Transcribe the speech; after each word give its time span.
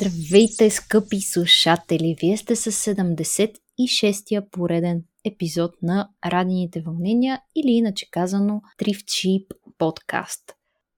Здравейте, 0.00 0.70
скъпи 0.70 1.20
слушатели! 1.20 2.16
Вие 2.20 2.36
сте 2.36 2.56
с 2.56 2.72
76-я 2.72 4.50
пореден 4.50 5.02
епизод 5.24 5.72
на 5.82 6.08
Радените 6.26 6.80
вълнения 6.80 7.40
или 7.56 7.72
иначе 7.72 8.06
казано 8.10 8.60
Thrift 8.82 9.04
Cheap 9.04 9.46
подкаст. 9.78 10.40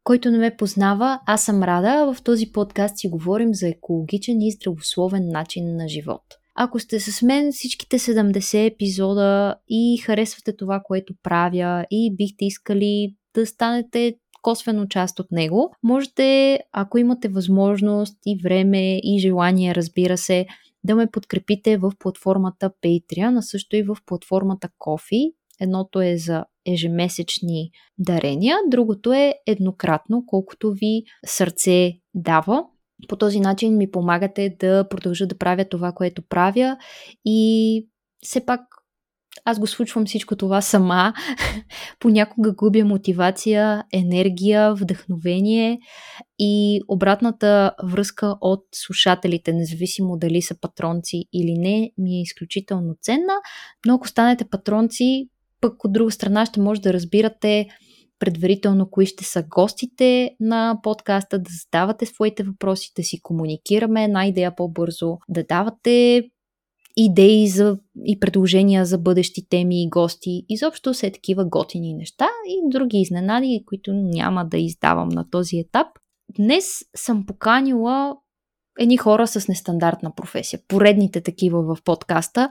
Който 0.05 0.31
не 0.31 0.39
ме 0.39 0.57
познава, 0.57 1.21
аз 1.27 1.45
съм 1.45 1.63
Рада, 1.63 2.15
в 2.15 2.23
този 2.23 2.53
подкаст 2.53 2.99
си 2.99 3.09
говорим 3.09 3.55
за 3.55 3.69
екологичен 3.69 4.41
и 4.41 4.53
здравословен 4.53 5.29
начин 5.29 5.77
на 5.77 5.89
живот. 5.89 6.23
Ако 6.55 6.79
сте 6.79 7.01
с 7.01 7.23
мен 7.23 7.53
всичките 7.53 7.99
70 7.99 8.73
епизода 8.73 9.55
и 9.69 9.99
харесвате 10.05 10.57
това, 10.57 10.83
което 10.85 11.15
правя 11.23 11.87
и 11.91 12.17
бихте 12.17 12.45
искали 12.45 13.15
да 13.35 13.47
станете 13.47 14.15
косвено 14.43 14.87
част 14.87 15.21
от 15.21 15.33
него. 15.33 15.75
Можете, 15.83 16.59
ако 16.73 16.99
имате 16.99 17.29
възможност 17.29 18.19
и 18.27 18.39
време 18.43 18.97
и 18.97 19.19
желание, 19.21 19.75
разбира 19.75 20.19
се, 20.19 20.47
да 20.85 20.95
ме 20.95 21.11
подкрепите 21.11 21.77
в 21.77 21.93
платформата 21.99 22.71
Patreon, 22.83 23.39
а 23.39 23.43
също 23.43 23.77
и 23.77 23.83
в 23.83 23.97
платформата 24.07 24.69
Coffee. 24.79 25.33
Едното 25.61 26.01
е 26.01 26.17
за 26.17 26.45
ежемесечни 26.67 27.71
дарения, 27.99 28.57
другото 28.69 29.13
е 29.13 29.35
еднократно, 29.47 30.25
колкото 30.27 30.73
ви 30.73 31.03
сърце 31.27 31.93
дава. 32.15 32.65
По 33.09 33.17
този 33.17 33.41
начин 33.41 33.77
ми 33.77 33.91
помагате 33.91 34.57
да 34.61 34.89
продължа 34.89 35.27
да 35.27 35.39
правя 35.39 35.65
това, 35.65 35.93
което 35.93 36.23
правя 36.23 36.77
и 37.25 37.89
все 38.25 38.47
пак 38.47 38.61
аз 39.45 39.59
го 39.59 39.67
случвам 39.67 40.07
всичко 40.07 40.37
това 40.37 40.61
сама. 40.61 41.13
Понякога 42.01 42.53
губя 42.55 42.85
мотивация, 42.85 43.85
енергия, 43.93 44.75
вдъхновение 44.75 45.79
и 46.39 46.81
обратната 46.89 47.73
връзка 47.85 48.37
от 48.41 48.65
слушателите, 48.75 49.53
независимо 49.53 50.17
дали 50.19 50.43
са 50.43 50.61
патронци 50.61 51.25
или 51.33 51.59
не, 51.59 51.91
ми 51.99 52.19
е 52.19 52.23
изключително 52.23 52.95
ценна. 53.03 53.35
Но 53.87 53.95
ако 53.95 54.09
станете 54.09 54.45
патронци, 54.45 55.29
пък 55.61 55.85
от 55.85 55.93
друга 55.93 56.11
страна 56.11 56.47
ще 56.47 56.61
може 56.61 56.81
да 56.81 56.93
разбирате 56.93 57.67
предварително 58.19 58.91
кои 58.91 59.07
ще 59.07 59.25
са 59.25 59.45
гостите 59.49 60.31
на 60.41 60.79
подкаста, 60.83 61.39
да 61.39 61.51
задавате 61.63 62.07
своите 62.07 62.43
въпроси, 62.43 62.93
да 62.97 63.03
си 63.03 63.21
комуникираме 63.23 64.05
една 64.05 64.27
идея 64.27 64.57
по-бързо, 64.57 65.19
да 65.29 65.45
давате 65.45 66.23
идеи 66.97 67.49
за, 67.49 67.79
и 68.05 68.21
предложения 68.21 68.87
за 68.87 68.99
бъдещи 68.99 69.49
теми 69.49 69.83
и 69.83 69.89
гости. 69.89 70.45
Изобщо 70.49 70.93
все 70.93 71.11
такива 71.11 71.45
готини 71.45 71.95
неща 71.95 72.29
и 72.47 72.71
други 72.71 72.99
изненади, 72.99 73.65
които 73.67 73.93
няма 73.93 74.45
да 74.45 74.59
издавам 74.59 75.09
на 75.09 75.31
този 75.31 75.57
етап. 75.59 75.87
Днес 76.37 76.65
съм 76.97 77.27
поканила 77.27 78.17
едни 78.79 78.97
хора 78.97 79.27
с 79.27 79.49
нестандартна 79.49 80.15
професия, 80.15 80.61
поредните 80.69 81.21
такива 81.21 81.63
в 81.63 81.83
подкаста 81.85 82.49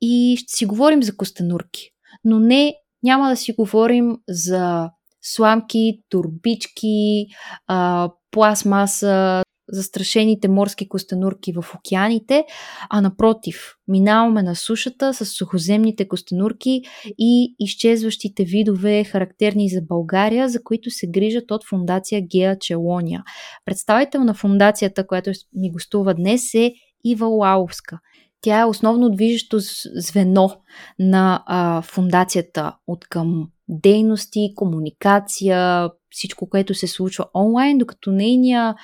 и 0.00 0.36
ще 0.38 0.52
си 0.52 0.66
говорим 0.66 1.02
за 1.02 1.16
костенурки. 1.16 1.90
Но 2.24 2.38
не, 2.38 2.74
няма 3.02 3.28
да 3.28 3.36
си 3.36 3.52
говорим 3.52 4.16
за 4.28 4.90
сламки, 5.22 6.02
турбички, 6.08 7.26
а, 7.66 8.10
пластмаса, 8.30 9.42
застрашените 9.68 10.48
морски 10.48 10.88
костенурки 10.88 11.52
в 11.52 11.74
океаните, 11.74 12.44
а 12.90 13.00
напротив, 13.00 13.76
минаваме 13.88 14.42
на 14.42 14.54
сушата 14.54 15.14
с 15.14 15.26
сухоземните 15.26 16.08
костенурки 16.08 16.82
и 17.18 17.54
изчезващите 17.58 18.44
видове, 18.44 19.04
характерни 19.04 19.68
за 19.68 19.82
България, 19.82 20.48
за 20.48 20.62
които 20.62 20.90
се 20.90 21.06
грижат 21.06 21.50
от 21.50 21.66
фундация 21.68 22.20
Геа 22.20 22.58
Челония. 22.58 23.24
Представител 23.64 24.24
на 24.24 24.34
фундацията, 24.34 25.06
която 25.06 25.30
ми 25.56 25.70
гостува 25.70 26.14
днес 26.14 26.54
е 26.54 26.72
Ива 27.04 27.26
Лаовска. 27.26 27.98
Тя 28.40 28.60
е 28.60 28.64
основно 28.64 29.10
движещо 29.10 29.56
звено 29.94 30.50
на 30.98 31.42
а, 31.46 31.82
фундацията 31.82 32.76
от 32.86 33.04
към 33.04 33.48
дейности, 33.68 34.52
комуникация, 34.54 35.90
всичко, 36.10 36.48
което 36.48 36.74
се 36.74 36.86
случва 36.86 37.26
онлайн, 37.34 37.78
докато 37.78 38.12
нейния 38.12 38.74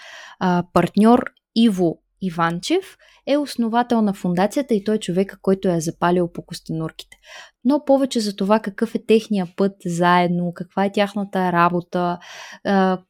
а, 0.40 0.64
партньор 0.72 1.24
Иво 1.56 2.02
Иванчев 2.22 2.96
е 3.26 3.36
основател 3.36 4.02
на 4.02 4.14
фундацията 4.14 4.74
и 4.74 4.84
той 4.84 4.94
е 4.94 4.98
човека, 4.98 5.38
който 5.42 5.68
е 5.68 5.80
запалил 5.80 6.32
по 6.32 6.42
костенурките. 6.42 7.16
Но 7.64 7.84
повече 7.84 8.20
за 8.20 8.36
това 8.36 8.60
какъв 8.60 8.94
е 8.94 9.06
техния 9.06 9.48
път 9.56 9.72
заедно, 9.86 10.52
каква 10.54 10.84
е 10.84 10.92
тяхната 10.92 11.52
работа, 11.52 12.18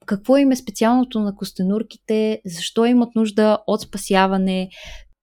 какво 0.06 0.36
им 0.36 0.52
е 0.52 0.56
специалното 0.56 1.20
на 1.20 1.36
костенурките, 1.36 2.40
защо 2.46 2.84
имат 2.84 3.14
нужда 3.14 3.58
от 3.66 3.80
спасяване, 3.80 4.68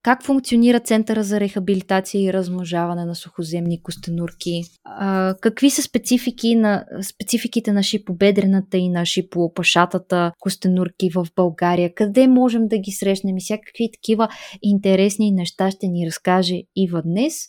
как 0.04 0.24
функционира 0.24 0.80
Центъра 0.80 1.24
за 1.24 1.40
рехабилитация 1.40 2.22
и 2.22 2.34
размножаване 2.34 3.06
на 3.06 3.16
сухоземни 3.16 3.84
костенурки? 3.84 4.64
А, 4.84 5.36
какви 5.42 5.70
са 5.70 5.82
специфики 5.82 6.56
на, 6.56 6.86
спецификите 7.02 7.72
на 7.72 7.84
шипобедрената 7.84 8.78
и 8.78 8.90
на 8.90 9.06
шипопашатата 9.06 10.32
костенурки 10.40 11.10
в 11.16 11.28
България? 11.36 11.94
Къде 11.94 12.28
можем 12.28 12.68
да 12.68 12.78
ги 12.78 12.92
срещнем 12.92 13.38
и 13.38 13.42
всякакви 13.42 13.90
такива 13.94 14.30
интересни 14.62 15.32
неща 15.32 15.72
ще 15.72 15.88
ни 15.88 16.08
разкаже 16.08 16.62
Ива 16.76 17.02
днес. 17.02 17.48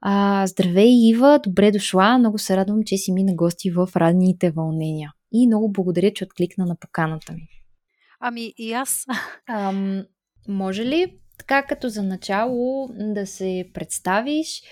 А, 0.00 0.46
здравей, 0.46 1.08
Ива! 1.08 1.40
Добре 1.44 1.70
дошла! 1.70 2.18
Много 2.18 2.38
се 2.38 2.56
радвам, 2.56 2.82
че 2.86 2.96
си 2.96 3.12
ми 3.12 3.24
на 3.24 3.34
гости 3.34 3.70
в 3.70 3.88
Радните 3.96 4.50
вълнения. 4.50 5.12
И 5.32 5.46
много 5.46 5.72
благодаря, 5.72 6.12
че 6.12 6.24
откликна 6.24 6.66
на 6.66 6.76
поканата 6.80 7.32
ми. 7.32 7.48
Ами 8.20 8.52
и 8.58 8.72
аз. 8.72 9.06
Ам, 9.48 10.04
може 10.48 10.84
ли 10.84 11.18
така 11.38 11.62
като 11.62 11.88
за 11.88 12.02
начало 12.02 12.88
да 12.98 13.26
се 13.26 13.70
представиш 13.74 14.62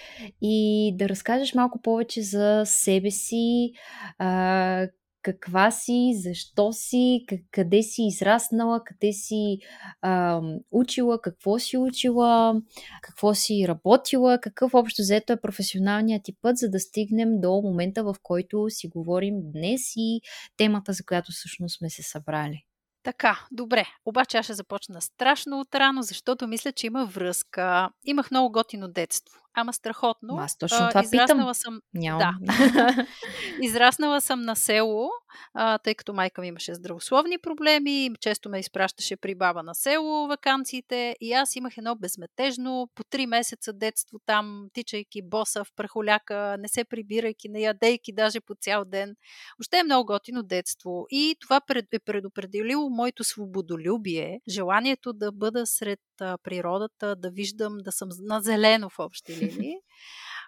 и 0.42 0.92
да 0.96 1.08
разкажеш 1.08 1.54
малко 1.54 1.82
повече 1.82 2.22
за 2.22 2.62
себе 2.66 3.10
си, 3.10 3.72
а, 4.18 4.88
каква 5.22 5.70
си, 5.70 6.12
защо 6.14 6.72
си, 6.72 7.26
къде 7.50 7.82
си 7.82 8.02
израснала, 8.02 8.84
къде 8.84 9.12
си 9.12 9.58
а, 10.00 10.40
учила, 10.70 11.20
какво 11.20 11.58
си 11.58 11.76
учила, 11.76 12.62
какво 13.02 13.34
си 13.34 13.64
работила, 13.68 14.38
какъв 14.40 14.74
общо 14.74 15.02
взето 15.02 15.32
е 15.32 15.40
професионалният 15.40 16.24
ти 16.24 16.36
път, 16.42 16.56
за 16.56 16.70
да 16.70 16.80
стигнем 16.80 17.40
до 17.40 17.60
момента, 17.62 18.04
в 18.04 18.14
който 18.22 18.66
си 18.68 18.88
говорим 18.88 19.34
днес 19.52 19.80
и 19.96 20.20
темата, 20.56 20.92
за 20.92 21.04
която 21.04 21.32
всъщност 21.32 21.78
сме 21.78 21.90
се 21.90 22.02
събрали. 22.02 22.64
Така, 23.02 23.46
добре. 23.50 23.86
Обаче 24.04 24.38
аз 24.38 24.46
ще 24.46 24.54
започна 24.54 25.00
страшно 25.00 25.60
отрано, 25.60 26.02
защото 26.02 26.46
мисля, 26.46 26.72
че 26.72 26.86
има 26.86 27.06
връзка. 27.06 27.90
Имах 28.04 28.30
много 28.30 28.52
готино 28.52 28.88
детство. 28.88 29.41
Ама 29.54 29.72
страхотно. 29.72 30.36
Аз 30.38 30.58
точно 30.58 30.88
това 30.88 31.02
израснала 31.02 31.26
питам. 31.26 31.54
съм. 31.54 31.80
Нямам. 31.94 32.34
Да. 32.40 33.06
израснала 33.62 34.20
съм 34.20 34.42
на 34.42 34.56
село, 34.56 35.10
а, 35.54 35.78
тъй 35.78 35.94
като 35.94 36.12
майка 36.12 36.40
ми 36.40 36.46
имаше 36.46 36.74
здравословни 36.74 37.38
проблеми, 37.38 38.10
често 38.20 38.48
ме 38.48 38.58
изпращаше 38.58 39.16
при 39.16 39.34
баба 39.34 39.62
на 39.62 39.74
село 39.74 40.26
вакансиите 40.26 41.16
и 41.20 41.32
аз 41.32 41.56
имах 41.56 41.78
едно 41.78 41.94
безметежно 41.96 42.88
по 42.94 43.04
три 43.04 43.26
месеца 43.26 43.72
детство 43.72 44.18
там, 44.26 44.68
тичайки 44.72 45.22
боса 45.22 45.64
в 45.64 45.68
прахоляка, 45.76 46.56
не 46.58 46.68
се 46.68 46.84
прибирайки, 46.84 47.48
не 47.48 47.60
ядейки 47.60 48.12
даже 48.12 48.40
по 48.40 48.54
цял 48.54 48.84
ден. 48.84 49.16
Още 49.60 49.78
е 49.78 49.84
много 49.84 50.06
готино 50.06 50.42
детство 50.42 51.06
и 51.10 51.36
това 51.40 51.60
е 51.92 51.98
предопределило 51.98 52.90
моето 52.90 53.24
свободолюбие, 53.24 54.40
желанието 54.48 55.12
да 55.12 55.32
бъда 55.32 55.66
сред 55.66 56.00
природата, 56.42 57.16
да 57.16 57.30
виждам, 57.30 57.78
да 57.78 57.92
съм 57.92 58.08
на 58.20 58.40
зелено 58.40 58.90
в 58.90 58.98
общи 58.98 59.36
линии. 59.36 59.74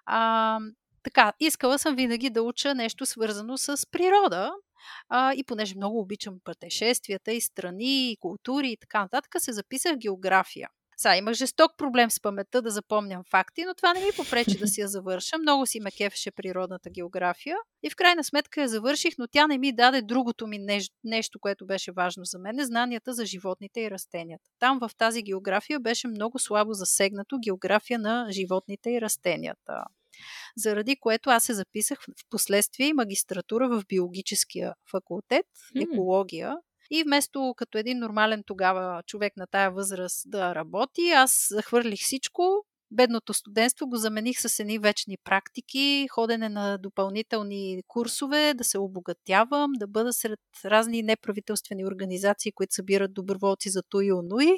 А, 0.06 0.58
така, 1.02 1.32
искала 1.40 1.78
съм 1.78 1.96
винаги 1.96 2.30
да 2.30 2.42
уча 2.42 2.74
нещо 2.74 3.06
свързано 3.06 3.58
с 3.58 3.90
природа. 3.90 4.52
А, 5.08 5.34
и 5.34 5.44
понеже 5.44 5.74
много 5.76 6.00
обичам 6.00 6.34
пътешествията 6.44 7.32
и 7.32 7.40
страни, 7.40 8.12
и 8.12 8.16
култури 8.16 8.70
и 8.70 8.76
така 8.76 9.00
нататък, 9.00 9.34
се 9.38 9.52
записах 9.52 9.96
география. 9.96 10.68
Сега 10.96 11.16
имах 11.16 11.34
жесток 11.34 11.72
проблем 11.78 12.10
с 12.10 12.20
паметта 12.20 12.62
да 12.62 12.70
запомням 12.70 13.22
факти, 13.30 13.64
но 13.64 13.74
това 13.74 13.94
не 13.94 14.00
ми 14.00 14.10
попречи 14.16 14.58
да 14.58 14.66
си 14.66 14.80
я 14.80 14.88
завърша. 14.88 15.38
Много 15.38 15.66
си 15.66 15.80
ме 15.80 15.90
кефеше 15.90 16.30
природната 16.30 16.90
география 16.90 17.56
и 17.82 17.90
в 17.90 17.96
крайна 17.96 18.24
сметка 18.24 18.60
я 18.60 18.68
завърших, 18.68 19.14
но 19.18 19.26
тя 19.28 19.46
не 19.46 19.58
ми 19.58 19.72
даде 19.72 20.02
другото 20.02 20.46
ми 20.46 20.58
нещо, 20.58 20.94
нещо 21.04 21.38
което 21.40 21.66
беше 21.66 21.92
важно 21.92 22.24
за 22.24 22.38
мен, 22.38 22.64
знанията 22.64 23.14
за 23.14 23.26
животните 23.26 23.80
и 23.80 23.90
растенията. 23.90 24.44
Там 24.58 24.78
в 24.80 24.90
тази 24.98 25.22
география 25.22 25.80
беше 25.80 26.08
много 26.08 26.38
слабо 26.38 26.72
засегнато 26.72 27.38
география 27.44 27.98
на 27.98 28.26
животните 28.30 28.90
и 28.90 29.00
растенията 29.00 29.84
заради 30.56 30.96
което 30.96 31.30
аз 31.30 31.44
се 31.44 31.54
записах 31.54 32.02
в 32.02 32.30
последствие 32.30 32.86
и 32.86 32.92
магистратура 32.92 33.68
в 33.68 33.82
биологическия 33.88 34.74
факултет, 34.90 35.46
екология, 35.76 36.56
и 36.90 37.02
вместо 37.02 37.54
като 37.56 37.78
един 37.78 37.98
нормален 37.98 38.42
тогава 38.46 39.02
човек 39.06 39.32
на 39.36 39.46
тая 39.46 39.70
възраст 39.70 40.22
да 40.26 40.54
работи, 40.54 41.10
аз 41.10 41.46
захвърлих 41.50 42.00
всичко, 42.00 42.64
бедното 42.90 43.34
студентство 43.34 43.86
го 43.86 43.96
замених 43.96 44.40
с 44.40 44.60
едни 44.60 44.78
вечни 44.78 45.16
практики, 45.24 46.08
ходене 46.10 46.48
на 46.48 46.78
допълнителни 46.78 47.82
курсове, 47.88 48.54
да 48.54 48.64
се 48.64 48.78
обогатявам, 48.78 49.72
да 49.72 49.86
бъда 49.86 50.12
сред 50.12 50.40
разни 50.64 51.02
неправителствени 51.02 51.86
организации, 51.86 52.52
които 52.52 52.74
събират 52.74 53.14
доброволци 53.14 53.70
за 53.70 53.82
Туи 53.82 54.12
Онуи. 54.12 54.52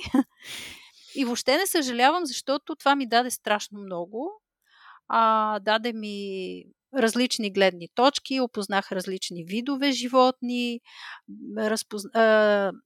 И 1.15 1.25
въобще 1.25 1.57
не 1.57 1.67
съжалявам, 1.67 2.27
защото 2.27 2.77
това 2.77 2.97
ми 2.97 3.09
даде 3.09 3.31
страшно 3.31 3.81
много. 3.81 4.43
А, 5.09 5.59
даде 5.61 5.93
ми 5.93 6.65
различни 6.95 7.53
гледни 7.53 7.89
точки, 7.95 8.41
опознах 8.41 8.93
различни 8.93 9.45
видове 9.45 9.93
животни, 9.93 10.81
разпоз... 11.59 12.03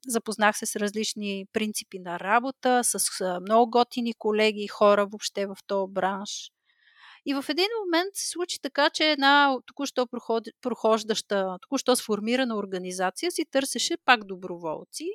запознах 0.07 0.59
се 0.59 0.67
с 0.67 0.77
различни 0.77 1.47
принципи 1.53 1.99
на 1.99 2.21
работа, 2.21 2.81
с 2.85 2.99
много 3.41 3.71
готини 3.71 4.15
колеги 4.19 4.61
и 4.61 4.69
хора 4.69 5.07
въобще 5.07 5.47
в 5.47 5.57
този 5.67 5.93
бранш. 5.93 6.51
И 7.27 7.35
в 7.35 7.45
един 7.49 7.67
момент 7.85 8.11
се 8.15 8.29
случи 8.29 8.61
така, 8.63 8.91
че 8.91 9.11
една 9.11 9.57
току-що 9.67 10.07
прохождаща, 10.61 11.59
току-що 11.63 11.97
сформирана 11.97 12.57
организация 12.57 13.31
си 13.31 13.45
търсеше 13.51 13.97
пак 14.05 14.25
доброволци. 14.25 15.07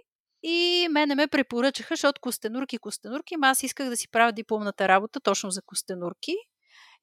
И 0.44 0.88
мене 0.92 1.16
ме 1.16 1.28
препоръчаха, 1.28 1.94
защото 1.96 2.22
костенурки, 2.22 2.78
костенурки, 2.78 3.36
аз 3.42 3.64
исках 3.64 3.90
да 3.90 3.98
си 3.98 4.08
правя 4.12 4.32
дипломната 4.32 4.88
работа 4.88 5.20
точно 5.20 5.52
за 5.52 5.62
костенурки. 5.62 6.36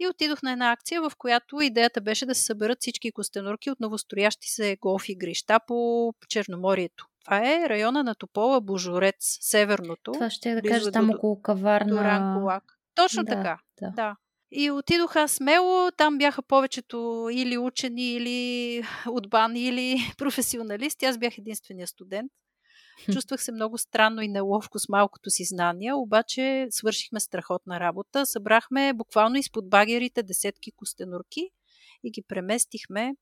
И 0.01 0.07
отидох 0.09 0.43
на 0.43 0.53
една 0.53 0.73
акция, 0.73 1.03
в 1.03 1.13
която 1.19 1.61
идеята 1.61 2.01
беше 2.01 2.27
да 2.27 2.35
се 2.35 2.45
съберат 2.45 2.79
всички 2.81 3.13
костенурки 3.13 3.71
от 3.71 3.81
новостроящи 3.81 4.49
се 4.51 4.77
голф 4.81 5.09
игрища 5.09 5.61
по 5.67 6.13
Черноморието. 6.29 7.07
Това 7.25 7.39
е 7.39 7.69
района 7.69 8.05
на 8.05 8.15
Топола, 8.15 8.61
Божорец, 8.61 9.39
северното. 9.41 10.13
Това 10.13 10.31
ще 10.31 10.51
е 10.51 10.55
да 10.55 10.63
кажа 10.63 10.93
там 10.93 11.11
около 11.11 11.43
каварна. 11.43 11.95
Точно 12.95 13.25
да, 13.25 13.33
така. 13.33 13.59
Да. 13.81 13.91
да. 13.91 14.17
И 14.55 14.71
отидох 14.71 15.17
аз 15.17 15.33
смело, 15.33 15.91
там 15.97 16.19
бяха 16.19 16.43
повечето 16.43 17.29
или 17.33 17.59
учени, 17.59 18.13
или 18.13 18.83
отбани, 19.11 19.61
или 19.61 19.97
професионалисти. 20.19 21.05
Аз 21.05 21.19
бях 21.19 21.39
единствения 21.39 21.87
студент. 21.87 22.33
Чувствах 23.13 23.43
се 23.43 23.53
много 23.53 23.79
странно 23.79 24.23
и 24.23 24.29
неловко 24.29 24.79
с 24.79 24.89
малкото 24.89 25.31
си 25.31 25.45
знания, 25.45 25.97
обаче 25.97 26.67
свършихме 26.71 27.21
страхотна 27.21 27.81
работа. 27.81 28.27
Събрахме 28.27 28.93
буквално 28.93 29.37
изпод 29.37 29.71
багерите 29.71 30.23
десетки 30.23 30.73
костенурки 30.73 31.51
и 32.05 32.11
ги 32.11 32.23
преместихме 32.29 33.15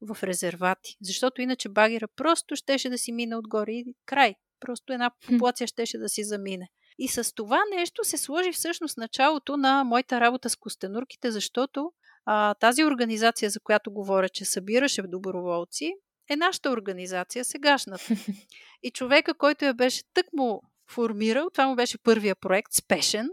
в 0.00 0.22
резервати. 0.22 0.96
Защото 1.02 1.42
иначе 1.42 1.68
багера 1.68 2.08
просто 2.08 2.56
щеше 2.56 2.90
да 2.90 2.98
си 2.98 3.12
мине 3.12 3.36
отгоре 3.36 3.72
и 3.72 3.94
край. 4.06 4.34
Просто 4.60 4.92
една 4.92 5.10
популация 5.26 5.66
щеше 5.66 5.98
да 5.98 6.08
си 6.08 6.24
замине. 6.24 6.68
И 6.98 7.08
с 7.08 7.34
това 7.34 7.60
нещо 7.76 8.04
се 8.04 8.16
сложи 8.16 8.52
всъщност 8.52 8.96
началото 8.96 9.56
на 9.56 9.84
моята 9.84 10.20
работа 10.20 10.50
с 10.50 10.56
костенурките, 10.56 11.30
защото 11.30 11.92
а, 12.24 12.54
тази 12.54 12.84
организация, 12.84 13.50
за 13.50 13.60
която 13.60 13.92
говоря, 13.92 14.28
че 14.28 14.44
събираше 14.44 15.02
доброволци, 15.02 15.94
е 16.28 16.36
нашата 16.36 16.70
организация, 16.70 17.44
сегашната. 17.44 18.04
И 18.82 18.90
човека, 18.90 19.34
който 19.34 19.64
я 19.64 19.74
беше 19.74 20.02
тък 20.14 20.26
му 20.32 20.62
формирал, 20.90 21.50
това 21.50 21.66
му 21.66 21.76
беше 21.76 21.98
първия 21.98 22.36
проект, 22.36 22.72
спешен. 22.72 23.28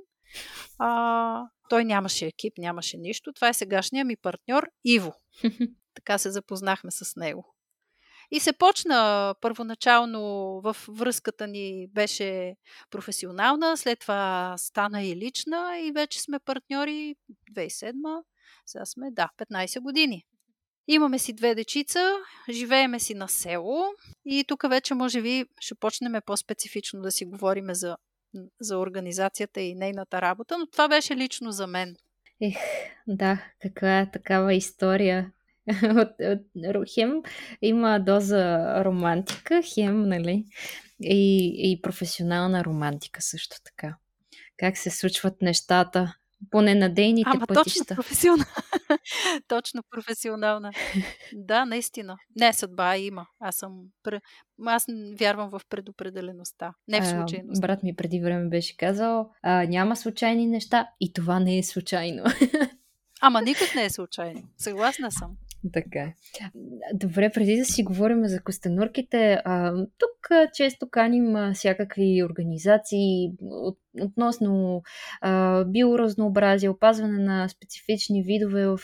А, 0.79 1.47
той 1.69 1.85
нямаше 1.85 2.25
екип, 2.25 2.53
нямаше 2.57 2.97
нищо. 2.97 3.33
Това 3.33 3.49
е 3.49 3.53
сегашния 3.53 4.05
ми 4.05 4.15
партньор 4.15 4.67
Иво. 4.85 5.13
така 5.95 6.17
се 6.17 6.31
запознахме 6.31 6.91
с 6.91 7.15
него. 7.15 7.55
И 8.31 8.39
се 8.39 8.53
почна 8.53 9.35
първоначално 9.41 10.21
в 10.63 10.77
връзката 10.87 11.47
ни 11.47 11.87
беше 11.87 12.55
професионална, 12.89 13.77
след 13.77 13.99
това 13.99 14.55
стана 14.57 15.03
и 15.03 15.15
лична 15.15 15.79
и 15.79 15.91
вече 15.91 16.21
сме 16.21 16.39
партньори 16.39 17.15
2007, 17.53 18.23
сега 18.65 18.85
сме, 18.85 19.11
да, 19.11 19.29
15 19.37 19.79
години. 19.81 20.25
Имаме 20.87 21.19
си 21.19 21.33
две 21.33 21.55
дечица, 21.55 22.11
живееме 22.49 22.99
си 22.99 23.13
на 23.13 23.27
село 23.27 23.83
и 24.25 24.43
тук 24.47 24.69
вече 24.69 24.93
може 24.93 25.21
би 25.21 25.45
ще 25.59 25.75
почнем 25.75 26.13
по-специфично 26.25 27.01
да 27.01 27.11
си 27.11 27.25
говорим 27.25 27.65
за, 27.69 27.97
за 28.59 28.77
организацията 28.77 29.61
и 29.61 29.75
нейната 29.75 30.21
работа, 30.21 30.57
но 30.57 30.67
това 30.67 30.87
беше 30.87 31.15
лично 31.15 31.51
за 31.51 31.67
мен. 31.67 31.95
Ех, 32.41 32.57
да, 33.07 33.43
каква 33.61 33.99
е 33.99 34.11
такава 34.11 34.53
история. 34.53 35.31
от, 35.83 36.09
от, 36.19 36.93
хем 36.93 37.21
има 37.61 37.99
доза 37.99 38.83
романтика, 38.85 39.61
хем, 39.73 40.09
нали, 40.09 40.45
и, 41.01 41.51
и 41.71 41.81
професионална 41.81 42.63
романтика 42.63 43.21
също 43.21 43.57
така. 43.63 43.95
Как 44.57 44.77
се 44.77 44.89
случват 44.89 45.41
нещата 45.41 46.15
по 46.51 46.61
ненадейните 46.61 47.29
Ама 47.33 47.47
пътища. 47.47 47.79
точно 47.79 47.95
професионална. 47.95 48.45
точно 49.47 49.83
професионална. 49.91 50.71
Да, 51.33 51.65
наистина. 51.65 52.17
Не, 52.35 52.53
съдба 52.53 52.97
има. 52.97 53.25
Аз 53.39 53.55
съм... 53.55 53.71
Аз 54.65 54.85
вярвам 55.19 55.49
в 55.49 55.61
предопределеността. 55.69 56.73
Не 56.87 57.01
в 57.01 57.07
случайност. 57.07 57.61
брат 57.61 57.83
ми 57.83 57.95
преди 57.95 58.19
време 58.19 58.49
беше 58.49 58.77
казал, 58.77 59.31
а, 59.41 59.65
няма 59.65 59.95
случайни 59.95 60.47
неща 60.47 60.87
и 60.99 61.13
това 61.13 61.39
не 61.39 61.57
е 61.57 61.63
случайно. 61.63 62.23
Ама 63.21 63.41
никак 63.41 63.75
не 63.75 63.85
е 63.85 63.89
случайно. 63.89 64.41
Съгласна 64.57 65.11
съм. 65.11 65.37
Така 65.73 65.99
е. 65.99 66.13
Добре, 66.93 67.31
преди 67.33 67.57
да 67.57 67.65
си 67.65 67.83
говорим 67.83 68.25
за 68.25 68.41
костенурките, 68.41 69.41
тук 69.97 70.29
често 70.53 70.89
каним 70.89 71.53
всякакви 71.53 72.23
организации 72.23 73.31
от, 73.41 73.77
относно 74.01 74.81
биоразнообразие, 75.65 76.69
опазване 76.69 77.19
на 77.19 77.49
специфични 77.49 78.23
видове 78.23 78.67
в 78.67 78.79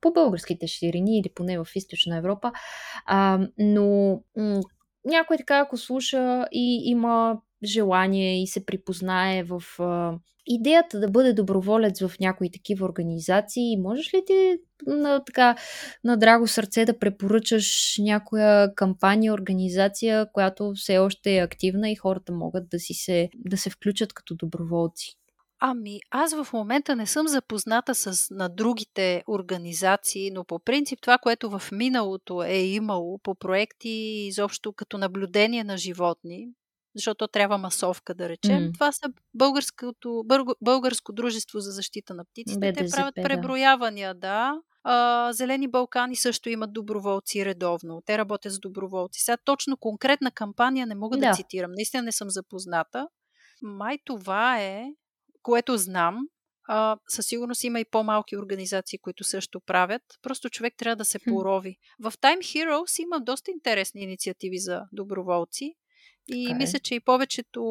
по 0.00 0.12
българските 0.12 0.66
ширини 0.66 1.18
или 1.18 1.32
поне 1.34 1.58
в 1.58 1.66
източна 1.74 2.16
Европа. 2.16 2.52
Но 3.58 4.20
някой 5.04 5.36
така, 5.36 5.58
ако 5.58 5.76
слуша 5.76 6.46
и 6.52 6.82
има 6.90 7.40
желание 7.64 8.42
и 8.42 8.46
се 8.46 8.66
припознае 8.66 9.42
в 9.42 9.62
а, 9.78 10.18
идеята 10.46 11.00
да 11.00 11.10
бъде 11.10 11.32
доброволец 11.32 12.00
в 12.00 12.12
някои 12.20 12.50
такива 12.50 12.86
организации, 12.86 13.76
можеш 13.76 14.14
ли 14.14 14.22
ти 14.26 14.58
на, 14.86 15.24
така, 15.24 15.56
на 16.04 16.16
драго 16.16 16.46
сърце 16.46 16.84
да 16.84 16.98
препоръчаш 16.98 17.96
някоя 17.98 18.74
кампания, 18.74 19.34
организация, 19.34 20.26
която 20.32 20.72
все 20.76 20.98
още 20.98 21.36
е 21.36 21.42
активна 21.42 21.90
и 21.90 21.96
хората 21.96 22.32
могат 22.32 22.68
да, 22.68 22.78
си 22.78 22.94
се, 22.94 23.28
да 23.34 23.56
се 23.56 23.70
включат 23.70 24.12
като 24.12 24.34
доброволци? 24.34 25.16
Ами, 25.62 26.00
аз 26.10 26.34
в 26.34 26.52
момента 26.52 26.96
не 26.96 27.06
съм 27.06 27.28
запозната 27.28 27.94
с 27.94 28.30
на 28.30 28.48
другите 28.48 29.22
организации, 29.28 30.30
но 30.30 30.44
по 30.44 30.58
принцип 30.58 30.98
това, 31.02 31.18
което 31.18 31.50
в 31.50 31.62
миналото 31.72 32.42
е 32.42 32.56
имало 32.56 33.18
по 33.18 33.34
проекти, 33.34 33.88
изобщо 34.28 34.72
като 34.72 34.98
наблюдение 34.98 35.64
на 35.64 35.78
животни, 35.78 36.48
защото 36.94 37.28
трябва 37.28 37.58
масовка, 37.58 38.14
да 38.14 38.28
речем. 38.28 38.62
Mm. 38.62 38.74
Това 38.74 38.92
са 38.92 39.12
българското, 39.34 40.24
българско 40.62 41.12
дружество 41.12 41.60
за 41.60 41.70
защита 41.70 42.14
на 42.14 42.24
птиците. 42.24 42.72
БДЗП, 42.72 42.84
Те 42.84 42.90
правят 42.90 43.14
преброявания, 43.14 44.14
да. 44.14 44.60
А, 44.82 45.32
Зелени 45.32 45.68
Балкани 45.68 46.16
също 46.16 46.48
имат 46.48 46.72
доброволци 46.72 47.44
редовно. 47.44 48.02
Те 48.06 48.18
работят 48.18 48.52
с 48.52 48.60
доброволци. 48.60 49.20
Сега 49.20 49.36
точно 49.44 49.76
конкретна 49.76 50.30
кампания 50.30 50.86
не 50.86 50.94
мога 50.94 51.18
да, 51.18 51.28
да 51.28 51.34
цитирам. 51.34 51.72
Наистина 51.72 52.02
не 52.02 52.12
съм 52.12 52.30
запозната. 52.30 53.08
Май 53.62 53.98
това 54.04 54.60
е, 54.60 54.86
което 55.42 55.76
знам. 55.76 56.18
А, 56.68 56.96
със 57.08 57.26
сигурност 57.26 57.64
има 57.64 57.80
и 57.80 57.84
по-малки 57.84 58.36
организации, 58.36 58.98
които 58.98 59.24
също 59.24 59.60
правят. 59.60 60.02
Просто 60.22 60.50
човек 60.50 60.74
трябва 60.78 60.96
да 60.96 61.04
се 61.04 61.18
порови. 61.18 61.76
В 62.00 62.12
Time 62.12 62.38
Heroes 62.38 63.02
има 63.02 63.20
доста 63.20 63.50
интересни 63.50 64.02
инициативи 64.02 64.58
за 64.58 64.82
доброволци. 64.92 65.74
И 66.28 66.48
okay. 66.48 66.50
Е. 66.50 66.54
мисля, 66.54 66.78
че 66.78 66.94
и 66.94 67.00
повечето 67.00 67.62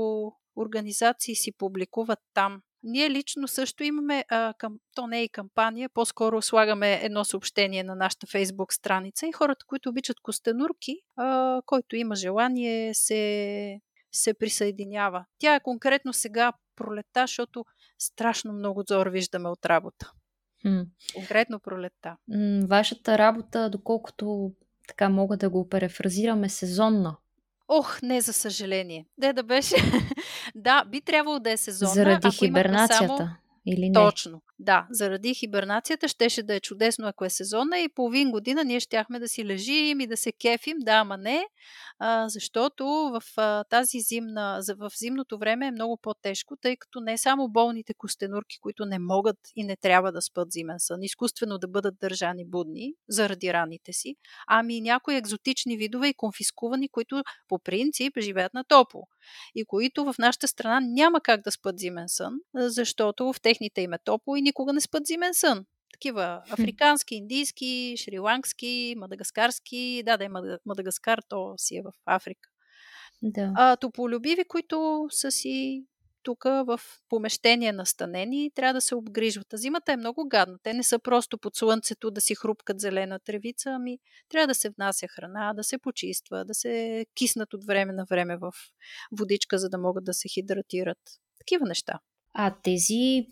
организации 0.56 1.36
си 1.36 1.52
публикуват 1.52 2.20
там. 2.34 2.62
Ние 2.84 3.10
лично 3.10 3.48
също 3.48 3.84
имаме, 3.84 4.26
а, 4.30 4.54
към, 4.58 4.80
то 4.96 5.08
не 5.08 5.20
е 5.20 5.24
и 5.24 5.30
кампания, 5.30 5.90
по-скоро 5.90 6.42
слагаме 6.42 7.00
едно 7.04 7.26
съобщение 7.26 7.84
на 7.84 7.96
нашата 7.96 8.28
фейсбук 8.28 8.74
страница 8.74 9.28
и 9.28 9.32
хората, 9.32 9.66
които 9.68 9.90
обичат 9.90 10.20
костенурки, 10.20 10.96
а, 11.16 11.62
който 11.66 11.96
има 11.96 12.16
желание, 12.16 12.94
се, 12.94 13.82
се 14.12 14.34
присъединява. 14.34 15.26
Тя 15.40 15.56
е 15.56 15.60
конкретно 15.60 16.14
сега 16.14 16.54
пролета, 16.76 17.24
защото 17.24 17.66
страшно 18.00 18.54
много 18.54 18.84
зор 18.90 19.08
виждаме 19.08 19.50
от 19.50 19.66
работа. 19.66 20.12
Хм. 20.62 20.82
Конкретно 21.16 21.60
пролета. 21.60 22.18
Вашата 22.68 23.18
работа, 23.18 23.70
доколкото 23.70 24.52
така 24.88 25.10
мога 25.10 25.38
да 25.38 25.50
го 25.50 25.70
перефразираме, 25.70 26.50
сезонна. 26.50 27.18
Ох, 27.72 28.02
не, 28.02 28.22
за 28.22 28.34
съжаление. 28.34 29.06
Де 29.18 29.34
да 29.34 29.44
беше. 29.44 29.76
да, 30.56 30.86
би 30.86 31.02
трябвало 31.02 31.40
да 31.40 31.52
е 31.52 31.58
сезонна. 31.58 31.94
Заради 31.94 32.32
хибернацията. 32.32 33.18
Само... 33.18 33.30
Или 33.66 33.90
не? 33.90 33.94
Точно. 33.94 34.42
Да, 34.62 34.88
заради 34.92 35.34
хибернацията 35.34 36.08
щеше 36.08 36.44
да 36.44 36.56
е 36.56 36.60
чудесно, 36.60 37.08
ако 37.08 37.26
е 37.26 37.30
сезонна 37.30 37.80
и 37.80 37.90
половин 37.90 38.32
година 38.32 38.64
ние 38.64 38.80
щяхме 38.80 39.20
да 39.20 39.28
си 39.28 39.46
лежим 39.46 40.00
и 40.00 40.08
да 40.08 40.18
се 40.18 40.32
кефим, 40.32 40.78
да, 40.80 40.92
ама 40.92 41.18
не, 41.18 41.46
а, 42.00 42.30
защото 42.30 42.86
в 42.86 43.22
а, 43.38 43.64
тази 43.64 44.00
зимна, 44.00 44.62
в 44.78 44.92
зимното 44.98 45.38
време 45.38 45.68
е 45.68 45.72
много 45.72 45.98
по-тежко, 46.02 46.56
тъй 46.62 46.76
като 46.76 47.00
не 47.00 47.18
само 47.18 47.50
болните 47.50 47.94
костенурки, 47.94 48.58
които 48.62 48.86
не 48.86 49.00
могат 49.00 49.38
и 49.56 49.64
не 49.64 49.76
трябва 49.76 50.12
да 50.12 50.22
спят 50.22 50.52
зимен 50.52 50.80
сън, 50.80 51.04
изкуствено 51.04 51.58
да 51.58 51.68
бъдат 51.68 51.96
държани 52.02 52.46
будни 52.46 52.94
заради 53.10 53.54
раните 53.54 53.94
си, 53.94 54.16
ами 54.48 54.78
и 54.78 54.82
някои 54.82 55.16
екзотични 55.16 55.78
видове 55.78 56.08
и 56.08 56.14
конфискувани, 56.14 56.90
които 56.90 57.24
по 57.48 57.60
принцип 57.60 58.14
живеят 58.20 58.54
на 58.54 58.64
топло 58.64 59.08
и 59.56 59.66
които 59.66 60.06
в 60.06 60.16
нашата 60.20 60.48
страна 60.48 60.80
няма 60.82 61.22
как 61.22 61.42
да 61.42 61.52
спът 61.52 61.80
зимен 61.80 62.10
сън, 62.10 62.34
защото 62.56 63.34
в 63.34 63.42
техните 63.42 63.82
им 63.82 63.94
е 63.94 64.00
топло 64.04 64.36
и 64.36 64.42
никога 64.50 64.74
не 64.74 64.82
спът 64.82 65.08
зимен 65.08 65.34
сън. 65.34 65.66
Такива 65.94 66.42
африкански, 66.50 67.16
индийски, 67.16 67.96
шриланкски, 67.98 68.96
мадагаскарски. 68.98 70.04
Да, 70.06 70.18
да 70.18 70.26
е 70.26 70.30
Мадагаскар, 70.66 71.20
то 71.30 71.54
си 71.58 71.78
е 71.78 71.82
в 71.82 71.92
Африка. 72.06 72.50
Да. 73.22 73.52
А, 73.56 73.76
тополюбиви, 73.76 74.44
които 74.48 75.08
са 75.10 75.32
си 75.32 75.86
тук 76.24 76.44
в 76.44 76.80
помещение 77.10 77.72
настанени 77.72 78.46
и 78.46 78.52
трябва 78.52 78.74
да 78.74 78.82
се 78.82 78.96
обгрижват. 78.96 79.54
А 79.54 79.58
зимата 79.58 79.92
е 79.92 79.98
много 79.98 80.28
гадна. 80.28 80.58
Те 80.64 80.74
не 80.74 80.84
са 80.84 81.00
просто 81.00 81.38
под 81.38 81.56
слънцето 81.56 82.12
да 82.12 82.22
си 82.22 82.36
хрупкат 82.36 82.80
зелена 82.80 83.20
тревица, 83.20 83.70
ами 83.70 84.00
трябва 84.30 84.48
да 84.48 84.56
се 84.56 84.70
внася 84.70 85.08
храна, 85.08 85.54
да 85.54 85.64
се 85.64 85.78
почиства, 85.78 86.46
да 86.46 86.54
се 86.54 87.06
киснат 87.16 87.54
от 87.54 87.66
време 87.66 87.94
на 87.94 88.06
време 88.06 88.38
в 88.38 88.52
водичка, 89.12 89.58
за 89.58 89.70
да 89.70 89.78
могат 89.78 90.04
да 90.04 90.14
се 90.14 90.28
хидратират. 90.28 91.00
Такива 91.40 91.66
неща. 91.66 92.00
А 92.34 92.56
тези 92.64 93.28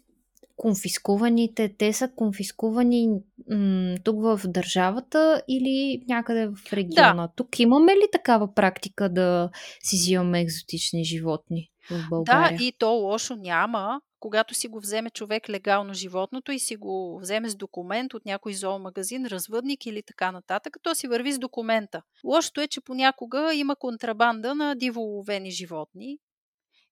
конфискуваните, 0.55 1.75
те 1.77 1.93
са 1.93 2.09
конфискувани 2.15 3.09
м- 3.49 3.95
тук 4.03 4.21
в 4.21 4.41
държавата 4.45 5.41
или 5.47 6.03
някъде 6.07 6.47
в 6.47 6.73
региона? 6.73 7.27
Да. 7.27 7.33
Тук 7.35 7.59
имаме 7.59 7.91
ли 7.91 8.07
такава 8.11 8.53
практика 8.53 9.09
да 9.09 9.49
си 9.83 9.95
взимаме 9.95 10.41
екзотични 10.41 11.03
животни 11.03 11.69
в 11.91 12.09
България? 12.09 12.57
Да, 12.57 12.63
и 12.63 12.73
то 12.79 12.91
лошо 12.91 13.35
няма, 13.35 14.01
когато 14.19 14.53
си 14.53 14.67
го 14.67 14.79
вземе 14.79 15.09
човек 15.09 15.49
легално 15.49 15.93
животното 15.93 16.51
и 16.51 16.59
си 16.59 16.75
го 16.75 17.19
вземе 17.21 17.49
с 17.49 17.55
документ 17.55 18.13
от 18.13 18.25
някой 18.25 18.53
зоомагазин, 18.53 19.25
развъдник 19.25 19.85
или 19.85 20.03
така 20.03 20.31
нататък, 20.31 20.77
то 20.83 20.95
си 20.95 21.07
върви 21.07 21.31
с 21.31 21.39
документа. 21.39 22.01
Лошото 22.23 22.61
е, 22.61 22.67
че 22.67 22.81
понякога 22.81 23.53
има 23.53 23.75
контрабанда 23.75 24.55
на 24.55 24.75
диволовени 24.75 25.51
животни 25.51 26.17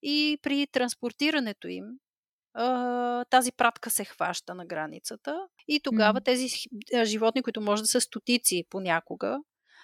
и 0.04 0.38
при 0.42 0.68
транспортирането 0.68 1.68
им 1.68 1.86
тази 3.30 3.52
пратка 3.52 3.90
се 3.90 4.06
хваща 4.06 4.56
на 4.56 4.66
границата 4.66 5.48
и 5.68 5.80
тогава 5.80 6.22
тези 6.22 6.48
животни, 7.04 7.44
които 7.44 7.62
може 7.62 7.82
да 7.82 7.88
са 7.88 8.02
стотици 8.02 8.64
понякога, 8.70 9.40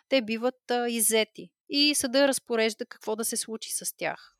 те 0.09 0.21
биват 0.21 0.71
а, 0.71 0.89
иззети 0.89 1.49
и 1.69 1.95
съда 1.95 2.27
разпорежда 2.27 2.85
какво 2.85 3.15
да 3.15 3.25
се 3.25 3.37
случи 3.37 3.71
с 3.71 3.97
тях. 3.97 4.35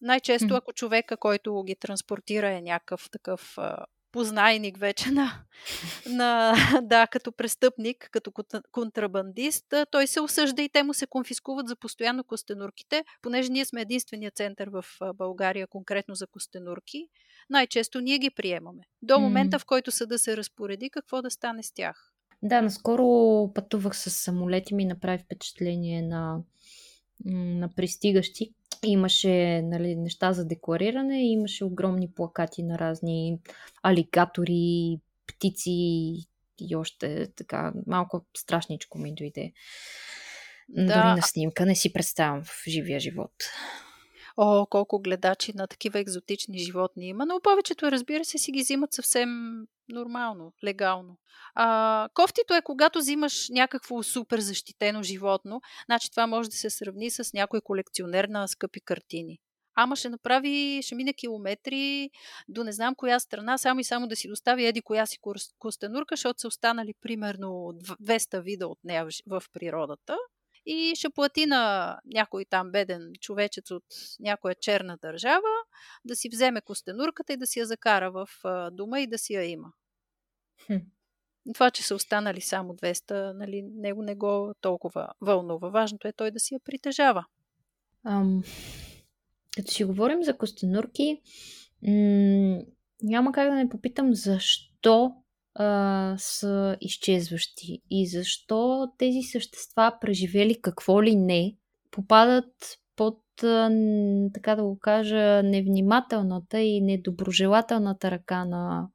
Най-често, 0.00 0.54
ако 0.54 0.72
човека, 0.72 1.16
който 1.16 1.62
ги 1.62 1.76
транспортира 1.76 2.50
е 2.50 2.62
някакъв 2.62 3.10
такъв 3.10 3.58
а, 3.58 3.76
познайник 4.12 4.78
вече 4.78 5.10
на, 5.10 5.44
на, 6.06 6.54
да, 6.82 7.06
като 7.06 7.32
престъпник, 7.32 8.08
като 8.12 8.32
контрабандист, 8.72 9.74
той 9.90 10.06
се 10.06 10.20
осъжда 10.20 10.62
и 10.62 10.68
те 10.68 10.82
му 10.82 10.94
се 10.94 11.06
конфискуват 11.06 11.68
за 11.68 11.76
постоянно 11.76 12.24
костенурките, 12.24 13.04
понеже 13.22 13.52
ние 13.52 13.64
сме 13.64 13.80
единствения 13.80 14.30
център 14.30 14.68
в 14.68 14.84
България 15.14 15.66
конкретно 15.66 16.14
за 16.14 16.26
костенурки. 16.26 17.08
Най-често 17.50 18.00
ние 18.00 18.18
ги 18.18 18.30
приемаме. 18.30 18.82
До 19.02 19.20
момента, 19.20 19.58
в 19.58 19.64
който 19.64 19.90
съда 19.90 20.18
се 20.18 20.36
разпореди 20.36 20.90
какво 20.90 21.22
да 21.22 21.30
стане 21.30 21.62
с 21.62 21.72
тях. 21.72 22.12
Да, 22.42 22.62
наскоро 22.62 23.52
пътувах 23.54 23.96
с 23.96 24.10
самолети, 24.10 24.74
ми 24.74 24.84
направи 24.84 25.18
впечатление 25.18 26.02
на, 26.02 26.38
на 27.24 27.74
пристигащи, 27.74 28.54
Имаше 28.84 29.62
нали, 29.62 29.96
неща 29.96 30.32
за 30.32 30.44
деклариране, 30.44 31.30
имаше 31.30 31.64
огромни 31.64 32.10
плакати 32.12 32.62
на 32.62 32.78
разни 32.78 33.38
алигатори, 33.82 34.98
птици 35.26 35.70
и 36.60 36.76
още 36.76 37.28
така 37.36 37.72
малко 37.86 38.24
страшничко 38.36 38.98
ми 38.98 39.14
дойде. 39.14 39.52
Да. 40.68 40.84
Дори 40.84 40.96
на 40.96 41.22
снимка 41.22 41.66
не 41.66 41.74
си 41.74 41.92
представям 41.92 42.44
в 42.44 42.62
живия 42.68 43.00
живот. 43.00 43.32
О, 44.36 44.66
колко 44.66 44.98
гледачи 44.98 45.52
на 45.54 45.66
такива 45.66 45.98
екзотични 45.98 46.58
животни 46.58 47.08
има, 47.08 47.26
но 47.26 47.40
повечето, 47.40 47.92
разбира 47.92 48.24
се, 48.24 48.38
си 48.38 48.52
ги 48.52 48.60
взимат 48.60 48.92
съвсем 48.92 49.28
нормално, 49.88 50.52
легално. 50.64 51.18
А, 51.54 52.08
кофтито 52.14 52.54
е 52.54 52.62
когато 52.62 52.98
взимаш 52.98 53.48
някакво 53.48 54.02
супер 54.02 54.38
защитено 54.38 55.02
животно, 55.02 55.60
значи 55.88 56.10
това 56.10 56.26
може 56.26 56.50
да 56.50 56.56
се 56.56 56.70
сравни 56.70 57.10
с 57.10 57.32
някой 57.34 57.60
колекционер 57.60 58.24
на 58.24 58.48
скъпи 58.48 58.80
картини. 58.80 59.38
Ама 59.78 59.96
ще 59.96 60.08
направи, 60.08 60.80
ще 60.82 60.94
мине 60.94 61.12
километри 61.12 62.10
до 62.48 62.64
не 62.64 62.72
знам 62.72 62.94
коя 62.94 63.20
страна, 63.20 63.58
само 63.58 63.80
и 63.80 63.84
само 63.84 64.08
да 64.08 64.16
си 64.16 64.28
достави 64.28 64.66
еди 64.66 64.82
коя 64.82 65.06
си 65.06 65.18
костенурка, 65.58 66.12
защото 66.12 66.40
са 66.40 66.48
останали 66.48 66.94
примерно 67.00 67.46
200 68.02 68.42
вида 68.42 68.68
от 68.68 68.78
нея 68.84 69.06
в 69.26 69.42
природата 69.52 70.16
и 70.66 70.92
ще 70.96 71.10
плати 71.10 71.46
на 71.46 71.96
някой 72.04 72.44
там 72.44 72.72
беден 72.72 73.12
човечец 73.20 73.70
от 73.70 73.84
някоя 74.20 74.54
черна 74.54 74.96
държава 74.96 75.48
да 76.04 76.16
си 76.16 76.28
вземе 76.28 76.60
костенурката 76.60 77.32
и 77.32 77.36
да 77.36 77.46
си 77.46 77.58
я 77.58 77.66
закара 77.66 78.10
в 78.10 78.28
дома 78.72 79.00
и 79.00 79.06
да 79.06 79.18
си 79.18 79.34
я 79.34 79.44
има. 79.44 79.72
Хм. 80.66 80.76
Това, 81.54 81.70
че 81.70 81.82
са 81.82 81.94
останали 81.94 82.40
само 82.40 82.74
200, 82.74 83.32
нали, 83.32 83.62
него 83.62 84.02
не 84.02 84.14
го 84.14 84.54
толкова 84.60 85.08
вълнува. 85.20 85.68
Важното 85.68 86.08
е 86.08 86.12
той 86.12 86.30
да 86.30 86.40
си 86.40 86.54
я 86.54 86.60
притежава. 86.60 87.26
Ам, 88.04 88.42
като 89.56 89.72
си 89.72 89.84
говорим 89.84 90.22
за 90.22 90.36
костенурки, 90.38 91.20
м- 91.82 92.62
няма 93.02 93.32
как 93.32 93.50
да 93.50 93.54
не 93.54 93.68
попитам 93.68 94.14
защо 94.14 95.14
а, 95.58 96.14
са 96.18 96.76
изчезващи 96.80 97.82
и 97.90 98.06
защо 98.06 98.88
тези 98.98 99.22
същества, 99.22 99.92
преживели 100.00 100.60
какво 100.62 101.02
ли 101.02 101.16
не, 101.16 101.56
попадат 101.90 102.78
под, 102.96 103.22
така 104.34 104.56
да 104.56 104.62
го 104.62 104.78
кажа, 104.78 105.42
невнимателната 105.42 106.60
и 106.60 106.80
недоброжелателната 106.80 108.10
ръка 108.10 108.44
на 108.44 108.88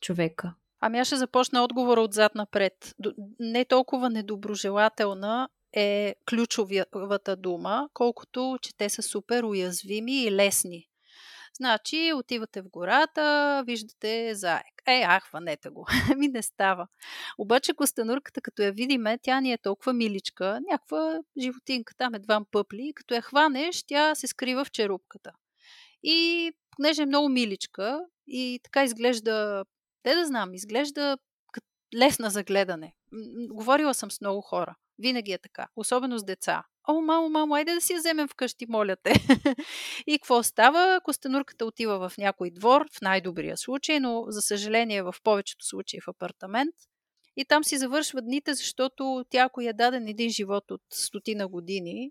човека. 0.00 0.54
Ами 0.80 0.98
аз 0.98 1.06
ще 1.06 1.16
започна 1.16 1.64
отговора 1.64 2.00
отзад 2.00 2.34
напред. 2.34 2.94
Не 3.40 3.64
толкова 3.64 4.10
недоброжелателна 4.10 5.48
е 5.72 6.14
ключовата 6.30 7.36
дума, 7.36 7.88
колкото 7.94 8.58
че 8.62 8.76
те 8.76 8.88
са 8.88 9.02
супер 9.02 9.42
уязвими 9.42 10.22
и 10.22 10.32
лесни. 10.32 10.86
Значи, 11.56 12.12
отивате 12.14 12.62
в 12.62 12.68
гората, 12.68 13.62
виждате 13.66 14.34
заек. 14.34 14.82
Е, 14.86 15.02
ах, 15.06 15.24
хванете 15.24 15.68
го. 15.68 15.86
Ми 16.16 16.28
не 16.28 16.42
става. 16.42 16.86
Обаче 17.38 17.74
костенурката, 17.74 18.40
като 18.40 18.62
я 18.62 18.72
видиме, 18.72 19.18
тя 19.22 19.40
ни 19.40 19.52
е 19.52 19.58
толкова 19.58 19.92
миличка, 19.92 20.60
някаква 20.70 21.20
животинка, 21.40 21.94
там 21.96 22.14
едва 22.14 22.40
пъпли, 22.50 22.92
като 22.94 23.14
я 23.14 23.22
хванеш, 23.22 23.82
тя 23.86 24.14
се 24.14 24.26
скрива 24.26 24.64
в 24.64 24.70
черупката. 24.70 25.32
И 26.02 26.52
понеже 26.70 27.02
е 27.02 27.06
много 27.06 27.28
миличка 27.28 28.00
и 28.26 28.60
така 28.62 28.84
изглежда, 28.84 29.64
те 30.02 30.14
да 30.14 30.26
знам, 30.26 30.54
изглежда 30.54 31.18
лесна 31.96 32.30
за 32.30 32.42
гледане. 32.42 32.94
Говорила 33.50 33.94
съм 33.94 34.10
с 34.10 34.20
много 34.20 34.40
хора. 34.40 34.74
Винаги 34.98 35.32
е 35.32 35.38
така. 35.38 35.68
Особено 35.76 36.18
с 36.18 36.24
деца. 36.24 36.64
О, 36.88 37.00
мамо, 37.00 37.28
мамо, 37.28 37.54
айде 37.54 37.74
да 37.74 37.80
си 37.80 37.92
я 37.92 37.98
вземем 37.98 38.28
вкъщи, 38.28 38.66
моля 38.68 38.96
те. 38.96 39.12
и 40.06 40.18
какво 40.18 40.42
става? 40.42 41.00
Костенурката 41.04 41.66
отива 41.66 42.08
в 42.08 42.18
някой 42.18 42.50
двор, 42.50 42.86
в 42.92 43.00
най-добрия 43.00 43.56
случай, 43.56 44.00
но 44.00 44.24
за 44.28 44.42
съжаление 44.42 45.02
в 45.02 45.14
повечето 45.22 45.66
случаи 45.66 46.00
в 46.00 46.08
апартамент. 46.08 46.74
И 47.36 47.44
там 47.44 47.64
си 47.64 47.78
завършва 47.78 48.22
дните, 48.22 48.54
защото 48.54 49.24
тя, 49.30 49.42
ако 49.42 49.60
е 49.60 49.72
даден 49.72 50.08
един 50.08 50.30
живот 50.30 50.70
от 50.70 50.82
стотина 50.92 51.48
години, 51.48 52.10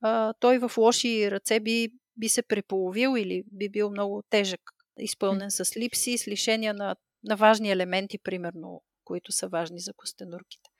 а, 0.00 0.34
той 0.40 0.58
в 0.58 0.72
лоши 0.76 1.30
ръце 1.30 1.60
би, 1.60 1.88
би 2.16 2.28
се 2.28 2.42
преполовил 2.42 3.14
или 3.18 3.42
би 3.52 3.68
бил 3.68 3.90
много 3.90 4.22
тежък, 4.30 4.60
изпълнен 4.98 5.50
с 5.50 5.76
липси, 5.76 6.18
с 6.18 6.28
лишения 6.28 6.74
на, 6.74 6.96
на 7.24 7.36
важни 7.36 7.70
елементи, 7.70 8.18
примерно, 8.18 8.82
които 9.04 9.32
са 9.32 9.48
важни 9.48 9.80
за 9.80 9.92
костенурките. 9.94 10.70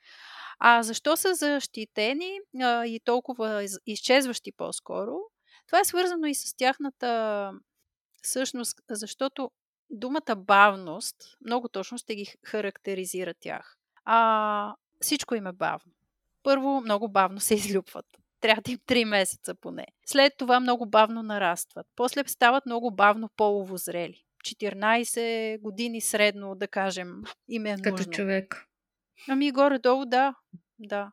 А 0.59 0.83
защо 0.83 1.17
са 1.17 1.33
защитени 1.35 2.39
а, 2.61 2.85
и 2.85 2.99
толкова 2.99 3.63
из, 3.63 3.77
изчезващи 3.85 4.51
по-скоро? 4.51 5.17
Това 5.67 5.79
е 5.79 5.85
свързано 5.85 6.27
и 6.27 6.35
с 6.35 6.55
тяхната 6.55 7.51
същност, 8.23 8.79
защото 8.89 9.51
думата 9.89 10.35
бавност 10.37 11.15
много 11.45 11.69
точно 11.69 11.97
ще 11.97 12.15
ги 12.15 12.35
характеризира 12.45 13.33
тях. 13.39 13.77
А 14.05 14.75
всичко 15.01 15.35
им 15.35 15.47
е 15.47 15.51
бавно. 15.51 15.91
Първо, 16.43 16.81
много 16.81 17.09
бавно 17.09 17.39
се 17.39 17.55
излюпват. 17.55 18.05
Трябва 18.39 18.61
да 18.61 18.71
им 18.71 18.77
3 18.77 19.05
месеца 19.05 19.55
поне. 19.55 19.85
След 20.05 20.33
това 20.37 20.59
много 20.59 20.85
бавно 20.85 21.23
нарастват. 21.23 21.87
После 21.95 22.23
стават 22.27 22.65
много 22.65 22.91
бавно 22.91 23.29
полово 23.37 23.77
зрели. 23.77 24.23
14 24.45 25.61
години 25.61 26.01
средно, 26.01 26.55
да 26.55 26.67
кажем, 26.67 27.23
им 27.49 27.65
е 27.65 27.75
Като 27.75 27.89
нужно. 27.89 28.11
човек. 28.11 28.66
Ами 29.27 29.51
горе-долу, 29.51 30.05
да. 30.05 30.35
да. 30.79 31.11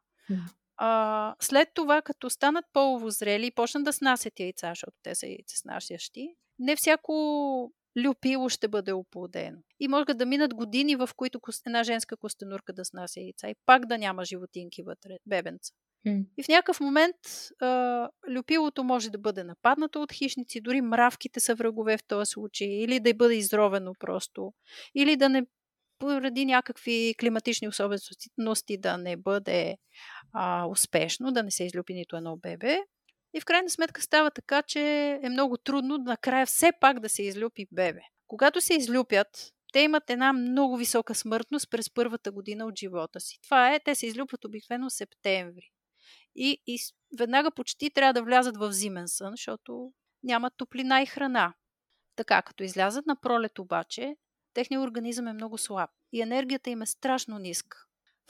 А, 0.76 1.34
след 1.40 1.68
това, 1.74 2.02
като 2.02 2.30
станат 2.30 2.64
полово 2.72 3.10
зрели 3.10 3.46
и 3.46 3.54
почнат 3.54 3.84
да 3.84 3.92
снасят 3.92 4.40
яйца, 4.40 4.68
защото 4.68 4.96
те 5.02 5.14
са 5.14 5.26
яйцеснасящи, 5.26 6.28
не 6.58 6.76
всяко 6.76 7.72
люпило 8.04 8.48
ще 8.48 8.68
бъде 8.68 8.92
оплодено. 8.92 9.58
И 9.80 9.88
може 9.88 10.04
да 10.04 10.26
минат 10.26 10.54
години, 10.54 10.96
в 10.96 11.10
които 11.16 11.40
една 11.66 11.84
женска 11.84 12.16
костенурка 12.16 12.72
да 12.72 12.84
снася 12.84 13.20
яйца 13.20 13.48
и 13.48 13.54
пак 13.66 13.86
да 13.86 13.98
няма 13.98 14.24
животинки 14.24 14.82
вътре, 14.82 15.16
бебенца. 15.26 15.72
Mm. 16.06 16.26
И 16.36 16.42
в 16.42 16.48
някакъв 16.48 16.80
момент 16.80 17.16
а, 17.60 18.08
люпилото 18.30 18.84
може 18.84 19.10
да 19.10 19.18
бъде 19.18 19.44
нападнато 19.44 20.02
от 20.02 20.12
хищници, 20.12 20.60
дори 20.60 20.80
мравките 20.80 21.40
са 21.40 21.54
врагове 21.54 21.98
в 21.98 22.04
този 22.06 22.30
случай, 22.30 22.68
или 22.68 23.00
да 23.00 23.14
бъде 23.14 23.34
изровено 23.34 23.92
просто, 24.00 24.52
или 24.94 25.16
да 25.16 25.28
не 25.28 25.46
поради 25.98 26.44
някакви 26.44 27.14
климатични 27.20 27.68
особености 27.68 28.78
да 28.78 28.96
не 28.96 29.16
бъде 29.16 29.76
а, 30.32 30.66
успешно, 30.66 31.32
да 31.32 31.42
не 31.42 31.50
се 31.50 31.64
излюпи 31.64 31.94
нито 31.94 32.16
едно 32.16 32.36
бебе. 32.36 32.78
И 33.34 33.40
в 33.40 33.44
крайна 33.44 33.70
сметка 33.70 34.02
става 34.02 34.30
така, 34.30 34.62
че 34.62 34.80
е 35.22 35.28
много 35.28 35.56
трудно 35.56 35.98
накрая 35.98 36.46
все 36.46 36.72
пак 36.80 37.00
да 37.00 37.08
се 37.08 37.22
излюпи 37.22 37.66
бебе. 37.72 38.00
Когато 38.26 38.60
се 38.60 38.74
излюпят, 38.74 39.52
те 39.72 39.80
имат 39.80 40.10
една 40.10 40.32
много 40.32 40.76
висока 40.76 41.14
смъртност 41.14 41.70
през 41.70 41.90
първата 41.90 42.32
година 42.32 42.66
от 42.66 42.78
живота 42.78 43.20
си. 43.20 43.38
Това 43.42 43.74
е, 43.74 43.80
те 43.80 43.94
се 43.94 44.06
излюпват 44.06 44.44
обикновено 44.44 44.90
септември. 44.90 45.70
И, 46.34 46.62
и 46.66 46.78
веднага 47.18 47.50
почти 47.50 47.90
трябва 47.90 48.12
да 48.12 48.22
влязат 48.22 48.56
в 48.56 48.72
зимен 48.72 49.08
сън, 49.08 49.30
защото 49.30 49.92
нямат 50.22 50.52
топлина 50.56 51.02
и 51.02 51.06
храна. 51.06 51.54
Така, 52.16 52.42
като 52.42 52.64
излязат 52.64 53.06
на 53.06 53.16
пролет 53.20 53.58
обаче, 53.58 54.16
техният 54.54 54.84
организъм 54.84 55.28
е 55.28 55.32
много 55.32 55.58
слаб 55.58 55.90
и 56.12 56.22
енергията 56.22 56.70
им 56.70 56.82
е 56.82 56.86
страшно 56.86 57.38
ниска. 57.38 57.78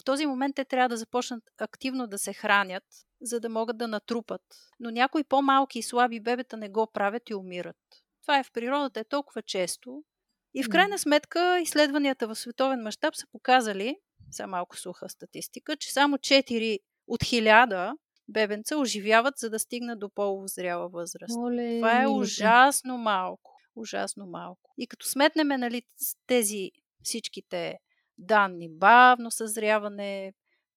В 0.00 0.04
този 0.04 0.26
момент 0.26 0.56
те 0.56 0.64
трябва 0.64 0.88
да 0.88 0.96
започнат 0.96 1.42
активно 1.58 2.06
да 2.06 2.18
се 2.18 2.32
хранят, 2.32 2.84
за 3.22 3.40
да 3.40 3.48
могат 3.48 3.78
да 3.78 3.88
натрупат. 3.88 4.42
Но 4.80 4.90
някои 4.90 5.24
по-малки 5.24 5.78
и 5.78 5.82
слаби 5.82 6.20
бебета 6.20 6.56
не 6.56 6.68
го 6.68 6.86
правят 6.92 7.30
и 7.30 7.34
умират. 7.34 7.76
Това 8.22 8.38
е 8.38 8.44
в 8.44 8.52
природата 8.52 9.00
е 9.00 9.04
толкова 9.04 9.42
често. 9.42 10.02
И 10.54 10.62
в 10.62 10.68
крайна 10.68 10.98
сметка 10.98 11.60
изследванията 11.60 12.28
в 12.28 12.34
световен 12.34 12.82
мащаб 12.82 13.16
са 13.16 13.26
показали, 13.32 13.96
са 14.30 14.46
малко 14.46 14.78
суха 14.78 15.08
статистика, 15.08 15.76
че 15.76 15.92
само 15.92 16.16
4 16.16 16.78
от 17.06 17.20
1000 17.20 17.92
бебенца 18.28 18.76
оживяват, 18.76 19.38
за 19.38 19.50
да 19.50 19.58
стигнат 19.58 19.98
до 19.98 20.08
полово 20.08 20.46
зряла 20.46 20.88
възраст. 20.88 21.36
Оле, 21.38 21.76
Това 21.78 22.02
е 22.02 22.06
ужасно 22.06 22.98
малко. 22.98 23.53
Ужасно 23.76 24.26
малко. 24.26 24.74
И 24.78 24.86
като 24.86 25.06
сметнем 25.06 25.48
нали, 25.48 25.82
тези 26.26 26.70
всичките 27.02 27.78
данни, 28.18 28.68
бавно 28.68 29.30
съзряване, 29.30 30.32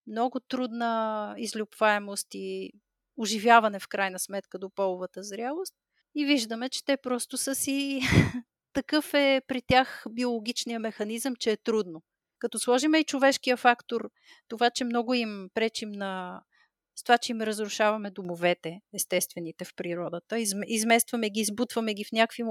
много 0.08 0.39
трудна 0.39 1.36
излюпваемост 1.38 2.27
и 2.34 2.72
оживяване 3.18 3.80
в 3.80 3.88
крайна 3.88 4.20
сметка 4.20 4.60
до 4.60 4.70
половата 4.70 5.24
зрялост. 5.24 5.74
И 6.16 6.25
виждаме, 6.25 6.70
че 6.70 6.86
те 6.86 6.98
просто 6.98 7.38
са 7.38 7.56
си... 7.56 8.01
Такъв 8.74 9.13
е 9.13 9.42
при 9.48 9.62
тях 9.62 10.06
биологичния 10.10 10.80
механизъм, 10.80 11.36
че 11.36 11.51
е 11.51 11.58
трудно. 11.58 12.04
Като 12.39 12.60
сложим 12.60 12.96
и 12.96 13.04
човешкия 13.04 13.58
фактор, 13.58 14.10
това, 14.48 14.70
че 14.70 14.86
много 14.86 15.13
им 15.13 15.50
пречим 15.54 15.92
на 15.92 16.42
с 17.00 17.04
това, 17.04 17.18
че 17.18 17.32
им 17.32 17.42
разрушаваме 17.42 18.12
домовете, 18.12 18.82
естествените 18.94 19.66
в 19.66 19.75
природата, 19.75 20.39
изместваме 20.68 21.30
ги, 21.30 21.39
избутваме 21.39 21.94
ги 21.94 22.04
в 22.04 22.12
някакви 22.12 22.44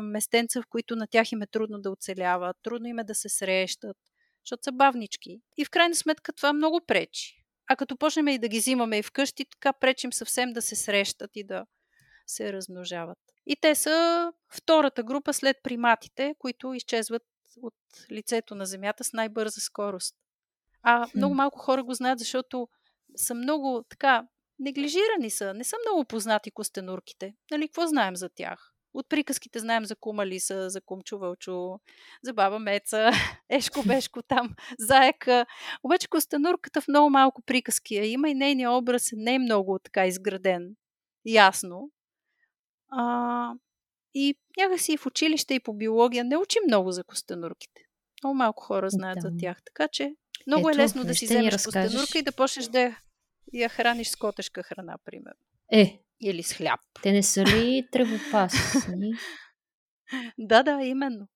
местенца, 0.00 0.62
в 0.62 0.66
които 0.68 0.96
на 0.96 1.06
тях 1.06 1.32
им 1.32 1.42
е 1.42 1.46
трудно 1.46 1.80
да 1.80 1.90
оцеляват, 1.90 2.56
трудно 2.62 2.88
им 2.88 2.98
е 2.98 3.04
да 3.04 3.14
се 3.14 3.28
срещат, 3.28 3.96
защото 4.44 4.64
са 4.64 4.72
бавнички. 4.72 5.40
И 5.56 5.64
в 5.64 5.70
крайна 5.70 5.94
сметка 5.94 6.32
това 6.32 6.52
много 6.52 6.80
пречи. 6.86 7.36
А 7.66 7.76
като 7.76 7.96
почнем 7.96 8.28
и 8.28 8.38
да 8.38 8.48
ги 8.48 8.58
взимаме 8.58 8.98
и 8.98 9.02
вкъщи, 9.02 9.44
така 9.44 9.72
пречим 9.72 10.12
съвсем 10.12 10.52
да 10.52 10.62
се 10.62 10.76
срещат 10.76 11.30
и 11.34 11.44
да 11.44 11.66
се 12.26 12.52
размножават. 12.52 13.18
И 13.46 13.56
те 13.60 13.74
са 13.74 14.32
втората 14.54 15.02
група 15.02 15.32
след 15.32 15.56
приматите, 15.62 16.34
които 16.38 16.74
изчезват 16.74 17.22
от 17.62 17.74
лицето 18.12 18.54
на 18.54 18.66
Земята 18.66 19.04
с 19.04 19.12
най-бърза 19.12 19.60
скорост. 19.60 20.14
А 20.82 21.06
много 21.14 21.34
малко 21.34 21.58
хора 21.58 21.84
го 21.84 21.94
знаят, 21.94 22.18
защото 22.18 22.68
са 23.16 23.34
много 23.34 23.84
така 23.88 24.26
неглижирани 24.58 25.30
са. 25.30 25.54
Не 25.54 25.64
са 25.64 25.76
много 25.86 26.04
познати 26.04 26.50
костенурките. 26.50 27.34
Нали, 27.50 27.68
какво 27.68 27.86
знаем 27.86 28.16
за 28.16 28.28
тях? 28.28 28.72
От 28.94 29.08
приказките 29.08 29.58
знаем 29.58 29.84
за 29.84 29.96
кума 29.96 30.26
Лиса, 30.26 30.70
за 30.70 30.80
кумчо 30.80 31.18
Вълчо, 31.18 31.80
за 32.22 32.32
баба 32.32 32.58
Меца, 32.58 33.10
Ешко 33.48 33.82
Бешко 33.86 34.22
там, 34.22 34.54
Заека. 34.78 35.46
Обаче 35.82 36.08
костенурката 36.08 36.80
в 36.80 36.88
много 36.88 37.10
малко 37.10 37.42
приказки 37.42 37.94
я 37.94 38.04
има 38.04 38.28
и 38.28 38.34
нейният 38.34 38.72
образ 38.72 39.10
не 39.12 39.34
е 39.34 39.38
много 39.38 39.78
така 39.78 40.06
изграден. 40.06 40.74
Ясно. 41.24 41.90
А, 42.88 43.54
и 44.14 44.34
някакси 44.58 44.96
в 44.96 45.06
училище 45.06 45.54
и 45.54 45.60
по 45.60 45.74
биология 45.74 46.24
не 46.24 46.36
учим 46.36 46.62
много 46.66 46.92
за 46.92 47.04
костенурките. 47.04 47.82
Много 48.22 48.34
малко 48.34 48.62
хора 48.62 48.90
знаят 48.90 49.18
да. 49.22 49.28
за 49.28 49.36
тях. 49.36 49.58
Така 49.64 49.88
че 49.88 50.14
много 50.46 50.68
Ето, 50.68 50.78
е 50.78 50.82
лесно 50.82 51.04
да 51.04 51.14
си 51.14 51.24
вземеш 51.24 51.64
костенурка 51.64 52.18
и 52.18 52.22
да 52.22 52.32
почнеш 52.32 52.66
да 52.66 52.96
я, 53.52 53.68
храниш 53.68 54.08
с 54.08 54.16
котешка 54.16 54.62
храна, 54.62 54.96
примерно. 55.04 55.40
Е. 55.72 56.00
Или 56.22 56.42
с 56.42 56.52
хляб. 56.52 56.80
Те 57.02 57.12
не 57.12 57.22
са 57.22 57.44
ли 57.44 57.88
тревопасни? 57.92 59.12
да, 60.38 60.62
да, 60.62 60.82
именно. 60.84 61.28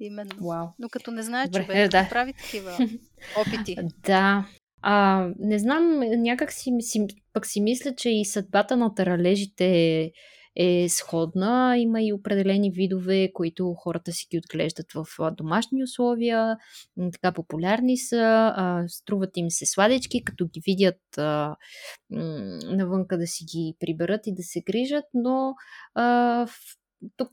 Именно. 0.00 0.48
Вау. 0.48 0.66
Но 0.78 0.88
като 0.88 1.10
не 1.10 1.22
знае 1.22 1.46
Добре, 1.46 1.64
човек, 1.64 1.90
да. 1.90 2.08
прави 2.10 2.32
такива 2.32 2.78
опити. 3.36 3.76
Да. 4.06 4.48
А, 4.82 5.26
не 5.38 5.58
знам, 5.58 5.98
някак 5.98 6.52
си, 6.52 6.70
си, 6.80 7.06
пък 7.32 7.46
си 7.46 7.60
мисля, 7.60 7.94
че 7.94 8.10
и 8.10 8.24
съдбата 8.24 8.76
на 8.76 8.94
таралежите 8.94 9.66
е 9.66 10.10
е 10.56 10.88
сходна. 10.88 11.78
Има 11.78 12.02
и 12.02 12.12
определени 12.12 12.70
видове, 12.70 13.32
които 13.32 13.74
хората 13.74 14.12
си 14.12 14.26
ги 14.30 14.38
отглеждат 14.38 14.92
в 14.92 15.06
домашни 15.32 15.82
условия. 15.82 16.56
Така 17.12 17.32
популярни 17.32 17.96
са. 17.96 18.54
Струват 18.88 19.36
им 19.36 19.50
се 19.50 19.66
сладички, 19.66 20.24
като 20.24 20.46
ги 20.46 20.60
видят 20.66 21.00
навънка 22.70 23.18
да 23.18 23.26
си 23.26 23.44
ги 23.44 23.76
приберат 23.80 24.26
и 24.26 24.34
да 24.34 24.42
се 24.42 24.60
грижат, 24.60 25.04
но 25.14 25.54
тук 27.16 27.32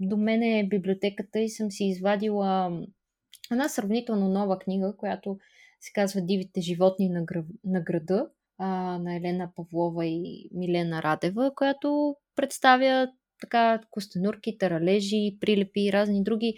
до 0.00 0.16
мен 0.16 0.42
е 0.42 0.68
библиотеката 0.68 1.40
и 1.40 1.48
съм 1.48 1.70
си 1.70 1.84
извадила 1.84 2.80
една 3.50 3.68
сравнително 3.68 4.28
нова 4.28 4.58
книга, 4.58 4.94
която 4.96 5.38
се 5.80 5.92
казва 5.94 6.20
Дивите 6.20 6.60
животни 6.60 7.08
на, 7.08 7.24
на 7.64 7.80
града 7.80 8.28
а, 8.58 8.98
на 8.98 9.16
Елена 9.16 9.50
Павлова 9.56 10.06
и 10.06 10.48
Милена 10.54 11.02
Радева, 11.02 11.52
която 11.56 12.16
представя 12.36 13.08
така 13.40 13.80
костенурки, 13.90 14.58
таралежи, 14.58 15.36
прилепи 15.40 15.80
и 15.80 15.92
разни 15.92 16.22
други 16.22 16.54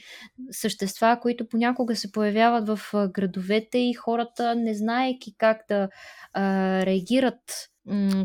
същества, 0.50 1.18
които 1.22 1.48
понякога 1.48 1.96
се 1.96 2.12
появяват 2.12 2.68
в 2.68 3.08
градовете 3.08 3.78
и 3.78 3.94
хората, 3.94 4.54
не 4.54 4.74
знаеки 4.74 5.34
как 5.38 5.64
да 5.68 5.88
а, 6.32 6.86
реагират 6.86 7.68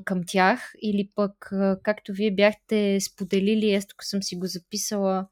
към 0.06 0.22
тях 0.28 0.72
или 0.82 1.10
пък, 1.16 1.52
както 1.84 2.14
вие 2.14 2.36
бяхте 2.36 3.00
споделили, 3.02 3.74
аз 3.74 3.88
тук 3.88 4.04
съм 4.04 4.24
си 4.24 4.36
го 4.36 4.46
записала 4.46 5.28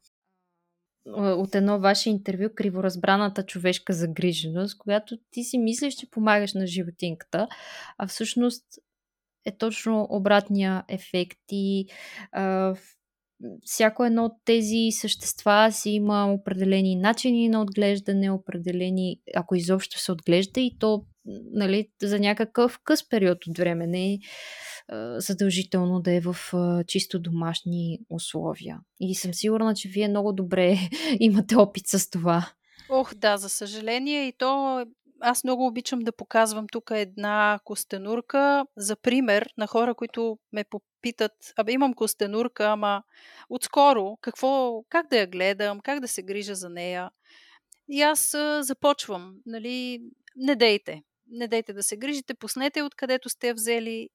от 1.14 1.54
едно 1.54 1.80
ваше 1.80 2.10
интервю 2.10 2.48
криворазбраната 2.54 3.42
човешка 3.42 3.92
загриженост, 3.92 4.78
когато 4.78 5.16
ти 5.30 5.44
си 5.44 5.58
мислиш, 5.58 5.94
че 5.94 6.10
помагаш 6.10 6.54
на 6.54 6.66
животинката, 6.66 7.48
а 7.98 8.06
всъщност 8.06 8.64
е 9.44 9.56
точно 9.56 10.06
обратния 10.10 10.84
ефект 10.88 11.38
и 11.50 11.86
а, 12.32 12.74
всяко 13.64 14.04
едно 14.04 14.24
от 14.24 14.32
тези 14.44 14.88
същества 14.90 15.68
си 15.72 15.90
има 15.90 16.32
определени 16.32 16.96
начини 16.96 17.48
на 17.48 17.62
отглеждане, 17.62 18.30
определени, 18.30 19.20
ако 19.36 19.54
изобщо 19.54 19.98
се 19.98 20.12
отглежда 20.12 20.60
и 20.60 20.76
то 20.78 21.04
нали, 21.52 21.88
за 22.02 22.20
някакъв 22.20 22.80
къс 22.84 23.08
период 23.08 23.46
от 23.46 23.58
време, 23.58 23.86
не 23.86 24.12
е 24.12 24.18
задължително 25.16 26.00
да 26.00 26.12
е 26.12 26.20
в 26.20 26.36
чисто 26.86 27.18
домашни 27.18 27.98
условия. 28.10 28.80
И 29.00 29.14
съм 29.14 29.34
сигурна, 29.34 29.74
че 29.74 29.88
вие 29.88 30.08
много 30.08 30.32
добре 30.32 30.76
имате 31.20 31.56
опит 31.56 31.86
с 31.86 32.10
това. 32.10 32.52
Ох, 32.88 33.14
да, 33.14 33.36
за 33.36 33.48
съжаление. 33.48 34.28
И 34.28 34.32
то 34.32 34.84
аз 35.20 35.44
много 35.44 35.66
обичам 35.66 36.00
да 36.00 36.12
показвам 36.12 36.66
тук 36.72 36.90
една 36.94 37.60
костенурка 37.64 38.66
за 38.76 38.96
пример 38.96 39.48
на 39.58 39.66
хора, 39.66 39.94
които 39.94 40.38
ме 40.52 40.64
попитат, 40.64 41.32
абе 41.56 41.72
имам 41.72 41.94
костенурка, 41.94 42.64
ама 42.64 43.02
отскоро, 43.48 44.16
какво, 44.20 44.82
как 44.88 45.10
да 45.10 45.16
я 45.16 45.26
гледам, 45.26 45.80
как 45.80 46.00
да 46.00 46.08
се 46.08 46.22
грижа 46.22 46.54
за 46.54 46.68
нея. 46.68 47.10
И 47.88 48.02
аз 48.02 48.36
започвам, 48.60 49.34
нали, 49.46 50.02
не 50.36 50.56
дейте, 50.56 51.02
не 51.32 51.48
дейте 51.48 51.72
да 51.72 51.82
се 51.82 51.96
грижите, 51.96 52.34
пуснете 52.34 52.82
откъдето 52.82 53.28
сте 53.28 53.54
взели. 53.54 54.08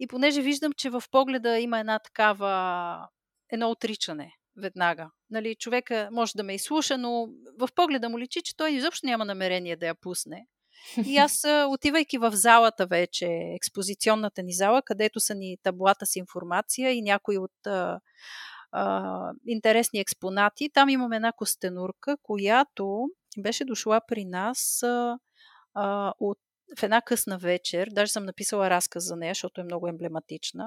И 0.00 0.06
понеже 0.06 0.42
виждам, 0.42 0.72
че 0.72 0.90
в 0.90 1.02
погледа 1.10 1.58
има 1.58 1.80
една 1.80 1.98
такава, 1.98 3.08
едно 3.52 3.70
отричане 3.70 4.34
веднага. 4.56 5.10
Нали, 5.30 5.54
човека 5.54 6.08
може 6.12 6.32
да 6.36 6.42
ме 6.42 6.54
изслуша, 6.54 6.98
но 6.98 7.28
в 7.58 7.68
погледа 7.74 8.08
му 8.08 8.18
личи, 8.18 8.42
че 8.42 8.56
той 8.56 8.70
изобщо 8.70 9.06
няма 9.06 9.24
намерение 9.24 9.76
да 9.76 9.86
я 9.86 9.94
пусне. 9.94 10.46
И 11.06 11.16
аз, 11.16 11.44
отивайки 11.68 12.18
в 12.18 12.32
залата 12.32 12.86
вече, 12.86 13.26
експозиционната 13.56 14.42
ни 14.42 14.52
зала, 14.52 14.82
където 14.82 15.20
са 15.20 15.34
ни 15.34 15.56
таблата 15.62 16.06
с 16.06 16.16
информация 16.16 16.92
и 16.92 17.02
някои 17.02 17.38
от 17.38 17.66
а, 17.66 18.00
а, 18.72 19.30
интересни 19.46 20.00
експонати, 20.00 20.70
там 20.74 20.88
имаме 20.88 21.16
една 21.16 21.32
костенурка, 21.32 22.16
която 22.22 23.06
беше 23.38 23.64
дошла 23.64 24.00
при 24.08 24.24
нас 24.24 24.82
а, 24.82 25.18
а, 25.74 26.12
от, 26.20 26.38
в 26.78 26.82
една 26.82 27.02
късна 27.02 27.38
вечер. 27.38 27.88
Даже 27.90 28.12
съм 28.12 28.24
написала 28.24 28.70
разказ 28.70 29.04
за 29.04 29.16
нея, 29.16 29.30
защото 29.30 29.60
е 29.60 29.64
много 29.64 29.88
емблематична. 29.88 30.66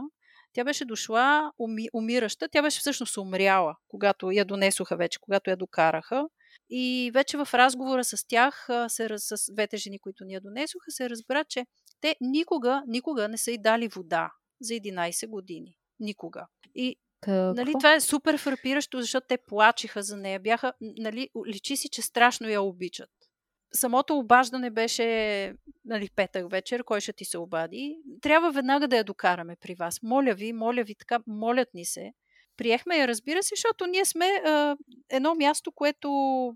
Тя 0.54 0.64
беше 0.64 0.86
дошла 0.86 1.52
уми, 1.60 1.88
умираща. 1.94 2.50
Тя 2.50 2.62
беше 2.62 2.80
всъщност 2.80 3.18
умряла, 3.18 3.76
когато 3.88 4.32
я 4.32 4.46
донесоха 4.46 4.98
вече, 4.98 5.20
когато 5.22 5.50
я 5.50 5.58
докараха. 5.58 6.26
И 6.70 7.12
вече 7.14 7.38
в 7.38 7.48
разговора 7.54 8.04
с 8.04 8.28
тях, 8.28 8.68
се, 8.88 9.10
с 9.18 9.54
двете 9.54 9.78
жени, 9.78 10.00
които 10.00 10.26
ни 10.26 10.34
я 10.34 10.42
донесоха, 10.42 10.92
се 10.92 11.10
разбра, 11.10 11.44
че 11.44 11.66
те 12.02 12.16
никога, 12.22 12.84
никога 12.88 13.28
не 13.28 13.38
са 13.38 13.52
й 13.52 13.58
дали 13.58 13.88
вода 13.88 14.32
за 14.62 14.74
11 14.74 15.30
години. 15.30 15.78
Никога. 16.00 16.48
И 16.76 16.96
Какво? 17.22 17.54
Нали, 17.54 17.74
това 17.80 17.94
е 17.94 18.00
супер 18.00 18.38
фрапиращо, 18.38 19.02
защото 19.02 19.28
те 19.30 19.38
плачиха 19.38 20.04
за 20.04 20.18
нея. 20.18 20.40
Бяха, 20.40 20.74
нали, 20.82 21.30
личи 21.48 21.78
си, 21.78 21.90
че 21.90 22.02
страшно 22.02 22.50
я 22.50 22.62
обичат. 22.62 23.10
Самото 23.76 24.18
обаждане 24.18 24.70
беше 24.70 25.54
нали, 25.86 26.10
петък 26.16 26.52
вечер, 26.52 26.84
кой 26.84 27.02
ще 27.02 27.14
ти 27.14 27.26
се 27.26 27.38
обади. 27.38 27.98
Трябва 28.22 28.52
веднага 28.52 28.88
да 28.88 28.98
я 28.98 29.04
докараме 29.04 29.56
при 29.62 29.76
вас. 29.76 30.00
Моля 30.04 30.34
ви, 30.34 30.54
моля 30.54 30.84
ви, 30.84 30.96
така, 30.96 31.20
молят 31.28 31.74
ни 31.74 31.86
се. 31.86 32.14
Приехме 32.58 32.98
я, 32.98 33.08
разбира 33.08 33.44
се, 33.44 33.56
защото 33.56 33.88
ние 33.88 34.06
сме 34.06 34.26
а, 34.26 34.78
едно 35.10 35.36
място, 35.36 35.72
което 35.72 36.10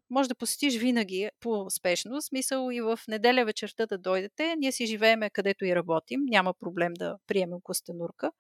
може 0.10 0.30
да 0.30 0.36
посетиш 0.36 0.78
винаги 0.78 1.30
по 1.40 1.70
спешно. 1.70 2.22
Смисъл 2.22 2.72
и 2.72 2.82
в 2.82 3.00
неделя 3.08 3.46
вечерта 3.46 3.86
да 3.86 3.98
дойдете. 3.98 4.56
Ние 4.58 4.72
си 4.72 4.86
живееме 4.86 5.30
където 5.30 5.66
и 5.66 5.76
работим. 5.76 6.22
Няма 6.26 6.54
проблем 6.54 6.94
да 6.94 7.18
приемем 7.28 7.60
костенурка. 7.64 8.32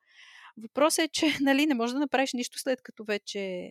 Въпросът 0.57 1.05
е, 1.05 1.07
че 1.07 1.25
нали, 1.41 1.65
не 1.65 1.73
можеш 1.73 1.93
да 1.93 1.99
направиш 1.99 2.33
нищо 2.33 2.59
след 2.59 2.81
като 2.81 3.03
вече 3.03 3.69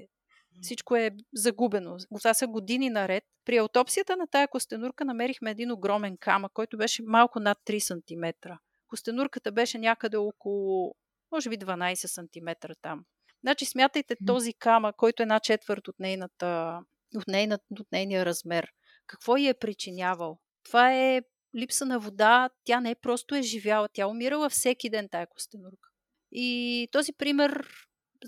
всичко 0.62 0.96
е 0.96 1.10
загубено. 1.34 1.96
Това 2.18 2.34
са 2.34 2.46
години 2.46 2.90
наред. 2.90 3.24
При 3.44 3.56
аутопсията 3.56 4.16
на 4.16 4.26
тая 4.26 4.48
костенурка 4.48 5.04
намерихме 5.04 5.50
един 5.50 5.72
огромен 5.72 6.16
камък, 6.20 6.52
който 6.52 6.76
беше 6.76 7.02
малко 7.06 7.40
над 7.40 7.58
3 7.66 7.78
см. 7.78 8.48
Костенурката 8.88 9.52
беше 9.52 9.78
някъде 9.78 10.16
около, 10.16 10.94
може 11.32 11.50
би 11.50 11.58
12 11.58 12.06
см 12.06 12.72
там. 12.82 13.04
Значи 13.40 13.64
смятайте 13.64 14.16
този 14.26 14.52
камък, 14.52 14.96
който 14.96 15.22
е 15.22 15.24
една 15.24 15.40
четвърт 15.40 15.88
от, 15.88 15.98
нейната, 15.98 16.80
от, 17.16 17.26
нейна, 17.28 17.58
от 17.80 17.92
нейния 17.92 18.26
размер. 18.26 18.68
Какво 19.06 19.36
й 19.36 19.48
е 19.48 19.54
причинявал? 19.54 20.38
Това 20.64 20.94
е 20.94 21.22
липса 21.56 21.86
на 21.86 21.98
вода. 22.00 22.50
Тя 22.64 22.80
не 22.80 22.90
е 22.90 22.94
просто 22.94 23.34
е 23.34 23.42
живяла, 23.42 23.88
тя 23.92 24.06
умирала 24.06 24.50
всеки 24.50 24.90
ден 24.90 25.08
тая 25.08 25.26
костенурка. 25.26 25.88
И 26.32 26.88
този 26.92 27.12
пример, 27.12 27.68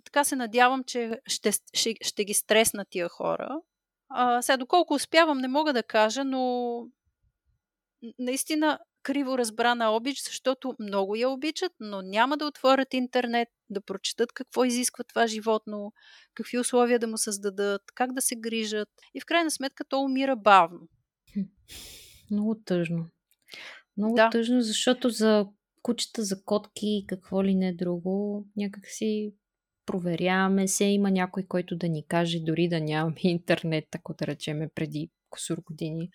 така 0.05 0.25
се 0.25 0.37
надявам, 0.37 0.85
че 0.85 1.21
ще, 1.27 1.53
ще, 1.75 1.95
ще 2.01 2.25
ги 2.25 2.35
стресна 2.35 2.85
тия 2.91 3.09
хора. 3.09 3.61
А, 4.09 4.43
сега, 4.43 4.57
доколко 4.57 4.95
успявам, 4.95 5.39
не 5.39 5.49
мога 5.49 5.73
да 5.73 5.83
кажа, 5.83 6.25
но 6.25 6.87
наистина 8.19 8.79
криво 9.03 9.39
разбрана 9.39 9.91
обич, 9.91 10.23
защото 10.25 10.75
много 10.79 11.17
я 11.17 11.31
обичат, 11.31 11.73
но 11.81 12.03
няма 12.03 12.37
да 12.37 12.47
отворят 12.47 12.95
интернет, 12.95 13.49
да 13.71 13.81
прочетат 13.81 14.33
какво 14.33 14.65
изисква 14.65 15.05
това 15.05 15.27
животно, 15.27 15.93
какви 16.35 16.59
условия 16.59 16.99
да 16.99 17.07
му 17.07 17.19
създадат, 17.19 17.83
как 17.95 18.13
да 18.13 18.21
се 18.21 18.37
грижат. 18.37 18.89
И 19.15 19.21
в 19.21 19.25
крайна 19.27 19.51
сметка 19.51 19.85
то 19.85 20.01
умира 20.01 20.37
бавно. 20.37 20.89
Много 22.31 22.55
тъжно. 22.65 23.07
Много 23.97 24.15
Да. 24.15 24.31
тъжно, 24.31 24.61
защото 24.61 25.11
за 25.11 25.47
кучета, 25.83 26.25
за 26.25 26.45
котки, 26.45 27.05
какво 27.09 27.45
ли 27.45 27.55
не 27.55 27.75
друго, 27.75 28.47
някак 28.57 28.87
си 28.87 29.35
проверяваме 29.91 30.69
се. 30.69 30.85
Има 30.85 31.11
някой, 31.11 31.43
който 31.43 31.77
да 31.77 31.89
ни 31.89 32.07
каже, 32.07 32.41
дори 32.41 32.69
да 32.69 32.81
нямаме 32.81 33.17
интернет, 33.23 33.85
ако 33.95 34.15
да 34.15 34.27
речеме 34.27 34.69
преди 34.75 35.11
косур 35.31 35.63
години. 35.63 36.11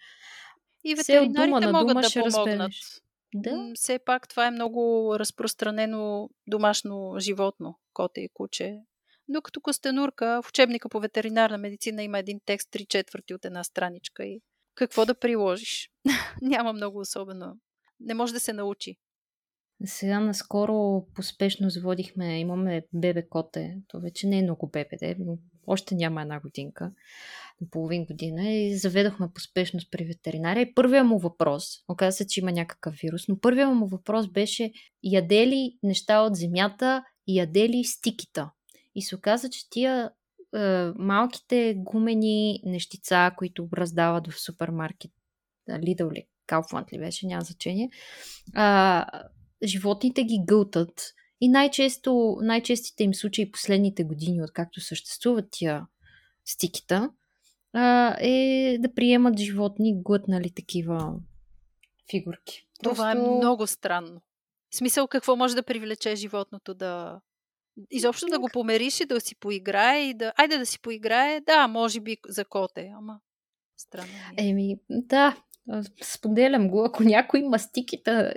И 0.84 0.96
дума 0.96 0.98
ветеринарите 0.98 1.66
на 1.66 1.72
могат 1.72 1.88
дума 1.88 2.02
да 2.02 2.10
ще 2.10 2.20
помогнат. 2.20 2.48
разбереш. 2.48 3.02
Да, 3.34 3.72
Все 3.76 4.00
пак 4.00 4.28
това 4.28 4.48
е 4.48 4.52
много 4.52 5.14
разпространено 5.20 6.30
домашно 6.48 7.16
животно, 7.20 7.80
коте 7.94 8.22
и 8.22 8.30
куче. 8.34 8.78
Докато 9.28 9.62
костенурка, 9.62 10.42
в 10.44 10.50
учебника 10.50 10.90
по 10.90 11.00
ветеринарна 11.00 11.58
медицина 11.58 12.04
има 12.04 12.20
един 12.20 12.40
текст, 12.46 12.72
три 12.72 12.86
четвърти 12.86 13.34
от 13.34 13.46
една 13.46 13.64
страничка 13.64 14.26
и 14.26 14.42
какво 14.76 15.06
да 15.06 15.16
приложиш. 15.16 15.90
Няма 16.42 16.74
много 16.74 17.00
особено. 17.00 17.58
Не 18.00 18.14
може 18.14 18.34
да 18.34 18.40
се 18.40 18.54
научи. 18.54 18.96
Сега 19.86 20.20
наскоро 20.20 21.06
поспешно 21.16 21.70
заводихме, 21.70 22.40
имаме 22.40 22.86
бебе 22.94 23.28
коте, 23.30 23.78
то 23.88 24.00
вече 24.00 24.28
не 24.28 24.40
е 24.40 24.44
много 24.44 24.68
бебе, 24.68 25.16
но 25.20 25.38
още 25.68 25.96
няма 25.96 26.22
една 26.22 26.40
годинка, 26.40 26.92
половин 27.72 28.06
година 28.06 28.50
и 28.50 28.78
заведохме 28.78 29.28
поспешно 29.34 29.80
при 29.92 30.06
ветеринария 30.06 30.62
и 30.62 30.74
първия 30.74 31.04
му 31.04 31.20
въпрос, 31.20 31.84
оказа 31.88 32.18
се, 32.18 32.28
че 32.28 32.40
има 32.40 32.52
някакъв 32.52 32.96
вирус, 32.96 33.28
но 33.28 33.40
първия 33.40 33.70
му 33.70 33.88
въпрос 33.88 34.28
беше 34.28 34.72
яде 35.04 35.48
ли 35.48 35.78
неща 35.84 36.22
от 36.22 36.36
земята 36.36 37.04
яде 37.28 37.70
ли 37.70 37.84
стикита. 37.84 38.52
И 38.96 39.02
се 39.02 39.16
оказа, 39.16 39.50
че 39.50 39.70
тия 39.70 40.12
е, 40.56 40.92
малките 40.96 41.76
гумени 41.78 42.60
нещица, 42.66 43.32
които 43.38 43.70
раздават 43.74 44.28
в 44.32 44.42
супермаркет, 44.42 45.12
Lidl 45.70 46.14
ли, 46.14 46.28
Kaufland 46.48 46.94
ли 46.94 47.00
беше, 47.00 47.28
няма 47.28 47.42
значение, 47.42 47.90
а, 48.54 49.06
животните 49.64 50.24
ги 50.24 50.44
гълтат 50.46 51.14
и 51.42 51.50
най-често, 51.50 52.38
най-честите 52.42 53.04
им 53.04 53.14
случаи 53.14 53.52
последните 53.52 54.04
години, 54.04 54.44
откакто 54.44 54.82
съществуват 54.82 55.46
тия 55.52 55.88
стикита, 56.46 57.10
е 58.20 58.78
да 58.80 58.94
приемат 58.94 59.40
животни 59.40 60.02
глътнали 60.02 60.52
такива 60.52 61.14
фигурки. 62.10 62.68
Това 62.84 63.12
е 63.12 63.16
много 63.16 63.68
странно. 63.68 64.22
В 64.70 64.76
смисъл, 64.78 65.08
какво 65.08 65.36
може 65.36 65.56
да 65.56 65.64
привлече 65.64 66.16
животното 66.16 66.74
да... 66.74 67.22
Изобщо 67.92 68.26
да 68.26 68.40
го 68.40 68.50
помериш 68.54 69.00
и 69.00 69.06
да 69.06 69.22
си 69.22 69.36
поиграе 69.36 70.00
и 70.00 70.14
да... 70.14 70.34
Айде 70.38 70.58
да 70.58 70.66
си 70.66 70.82
поиграе, 70.82 71.42
да, 71.42 71.68
може 71.68 72.00
би 72.00 72.18
за 72.28 72.46
коте, 72.46 72.92
ама 72.98 73.20
странно 73.78 74.14
е. 74.38 74.48
Еми, 74.48 74.76
да, 74.90 75.38
споделям 76.04 76.70
го. 76.70 76.84
Ако 76.84 77.04
някой 77.04 77.40
има 77.40 77.60
стикита 77.60 78.34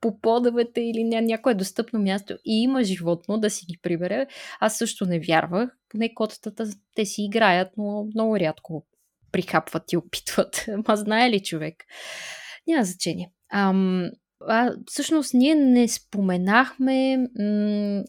по 0.00 0.20
подовете 0.20 0.80
или 0.80 0.98
ня- 0.98 1.26
някое 1.26 1.54
достъпно 1.54 2.00
място 2.00 2.34
и 2.44 2.62
има 2.62 2.84
животно 2.84 3.38
да 3.38 3.50
си 3.50 3.66
ги 3.66 3.78
прибере, 3.82 4.26
аз 4.60 4.78
също 4.78 5.06
не 5.06 5.20
вярвах. 5.20 5.76
Поне 5.88 6.14
котата 6.14 6.70
те 6.94 7.06
си 7.06 7.22
играят, 7.22 7.68
но 7.76 8.06
много 8.14 8.38
рядко 8.38 8.86
прихапват 9.32 9.92
и 9.92 9.96
опитват. 9.96 10.66
Ма 10.88 10.96
знае 10.96 11.30
ли 11.30 11.40
човек? 11.42 11.74
Няма 12.66 12.84
значение. 12.84 13.32
Ам, 13.52 14.10
а, 14.46 14.72
всъщност 14.86 15.34
ние 15.34 15.54
не 15.54 15.88
споменахме, 15.88 17.16
м- 17.16 18.04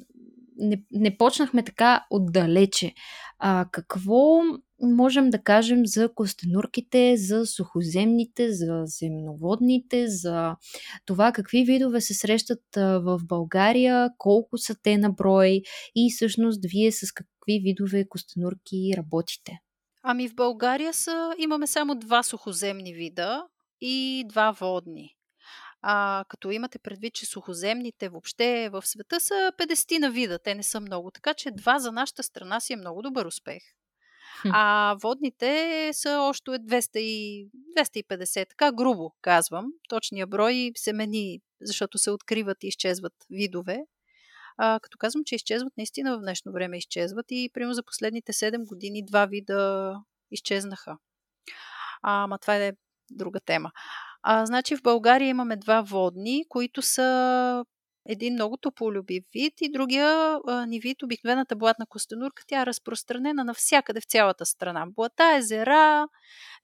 не, 0.58 0.84
не 0.92 1.18
почнахме 1.18 1.64
така 1.64 2.06
отдалече. 2.10 2.94
А, 3.40 3.66
какво 3.72 4.42
можем 4.82 5.30
да 5.30 5.44
кажем 5.44 5.86
за 5.86 6.14
костенурките, 6.14 7.18
за 7.18 7.46
сухоземните, 7.46 8.52
за 8.52 8.84
земноводните, 8.86 10.08
за 10.08 10.56
това 11.06 11.32
какви 11.32 11.64
видове 11.64 12.02
се 12.02 12.14
срещат 12.14 12.64
в 12.76 13.20
България, 13.24 14.10
колко 14.18 14.58
са 14.58 14.76
те 14.84 14.98
на 14.98 15.10
брой 15.10 15.62
и 15.96 16.12
всъщност 16.16 16.60
вие 16.66 16.92
с 16.92 17.12
какви 17.12 17.60
видове 17.60 18.08
костенурки 18.10 18.92
работите? 18.98 19.60
Ами 20.04 20.30
в 20.30 20.36
България 20.36 20.94
са, 20.94 21.34
имаме 21.40 21.68
само 21.68 21.96
два 21.96 22.24
сухоземни 22.24 22.94
вида 22.94 23.44
и 23.82 24.26
два 24.30 24.52
водни. 24.52 25.16
А, 25.82 26.26
като 26.28 26.52
имате 26.52 26.80
предвид, 26.80 27.14
че 27.14 27.26
сухоземните 27.26 28.10
въобще 28.10 28.70
в 28.70 28.88
света 28.88 29.20
са 29.20 29.52
50 29.58 30.00
на 30.00 30.12
вида, 30.12 30.40
те 30.40 30.56
не 30.56 30.64
са 30.64 30.80
много, 30.80 31.12
така 31.12 31.34
че 31.34 31.52
два 31.52 31.80
за 31.80 31.92
нашата 31.92 32.24
страна 32.24 32.60
си 32.60 32.74
е 32.74 32.78
много 32.78 33.02
добър 33.02 33.26
успех. 33.26 33.64
А 34.54 34.96
водните 35.02 35.90
са 35.94 36.18
още 36.20 36.52
200 36.52 36.98
и 36.98 37.50
250, 37.78 38.50
така 38.50 38.72
грубо 38.72 39.14
казвам. 39.22 39.66
Точния 39.90 40.28
брой 40.28 40.72
се 40.76 40.94
мени, 40.94 41.42
защото 41.62 41.98
се 41.98 42.12
откриват 42.12 42.64
и 42.64 42.68
изчезват 42.68 43.14
видове. 43.30 43.80
А, 44.58 44.80
като 44.80 44.98
казвам, 44.98 45.24
че 45.26 45.36
изчезват, 45.36 45.74
наистина 45.78 46.18
в 46.18 46.22
днешно 46.22 46.52
време 46.52 46.78
изчезват 46.78 47.26
и 47.30 47.50
примерно 47.54 47.74
за 47.74 47.84
последните 47.84 48.34
7 48.34 48.68
години 48.68 49.06
два 49.06 49.26
вида 49.26 49.96
изчезнаха. 50.32 50.98
А, 52.02 52.24
ама 52.24 52.40
това 52.40 52.56
е 52.56 52.74
друга 53.12 53.40
тема. 53.40 53.72
А, 54.24 54.46
значи 54.46 54.76
в 54.76 54.82
България 54.82 55.28
имаме 55.28 55.56
два 55.56 55.82
водни, 55.82 56.46
които 56.50 56.82
са 56.82 57.66
един 58.10 58.34
много 58.34 58.58
тополюбив 58.58 59.24
вид 59.34 59.54
и 59.62 59.72
другия 59.72 60.40
а, 60.48 60.66
ни 60.66 60.80
вид, 60.80 61.04
обикновената 61.04 61.56
блатна 61.56 61.86
костенурка, 61.86 62.44
тя 62.48 62.62
е 62.62 62.66
разпространена 62.66 63.44
навсякъде 63.44 64.02
в 64.02 64.06
цялата 64.06 64.46
страна. 64.46 64.86
Блата, 64.96 65.36
езера, 65.36 66.08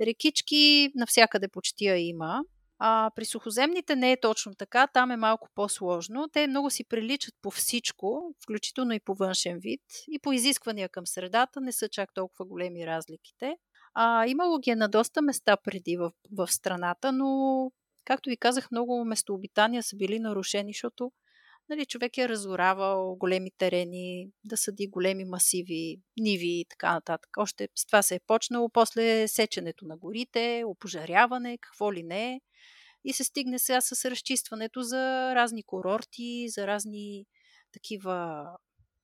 рекички, 0.01 0.91
навсякъде 0.95 1.47
почти 1.47 1.85
я 1.85 1.97
има. 1.97 2.43
А 2.79 3.11
при 3.15 3.25
сухоземните 3.25 3.95
не 3.95 4.11
е 4.11 4.19
точно 4.19 4.55
така, 4.55 4.87
там 4.87 5.11
е 5.11 5.17
малко 5.17 5.49
по-сложно. 5.55 6.27
Те 6.33 6.47
много 6.47 6.69
си 6.69 6.83
приличат 6.83 7.35
по 7.41 7.51
всичко, 7.51 8.35
включително 8.43 8.93
и 8.93 8.99
по 8.99 9.15
външен 9.15 9.59
вид, 9.59 9.81
и 10.11 10.19
по 10.19 10.33
изисквания 10.33 10.89
към 10.89 11.07
средата 11.07 11.61
не 11.61 11.71
са 11.71 11.89
чак 11.89 12.13
толкова 12.13 12.45
големи 12.45 12.87
разликите. 12.87 13.55
А, 13.99 14.27
имало 14.27 14.59
ги 14.59 14.69
е 14.69 14.75
на 14.75 14.89
доста 14.89 15.21
места 15.21 15.57
преди 15.57 15.97
в, 15.97 16.11
в 16.31 16.47
страната, 16.47 17.11
но, 17.11 17.71
както 18.05 18.29
ви 18.29 18.37
казах, 18.37 18.71
много 18.71 19.05
местообитания 19.05 19.83
са 19.83 19.95
били 19.95 20.19
нарушени, 20.19 20.73
защото 20.73 21.11
нали, 21.69 21.85
човек 21.85 22.17
е 22.17 22.29
разоравал 22.29 23.15
големи 23.15 23.51
терени, 23.57 24.27
да 24.43 24.57
съди 24.57 24.87
големи 24.87 25.25
масиви, 25.25 26.01
ниви 26.17 26.59
и 26.59 26.65
така 26.69 26.93
нататък. 26.93 27.29
Още 27.37 27.69
с 27.75 27.85
това 27.85 28.01
се 28.01 28.15
е 28.15 28.19
почнало, 28.27 28.69
после 28.69 29.27
сеченето 29.27 29.85
на 29.85 29.97
горите, 29.97 30.63
опожаряване, 30.65 31.57
какво 31.61 31.93
ли 31.93 32.03
не. 32.03 32.41
И 33.03 33.13
се 33.13 33.23
стигне 33.23 33.59
сега 33.59 33.81
с 33.81 34.11
разчистването 34.11 34.81
за 34.81 35.35
разни 35.35 35.63
курорти, 35.63 36.45
за 36.49 36.67
разни 36.67 37.25
такива 37.73 38.47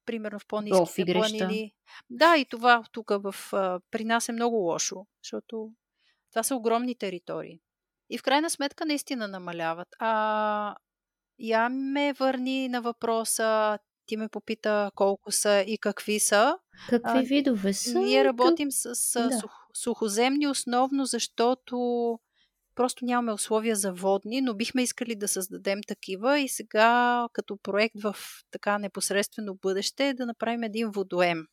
примерно 0.06 0.40
в 0.40 0.48
по-низките 0.48 1.14
планини. 1.14 1.74
Да, 2.10 2.38
и 2.38 2.46
това 2.46 2.84
тук 2.92 3.10
в, 3.10 3.36
при 3.92 4.06
нас 4.06 4.30
е 4.30 4.32
много 4.32 4.56
лошо, 4.56 5.06
защото 5.24 5.72
това 6.32 6.44
са 6.44 6.56
огромни 6.56 6.96
територии. 6.96 7.60
И 8.10 8.18
в 8.18 8.24
крайна 8.24 8.50
сметка 8.50 8.86
наистина 8.86 9.28
намаляват. 9.28 9.88
А 10.00 10.76
я 11.40 11.70
ме 11.70 12.14
върни 12.14 12.70
на 12.70 12.82
въпроса, 12.82 13.80
ти 14.06 14.18
ме 14.18 14.30
попита 14.30 14.92
колко 14.96 15.32
са 15.32 15.64
и 15.68 15.78
какви 15.78 16.20
са. 16.20 16.58
Какви 16.90 17.20
а, 17.20 17.22
видове 17.22 17.74
са? 17.74 18.00
Ние 18.00 18.24
работим 18.24 18.72
с, 18.72 18.96
с 18.96 19.30
да. 19.30 19.40
сух, 19.40 19.52
сухоземни 19.74 20.48
основно, 20.48 21.06
защото 21.06 22.20
просто 22.76 23.06
нямаме 23.06 23.34
условия 23.34 23.76
за 23.76 23.94
водни, 23.94 24.42
но 24.42 24.54
бихме 24.54 24.84
искали 24.84 25.16
да 25.16 25.28
създадем 25.28 25.80
такива 25.88 26.40
и 26.40 26.50
сега 26.50 27.28
като 27.34 27.58
проект 27.64 27.96
в 28.04 28.16
така 28.52 28.78
непосредствено 28.78 29.56
бъдеще 29.62 30.14
да 30.14 30.26
направим 30.26 30.64
един 30.64 30.92
водоем. 30.92 31.46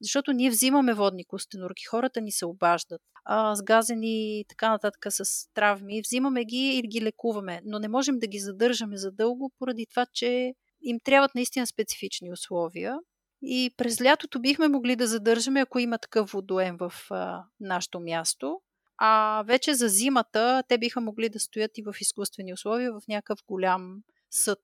Защото 0.00 0.32
ние 0.32 0.50
взимаме 0.50 0.94
водни 0.94 1.24
костенурки, 1.24 1.84
хората 1.84 2.20
ни 2.20 2.32
се 2.32 2.46
обаждат, 2.46 3.00
а, 3.24 3.54
сгазени 3.54 4.40
и 4.40 4.44
така 4.48 4.70
нататък 4.70 5.06
с 5.08 5.24
травми, 5.54 6.00
взимаме 6.02 6.44
ги 6.44 6.80
и 6.84 6.88
ги 6.88 7.02
лекуваме, 7.02 7.60
но 7.64 7.78
не 7.78 7.88
можем 7.88 8.18
да 8.18 8.26
ги 8.26 8.38
задържаме 8.38 8.96
задълго, 8.96 9.52
поради 9.58 9.86
това, 9.90 10.06
че 10.12 10.52
им 10.82 10.98
трябват 11.04 11.34
наистина 11.34 11.66
специфични 11.66 12.32
условия. 12.32 12.98
И 13.42 13.70
през 13.76 14.00
лятото 14.00 14.40
бихме 14.40 14.68
могли 14.68 14.96
да 14.96 15.06
задържаме, 15.06 15.60
ако 15.60 15.78
има 15.78 15.98
такъв 15.98 16.30
водоем 16.30 16.76
в 16.80 16.92
а, 17.10 17.44
нашето 17.60 18.00
място. 18.00 18.60
А 18.98 19.42
вече 19.46 19.74
за 19.74 19.88
зимата 19.88 20.62
те 20.68 20.78
биха 20.78 21.00
могли 21.00 21.28
да 21.28 21.40
стоят 21.40 21.78
и 21.78 21.82
в 21.82 21.94
изкуствени 22.00 22.52
условия, 22.52 22.92
в 22.92 23.02
някакъв 23.08 23.38
голям 23.46 24.02
съд. 24.30 24.60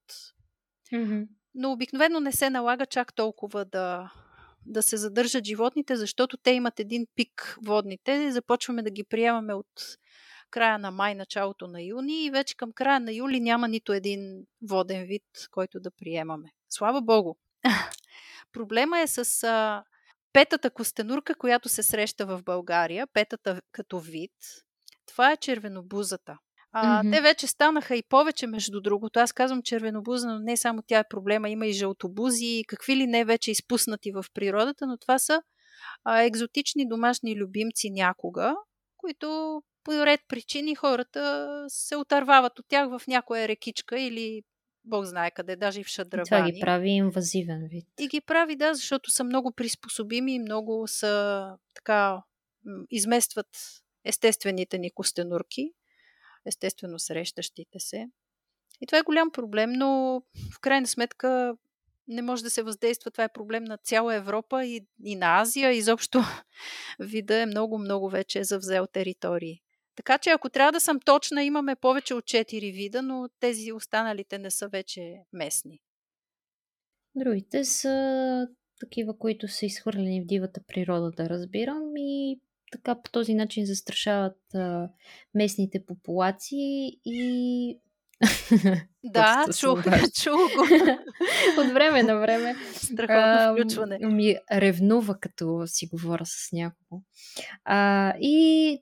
Mm-hmm. 0.92 1.28
Но 1.54 1.72
обикновено 1.72 2.20
не 2.20 2.32
се 2.32 2.50
налага 2.50 2.86
чак 2.86 3.14
толкова 3.14 3.64
да, 3.64 4.12
да 4.66 4.82
се 4.82 4.96
задържат 4.96 5.44
животните, 5.44 5.96
защото 5.96 6.36
те 6.36 6.50
имат 6.50 6.80
един 6.80 7.06
пик 7.14 7.56
водните. 7.64 8.32
Започваме 8.32 8.82
да 8.82 8.90
ги 8.90 9.04
приемаме 9.04 9.54
от 9.54 9.98
края 10.50 10.78
на 10.78 10.90
май, 10.90 11.14
началото 11.14 11.66
на 11.66 11.82
юни 11.82 12.24
и 12.24 12.30
вече 12.30 12.56
към 12.56 12.72
края 12.72 13.00
на 13.00 13.12
юли 13.12 13.40
няма 13.40 13.68
нито 13.68 13.92
един 13.92 14.46
воден 14.62 15.04
вид, 15.04 15.24
който 15.50 15.80
да 15.80 15.90
приемаме. 15.90 16.50
Слава 16.70 17.02
Богу! 17.02 17.34
Проблема 18.52 19.00
е 19.00 19.06
с 19.06 19.44
а, 19.44 19.84
петата 20.32 20.70
костенурка, 20.70 21.34
която 21.34 21.68
се 21.68 21.82
среща 21.82 22.26
в 22.26 22.42
България, 22.42 23.06
петата 23.06 23.60
като 23.72 23.98
вид. 23.98 24.32
Това 25.06 25.32
е 25.32 25.36
червенобузата. 25.36 26.38
А, 26.72 27.02
mm-hmm. 27.02 27.12
Те 27.12 27.20
вече 27.20 27.46
станаха 27.46 27.96
и 27.96 28.02
повече, 28.02 28.46
между 28.46 28.80
другото. 28.80 29.20
Аз 29.20 29.32
казвам 29.32 29.62
червенобуза, 29.62 30.28
но 30.28 30.38
не 30.38 30.56
само 30.56 30.82
тя 30.86 30.98
е 30.98 31.08
проблема. 31.08 31.48
Има 31.48 31.66
и 31.66 31.72
жълтобузи, 31.72 32.46
и 32.46 32.64
какви 32.68 32.96
ли 32.96 33.06
не 33.06 33.24
вече 33.24 33.50
изпуснати 33.50 34.12
в 34.12 34.24
природата, 34.34 34.86
но 34.86 34.98
това 34.98 35.18
са 35.18 35.42
а, 36.04 36.22
екзотични 36.22 36.88
домашни 36.88 37.36
любимци 37.36 37.90
някога, 37.90 38.54
които 38.96 39.62
по 39.84 39.92
ред 39.92 40.20
причини 40.28 40.74
хората 40.74 41.48
се 41.68 41.96
отървават 41.96 42.58
от 42.58 42.64
тях 42.68 42.88
в 42.88 43.06
някоя 43.06 43.48
рекичка 43.48 44.00
или 44.00 44.42
Бог 44.84 45.04
знае 45.04 45.30
къде, 45.30 45.56
даже 45.56 45.80
и 45.80 45.84
в 45.84 45.88
шадравани. 45.88 46.24
Това 46.24 46.50
ги 46.50 46.60
прави 46.60 46.90
инвазивен 46.90 47.68
вид. 47.70 47.86
И 48.00 48.08
ги 48.08 48.20
прави, 48.20 48.56
да, 48.56 48.74
защото 48.74 49.10
са 49.10 49.24
много 49.24 49.52
приспособими 49.52 50.34
и 50.34 50.38
много 50.38 50.88
са 50.88 51.46
така 51.74 52.22
изместват 52.90 53.46
естествените 54.04 54.78
ни 54.78 54.90
костенурки 54.90 55.72
естествено 56.46 56.98
срещащите 56.98 57.78
се. 57.78 58.06
И 58.80 58.86
това 58.86 58.98
е 58.98 59.02
голям 59.02 59.30
проблем, 59.30 59.72
но 59.72 60.22
в 60.54 60.60
крайна 60.60 60.86
сметка 60.86 61.56
не 62.08 62.22
може 62.22 62.42
да 62.42 62.50
се 62.50 62.62
въздейства. 62.62 63.10
Това 63.10 63.24
е 63.24 63.32
проблем 63.32 63.64
на 63.64 63.78
цяла 63.78 64.14
Европа 64.14 64.64
и, 64.64 64.86
и 65.04 65.16
на 65.16 65.40
Азия. 65.40 65.72
Изобщо 65.72 66.22
вида 67.00 67.42
е 67.42 67.46
много-много 67.46 68.08
вече 68.08 68.44
завзел 68.44 68.86
територии. 68.92 69.62
Така 69.96 70.18
че 70.18 70.30
ако 70.30 70.48
трябва 70.48 70.72
да 70.72 70.80
съм 70.80 71.00
точна, 71.00 71.44
имаме 71.44 71.76
повече 71.76 72.14
от 72.14 72.24
4 72.24 72.72
вида, 72.72 73.02
но 73.02 73.28
тези 73.40 73.72
останалите 73.72 74.38
не 74.38 74.50
са 74.50 74.68
вече 74.68 75.14
местни. 75.32 75.80
Другите 77.14 77.64
са 77.64 78.48
такива, 78.80 79.18
които 79.18 79.48
са 79.48 79.66
изхвърлени 79.66 80.22
в 80.22 80.26
дивата 80.26 80.60
природа, 80.68 81.10
да 81.10 81.28
разбирам, 81.28 81.92
и 81.96 82.40
така 82.72 83.02
по 83.02 83.10
този 83.10 83.34
начин 83.34 83.66
застрашават 83.66 84.54
а, 84.54 84.88
местните 85.34 85.84
популации 85.86 87.00
и 87.04 87.78
да, 89.04 89.44
чух, 89.60 89.84
чух 90.22 90.36
го. 90.36 90.62
От 91.60 91.72
време 91.72 92.02
на 92.02 92.16
време. 92.20 92.56
Страхотно 92.74 93.54
включване. 93.54 93.98
А, 94.02 94.08
ми 94.08 94.36
ревнува, 94.52 95.18
като 95.20 95.62
си 95.66 95.86
говоря 95.86 96.26
с 96.26 96.52
някого. 96.52 97.02
А, 97.64 98.14
и 98.20 98.78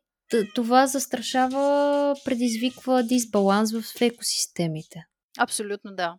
това 0.55 0.87
застрашава, 0.87 2.15
предизвиква 2.25 3.03
дисбаланс 3.03 3.73
в 3.73 4.01
екосистемите. 4.01 5.05
Абсолютно 5.39 5.95
да. 5.95 6.15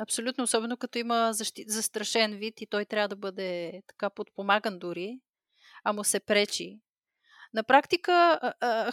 Абсолютно, 0.00 0.44
особено 0.44 0.76
като 0.76 0.98
има 0.98 1.32
защи... 1.32 1.64
застрашен 1.68 2.36
вид 2.38 2.60
и 2.60 2.66
той 2.66 2.84
трябва 2.84 3.08
да 3.08 3.16
бъде 3.16 3.80
така 3.86 4.10
подпомаган 4.10 4.78
дори, 4.78 5.18
а 5.84 5.92
му 5.92 6.04
се 6.04 6.20
пречи. 6.20 6.80
На 7.56 7.62
практика 7.62 8.40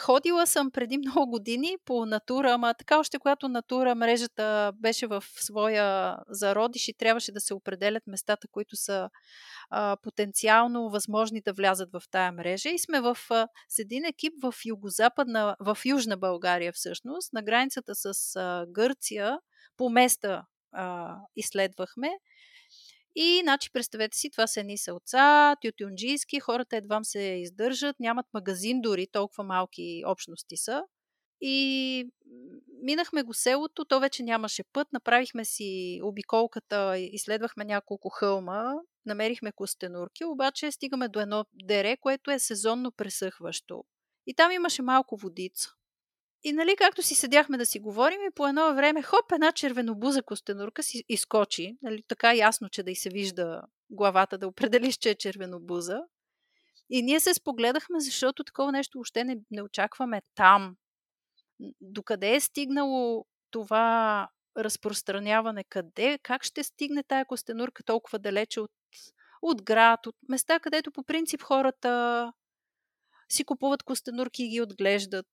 ходила 0.02 0.48
съм 0.48 0.72
преди 0.72 0.98
много 1.08 1.32
години 1.32 1.78
по 1.86 2.06
натура, 2.06 2.52
ама 2.52 2.74
така 2.74 3.00
още 3.00 3.20
когато 3.20 3.50
натура 3.50 3.96
мрежата 3.96 4.72
беше 4.76 5.08
в 5.08 5.24
своя 5.36 6.18
зародиш 6.30 6.88
и 6.88 6.94
трябваше 6.94 7.32
да 7.32 7.40
се 7.40 7.54
определят 7.54 8.08
местата, 8.08 8.48
които 8.52 8.76
са 8.76 9.10
потенциално 10.02 10.90
възможни 10.90 11.42
да 11.42 11.54
влязат 11.54 11.90
в 11.94 12.02
тая 12.12 12.32
мрежа. 12.32 12.70
И 12.70 12.80
сме 12.80 13.02
в, 13.02 13.18
с 13.70 13.80
един 13.80 14.06
екип 14.06 14.34
в 14.44 14.54
югозападна, 14.66 15.56
в 15.60 15.78
Южна 15.86 16.18
България 16.18 16.74
всъщност, 16.74 17.34
на 17.34 17.44
границата 17.44 17.92
с 17.96 18.14
Гърция, 18.70 19.40
по 19.78 19.90
места 19.90 20.44
а, 20.72 21.16
изследвахме. 21.36 22.10
И, 23.16 23.40
значи, 23.44 23.72
представете 23.72 24.18
си, 24.18 24.30
това 24.30 24.48
са 24.48 24.60
едни 24.60 24.78
селца, 24.78 25.56
тютюнджийски, 25.62 26.40
хората 26.40 26.78
едвам 26.78 27.06
се 27.06 27.22
издържат, 27.22 28.00
нямат 28.00 28.26
магазин 28.34 28.82
дори, 28.82 29.08
толкова 29.08 29.44
малки 29.44 30.04
общности 30.08 30.58
са. 30.58 30.84
И 31.42 32.06
минахме 32.84 33.24
го 33.24 33.34
селото, 33.34 33.86
то 33.86 34.00
вече 34.00 34.24
нямаше 34.24 34.64
път, 34.64 34.88
направихме 34.94 35.46
си 35.46 36.00
обиколката, 36.04 36.98
изследвахме 36.98 37.66
няколко 37.66 38.10
хълма, 38.10 38.74
намерихме 39.06 39.52
костенурки, 39.52 40.26
обаче 40.26 40.72
стигаме 40.72 41.08
до 41.08 41.20
едно 41.20 41.46
дере, 41.54 41.98
което 41.98 42.32
е 42.32 42.40
сезонно 42.40 42.92
пресъхващо. 42.92 43.84
И 44.28 44.34
там 44.34 44.52
имаше 44.52 44.82
малко 44.82 45.18
водица. 45.18 45.70
И 46.44 46.54
нали, 46.54 46.76
както 46.78 47.02
си 47.02 47.16
седяхме 47.16 47.58
да 47.58 47.66
си 47.66 47.80
говорим, 47.80 48.22
и 48.22 48.34
по 48.36 48.48
едно 48.48 48.76
време, 48.76 49.02
хоп, 49.02 49.32
една 49.32 49.52
червенобуза 49.52 50.24
костенурка 50.24 50.84
си 50.84 51.04
изкочи. 51.10 51.78
Нали, 51.82 52.04
така 52.08 52.34
ясно, 52.34 52.70
че 52.70 52.84
да 52.84 52.92
й 52.92 52.96
се 52.96 53.10
вижда 53.10 53.62
главата, 53.90 54.38
да 54.38 54.48
определиш, 54.48 54.98
че 54.98 55.10
е 55.10 55.16
червенобуза. 55.16 56.00
И 56.90 57.02
ние 57.02 57.20
се 57.20 57.34
спогледахме, 57.34 58.00
защото 58.00 58.44
такова 58.44 58.72
нещо 58.72 58.98
въобще 58.98 59.24
не, 59.24 59.38
не 59.52 59.62
очакваме 59.62 60.22
там. 60.36 60.76
Докъде 61.82 62.36
е 62.36 62.40
стигнало 62.40 63.26
това 63.52 64.30
разпространяване? 64.58 65.64
Къде? 65.64 66.20
Как 66.24 66.44
ще 66.44 66.64
стигне 66.64 67.04
тая 67.04 67.26
костенурка 67.26 67.84
толкова 67.84 68.20
далече 68.20 68.60
от, 68.62 68.72
от 69.42 69.64
град, 69.64 70.08
от 70.08 70.16
места, 70.30 70.60
където 70.60 70.92
по 70.92 71.04
принцип 71.04 71.42
хората 71.42 72.34
си 73.30 73.44
купуват 73.44 73.84
костенурки 73.84 74.44
и 74.44 74.50
ги 74.50 74.62
отглеждат? 74.62 75.28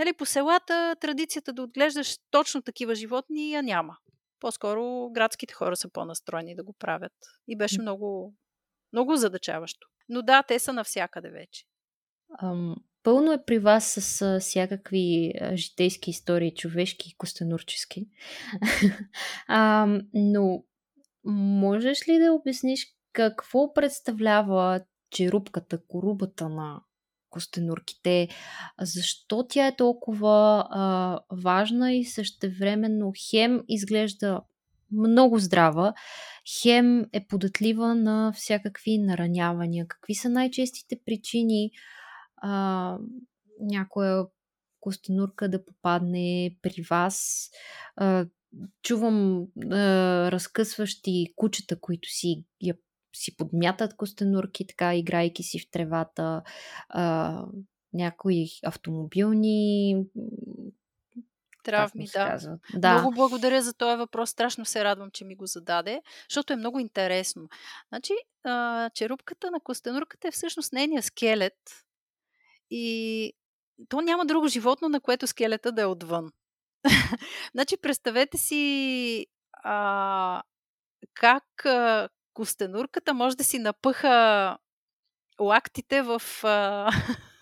Нали, 0.00 0.12
по 0.12 0.26
селата 0.26 0.96
традицията 1.00 1.52
да 1.52 1.62
отглеждаш 1.62 2.16
точно 2.30 2.62
такива 2.62 2.94
животни 2.94 3.50
я 3.50 3.62
няма. 3.62 3.96
По-скоро 4.40 5.10
градските 5.10 5.54
хора 5.54 5.76
са 5.76 5.88
по-настроени 5.88 6.54
да 6.54 6.64
го 6.64 6.72
правят. 6.72 7.12
И 7.48 7.56
беше 7.56 7.80
много, 7.80 8.34
много 8.92 9.16
задачаващо. 9.16 9.88
Но 10.08 10.22
да, 10.22 10.42
те 10.42 10.58
са 10.58 10.72
навсякъде 10.72 11.30
вече. 11.30 11.64
Ам, 12.42 12.76
пълно 13.02 13.32
е 13.32 13.44
при 13.44 13.58
вас 13.58 13.92
с 13.92 14.22
а, 14.22 14.40
всякакви 14.40 15.32
а, 15.40 15.56
житейски 15.56 16.10
истории, 16.10 16.54
човешки 16.54 17.08
и 17.08 17.16
костенурчески. 17.16 18.08
а, 19.48 19.86
но 20.14 20.64
можеш 21.24 22.08
ли 22.08 22.18
да 22.18 22.32
обясниш 22.32 22.86
какво 23.12 23.72
представлява 23.72 24.80
черупката, 25.10 25.86
корубата 25.88 26.48
на 26.48 26.80
костенурките, 27.30 28.28
защо 28.80 29.46
тя 29.48 29.66
е 29.66 29.76
толкова 29.76 30.66
а, 30.70 31.18
важна 31.32 31.92
и 31.92 32.04
същевременно 32.04 33.12
хем 33.30 33.64
изглежда 33.68 34.40
много 34.92 35.38
здрава, 35.38 35.94
хем 36.62 37.06
е 37.12 37.26
податлива 37.26 37.94
на 37.94 38.32
всякакви 38.32 38.98
наранявания. 38.98 39.86
Какви 39.88 40.14
са 40.14 40.28
най-честите 40.28 41.00
причини 41.06 41.70
а, 42.36 42.98
някоя 43.60 44.24
костенурка 44.80 45.48
да 45.48 45.64
попадне 45.64 46.56
при 46.62 46.82
вас? 46.90 47.48
А, 47.96 48.26
чувам 48.82 49.46
а, 49.70 49.76
разкъсващи 50.32 51.32
кучета, 51.36 51.80
които 51.80 52.08
си 52.08 52.44
я 52.60 52.74
си 53.16 53.36
подмятат 53.36 53.96
костенурки, 53.96 54.66
така 54.66 54.94
играйки 54.94 55.42
си 55.42 55.58
в 55.58 55.70
тревата, 55.70 56.42
а, 56.88 57.44
някои 57.92 58.46
автомобилни 58.64 59.96
травми, 61.64 62.06
да. 62.14 62.58
да. 62.74 62.94
Много 62.94 63.14
благодаря 63.14 63.62
за 63.62 63.74
този 63.74 63.96
въпрос. 63.96 64.30
Страшно 64.30 64.64
се 64.64 64.84
радвам, 64.84 65.10
че 65.10 65.24
ми 65.24 65.36
го 65.36 65.46
зададе, 65.46 66.02
защото 66.28 66.52
е 66.52 66.56
много 66.56 66.78
интересно. 66.78 67.48
Значи, 67.88 68.12
а, 68.44 68.90
черупката 68.90 69.50
на 69.50 69.60
костенурката 69.60 70.28
е 70.28 70.30
всъщност 70.30 70.72
нейния 70.72 71.02
скелет 71.02 71.84
и 72.70 73.32
то 73.88 74.00
няма 74.00 74.26
друго 74.26 74.48
животно, 74.48 74.88
на 74.88 75.00
което 75.00 75.26
скелета 75.26 75.72
да 75.72 75.82
е 75.82 75.86
отвън. 75.86 76.32
значи, 77.54 77.76
представете 77.76 78.38
си 78.38 79.26
а, 79.52 80.42
как 81.14 81.66
а, 81.66 82.08
костенурката 82.34 83.14
може 83.14 83.36
да 83.36 83.44
си 83.44 83.58
напъха 83.58 84.58
лактите 85.40 86.02
в, 86.02 86.22
а, 86.44 86.90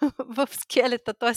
в 0.18 0.48
скелета. 0.52 1.14
Т.е. 1.14 1.32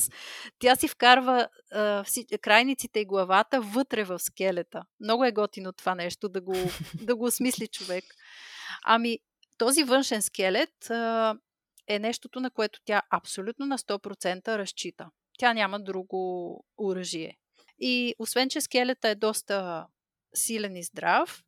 тя 0.60 0.76
си 0.76 0.88
вкарва 0.88 1.48
а, 1.72 2.04
вси, 2.04 2.26
крайниците 2.42 3.00
и 3.00 3.06
главата 3.06 3.62
вътре 3.62 4.04
в 4.04 4.20
скелета. 4.20 4.84
Много 5.00 5.26
е 5.26 5.32
готино 5.32 5.74
това 5.74 5.96
нещо 5.96 6.30
да 6.30 6.42
го, 6.42 6.56
да 7.02 7.16
го 7.16 7.26
осмисли 7.26 7.68
човек. 7.68 8.04
Ами, 8.84 9.20
този 9.58 9.84
външен 9.84 10.22
скелет 10.22 10.90
а, 10.90 11.36
е 11.88 12.00
нещото, 12.00 12.40
на 12.40 12.52
което 12.52 12.80
тя 12.86 13.02
абсолютно 13.10 13.66
на 13.66 13.78
100% 13.78 14.58
разчита. 14.58 15.10
Тя 15.38 15.54
няма 15.54 15.80
друго 15.80 16.66
оръжие. 16.78 17.38
И 17.80 18.16
освен, 18.20 18.50
че 18.50 18.62
скелета 18.62 19.10
е 19.10 19.16
доста 19.16 19.88
силен 20.34 20.76
и 20.76 20.84
здрав, 20.84 21.44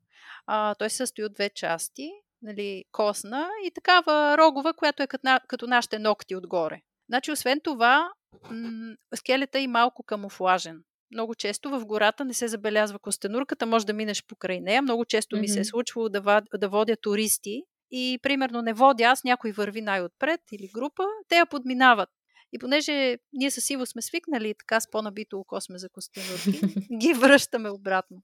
а, 0.48 0.76
той 0.76 0.90
се 0.90 0.96
състои 0.98 1.26
от 1.26 1.34
две 1.34 1.50
части, 1.50 2.12
нали, 2.42 2.86
косна 2.92 3.50
и 3.66 3.72
такава 3.72 4.38
рогова, 4.38 4.74
която 4.74 5.04
е 5.04 5.08
като, 5.08 5.40
като 5.48 5.68
нашите 5.68 6.00
ногти 6.00 6.36
отгоре. 6.36 6.82
Значи, 7.10 7.32
освен 7.32 7.60
това, 7.64 8.12
м- 8.52 8.96
скелета 9.16 9.60
е 9.60 9.68
малко 9.68 10.04
камуфлажен. 10.04 10.84
Много 11.12 11.36
често 11.36 11.70
в 11.70 11.86
гората 11.86 12.26
не 12.26 12.34
се 12.34 12.48
забелязва 12.48 13.00
костенурката, 13.00 13.66
може 13.66 13.86
да 13.86 13.94
минеш 13.94 14.24
покрай 14.28 14.62
нея. 14.62 14.82
Много 14.82 15.06
често 15.06 15.36
mm-hmm. 15.36 15.40
ми 15.40 15.48
се 15.48 15.60
е 15.60 15.64
случвало 15.64 16.10
да, 16.10 16.22
вад, 16.22 16.44
да 16.58 16.70
водя 16.70 16.96
туристи 16.96 17.64
и 17.92 18.20
примерно 18.22 18.62
не 18.62 18.74
водя 18.74 19.04
аз, 19.04 19.24
някой 19.24 19.52
върви 19.52 19.82
най-отпред 19.82 20.42
или 20.52 20.70
група, 20.74 21.04
те 21.28 21.36
я 21.36 21.46
подминават. 21.46 22.10
И 22.54 22.60
понеже 22.60 23.18
ние 23.34 23.52
с 23.52 23.70
Иво 23.70 23.86
сме 23.86 24.02
свикнали 24.02 24.56
така 24.60 24.80
с 24.80 24.90
по-набито 24.92 25.40
око 25.40 25.62
сме 25.62 25.78
за 25.78 25.90
костенурки, 25.90 26.62
ги 26.98 27.14
връщаме 27.14 27.70
обратно. 27.70 28.18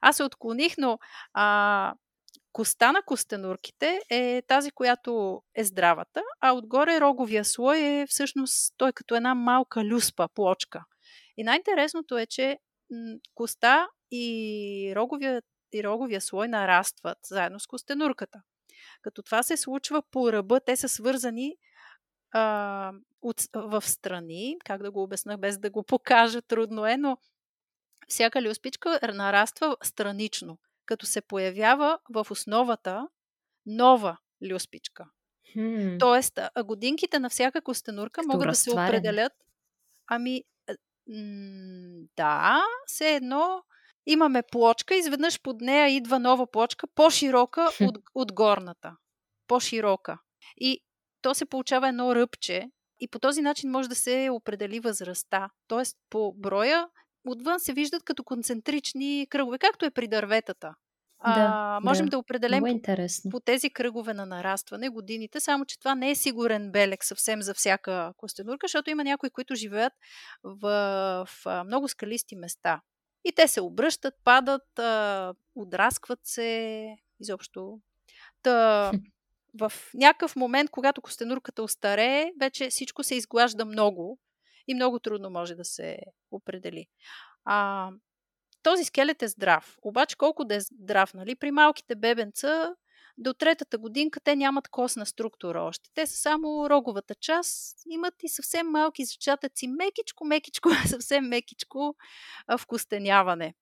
Аз 0.00 0.16
се 0.16 0.24
отклоних, 0.24 0.74
но 0.78 0.98
а, 1.34 1.94
коста 2.52 2.92
на 2.92 3.02
костенурките 3.02 4.00
е 4.10 4.42
тази, 4.46 4.70
която 4.70 5.42
е 5.54 5.64
здравата, 5.64 6.22
а 6.40 6.52
отгоре 6.52 7.00
роговия 7.00 7.44
слой 7.44 7.78
е 7.78 8.06
всъщност 8.08 8.74
той 8.76 8.92
като 8.92 9.14
една 9.14 9.34
малка 9.34 9.84
люспа, 9.84 10.28
плочка. 10.34 10.84
И 11.36 11.44
най-интересното 11.44 12.18
е, 12.18 12.26
че 12.26 12.58
коста 13.34 13.88
и 14.10 14.92
роговия, 14.96 15.42
и 15.72 15.84
роговия 15.84 16.20
слой 16.20 16.48
нарастват 16.48 17.18
заедно 17.24 17.60
с 17.60 17.66
костенурката. 17.66 18.42
Като 19.02 19.22
това 19.22 19.42
се 19.42 19.56
случва 19.56 20.02
по 20.10 20.32
ръба, 20.32 20.60
те 20.60 20.76
са 20.76 20.88
свързани 20.88 21.56
а, 22.32 22.92
от, 23.22 23.36
в 23.54 23.82
страни, 23.82 24.56
как 24.64 24.82
да 24.82 24.90
го 24.90 25.02
обясна 25.02 25.38
без 25.38 25.58
да 25.58 25.70
го 25.70 25.82
покажа, 25.82 26.42
трудно 26.42 26.86
е, 26.86 26.96
но 26.96 27.18
всяка 28.08 28.42
люспичка 28.42 29.00
нараства 29.14 29.76
странично, 29.82 30.58
като 30.86 31.06
се 31.06 31.20
появява 31.20 31.98
в 32.08 32.26
основата 32.30 33.08
нова 33.66 34.16
люспичка. 34.50 35.04
Hmm. 35.56 35.98
Тоест, 35.98 36.38
годинките 36.64 37.18
на 37.18 37.30
всяка 37.30 37.62
костенурка 37.62 38.20
Като 38.20 38.28
могат 38.28 38.46
разтварен. 38.46 38.86
да 38.86 38.86
се 38.86 38.90
определят. 38.90 39.32
Ами, 40.06 40.44
м- 41.08 42.06
да, 42.16 42.62
все 42.86 43.14
едно 43.14 43.62
имаме 44.06 44.42
плочка, 44.42 44.94
изведнъж 44.94 45.40
под 45.40 45.60
нея 45.60 45.88
идва 45.88 46.18
нова 46.18 46.46
плочка, 46.50 46.86
по-широка 46.86 47.70
от, 47.80 47.98
от 48.14 48.32
горната. 48.32 48.96
По-широка. 49.46 50.18
И 50.56 50.80
то 51.22 51.34
се 51.34 51.46
получава 51.46 51.88
едно 51.88 52.14
ръбче 52.14 52.70
и 53.00 53.08
по 53.08 53.18
този 53.18 53.42
начин 53.42 53.70
може 53.70 53.88
да 53.88 53.94
се 53.94 54.28
определи 54.32 54.80
възрастта. 54.80 55.50
Тоест, 55.68 55.96
по 56.10 56.32
броя 56.36 56.88
отвън 57.26 57.60
се 57.60 57.72
виждат 57.72 58.02
като 58.02 58.24
концентрични 58.24 59.26
кръгове, 59.30 59.58
както 59.58 59.84
е 59.84 59.90
при 59.90 60.08
дърветата. 60.08 60.74
Да, 61.24 61.50
а, 61.54 61.80
можем 61.84 62.06
да, 62.06 62.10
да 62.10 62.18
определим 62.18 62.82
по, 62.84 63.30
по 63.30 63.40
тези 63.40 63.70
кръгове 63.70 64.14
на 64.14 64.26
нарастване 64.26 64.88
годините, 64.88 65.40
само 65.40 65.64
че 65.64 65.78
това 65.78 65.94
не 65.94 66.10
е 66.10 66.14
сигурен 66.14 66.70
белег 66.72 67.04
съвсем 67.04 67.42
за 67.42 67.54
всяка 67.54 68.12
костенурка, 68.16 68.64
защото 68.64 68.90
има 68.90 69.04
някои, 69.04 69.30
които 69.30 69.54
живеят 69.54 69.92
в, 70.44 71.28
в 71.44 71.64
много 71.64 71.88
скалисти 71.88 72.36
места. 72.36 72.80
И 73.24 73.32
те 73.32 73.48
се 73.48 73.60
обръщат, 73.60 74.14
падат, 74.24 74.78
а, 74.78 75.34
отраскват 75.54 76.20
се, 76.24 76.86
изобщо. 77.20 77.80
Та, 78.42 78.92
в 79.60 79.72
някакъв 79.94 80.36
момент, 80.36 80.70
когато 80.70 81.02
костенурката 81.02 81.62
остарее, 81.62 82.30
вече 82.40 82.70
всичко 82.70 83.02
се 83.02 83.14
изглажда 83.14 83.64
много 83.64 84.18
и 84.68 84.74
много 84.74 84.98
трудно 84.98 85.30
може 85.30 85.54
да 85.54 85.64
се 85.64 85.98
определи. 86.30 86.86
А, 87.44 87.90
този 88.62 88.84
скелет 88.84 89.22
е 89.22 89.28
здрав. 89.28 89.78
Обаче 89.82 90.16
колко 90.16 90.44
да 90.44 90.54
е 90.54 90.60
здрав, 90.60 91.14
нали? 91.14 91.34
При 91.36 91.50
малките 91.50 91.94
бебенца 91.94 92.74
до 93.18 93.34
третата 93.34 93.78
годинка 93.78 94.20
те 94.20 94.36
нямат 94.36 94.68
костна 94.68 95.06
структура 95.06 95.62
още. 95.62 95.90
Те 95.94 96.06
са 96.06 96.16
само 96.16 96.70
роговата 96.70 97.14
част, 97.14 97.78
имат 97.90 98.14
и 98.22 98.28
съвсем 98.28 98.66
малки 98.70 99.04
зачатъци, 99.04 99.68
мекичко, 99.68 100.24
мекичко, 100.24 100.68
съвсем 100.88 101.28
мекичко 101.28 101.94
вкостеняване. 102.58 103.54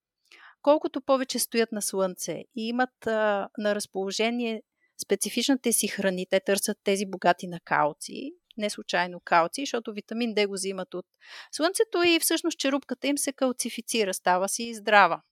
Колкото 0.63 1.01
повече 1.01 1.39
стоят 1.39 1.73
на 1.73 1.83
слънце 1.83 2.45
и 2.57 2.69
имат 2.69 3.07
а, 3.07 3.49
на 3.59 3.75
разположение 3.75 4.63
специфичните 5.03 5.73
си 5.73 5.89
храни, 5.89 6.27
те 6.31 6.41
търсят 6.41 6.79
тези 6.85 7.07
богати 7.07 7.47
на 7.47 7.61
калци, 7.61 8.35
не 8.57 8.71
случайно 8.71 9.21
калци, 9.25 9.63
защото 9.63 9.93
витамин 9.93 10.35
D 10.35 10.47
го 10.47 10.53
взимат 10.53 10.95
от 10.95 11.07
слънцето 11.53 12.03
и 12.03 12.21
всъщност 12.21 12.59
черупката 12.59 13.07
им 13.07 13.19
се 13.19 13.33
калцифицира, 13.33 14.15
става 14.15 14.49
си 14.49 14.75
здрава. 14.75 15.23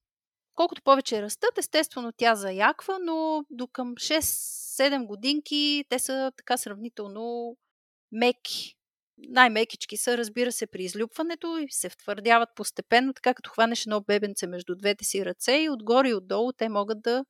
Колкото 0.54 0.82
повече 0.82 1.22
растат, 1.22 1.58
естествено 1.58 2.12
тя 2.16 2.34
заяква, 2.34 2.98
но 3.02 3.44
до 3.50 3.66
към 3.66 3.94
6-7 3.94 5.06
годинки 5.06 5.84
те 5.88 5.98
са 5.98 6.32
така 6.36 6.56
сравнително 6.56 7.56
меки. 8.12 8.74
Най-мекички 9.18 9.96
са, 9.96 10.18
разбира 10.18 10.52
се, 10.52 10.66
при 10.66 10.84
излюпването 10.84 11.58
и 11.58 11.66
се 11.70 11.88
втвърдяват 11.88 12.48
постепенно, 12.54 13.12
така 13.12 13.34
като 13.34 13.50
хванеш 13.50 13.86
едно 13.86 14.00
бебенце 14.00 14.46
между 14.46 14.76
двете 14.76 15.04
си 15.04 15.24
ръце 15.24 15.52
и 15.52 15.70
отгоре 15.70 16.08
и 16.08 16.14
отдолу 16.14 16.52
те 16.52 16.68
могат 16.68 17.02
да, 17.02 17.24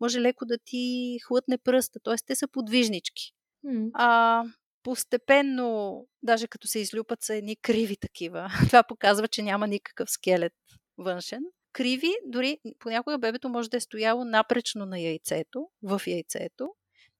може 0.00 0.20
леко 0.20 0.44
да 0.46 0.58
ти 0.64 1.16
хлътне 1.26 1.58
пръста, 1.58 2.00
т.е. 2.04 2.14
те 2.26 2.34
са 2.34 2.48
подвижнички. 2.48 3.32
Mm. 3.66 3.90
А, 3.94 4.42
постепенно, 4.82 6.06
даже 6.22 6.46
като 6.46 6.66
се 6.66 6.78
излюпат, 6.78 7.22
са 7.22 7.34
едни 7.34 7.56
криви 7.56 7.96
такива. 7.96 8.50
Това 8.66 8.82
показва, 8.82 9.28
че 9.28 9.42
няма 9.42 9.66
никакъв 9.66 10.10
скелет 10.10 10.54
външен. 10.98 11.42
Криви, 11.72 12.12
дори 12.26 12.58
понякога 12.78 13.18
бебето 13.18 13.48
може 13.48 13.70
да 13.70 13.76
е 13.76 13.80
стояло 13.80 14.24
напречно 14.24 14.86
на 14.86 15.00
яйцето, 15.00 15.68
в 15.82 16.02
яйцето, 16.06 16.74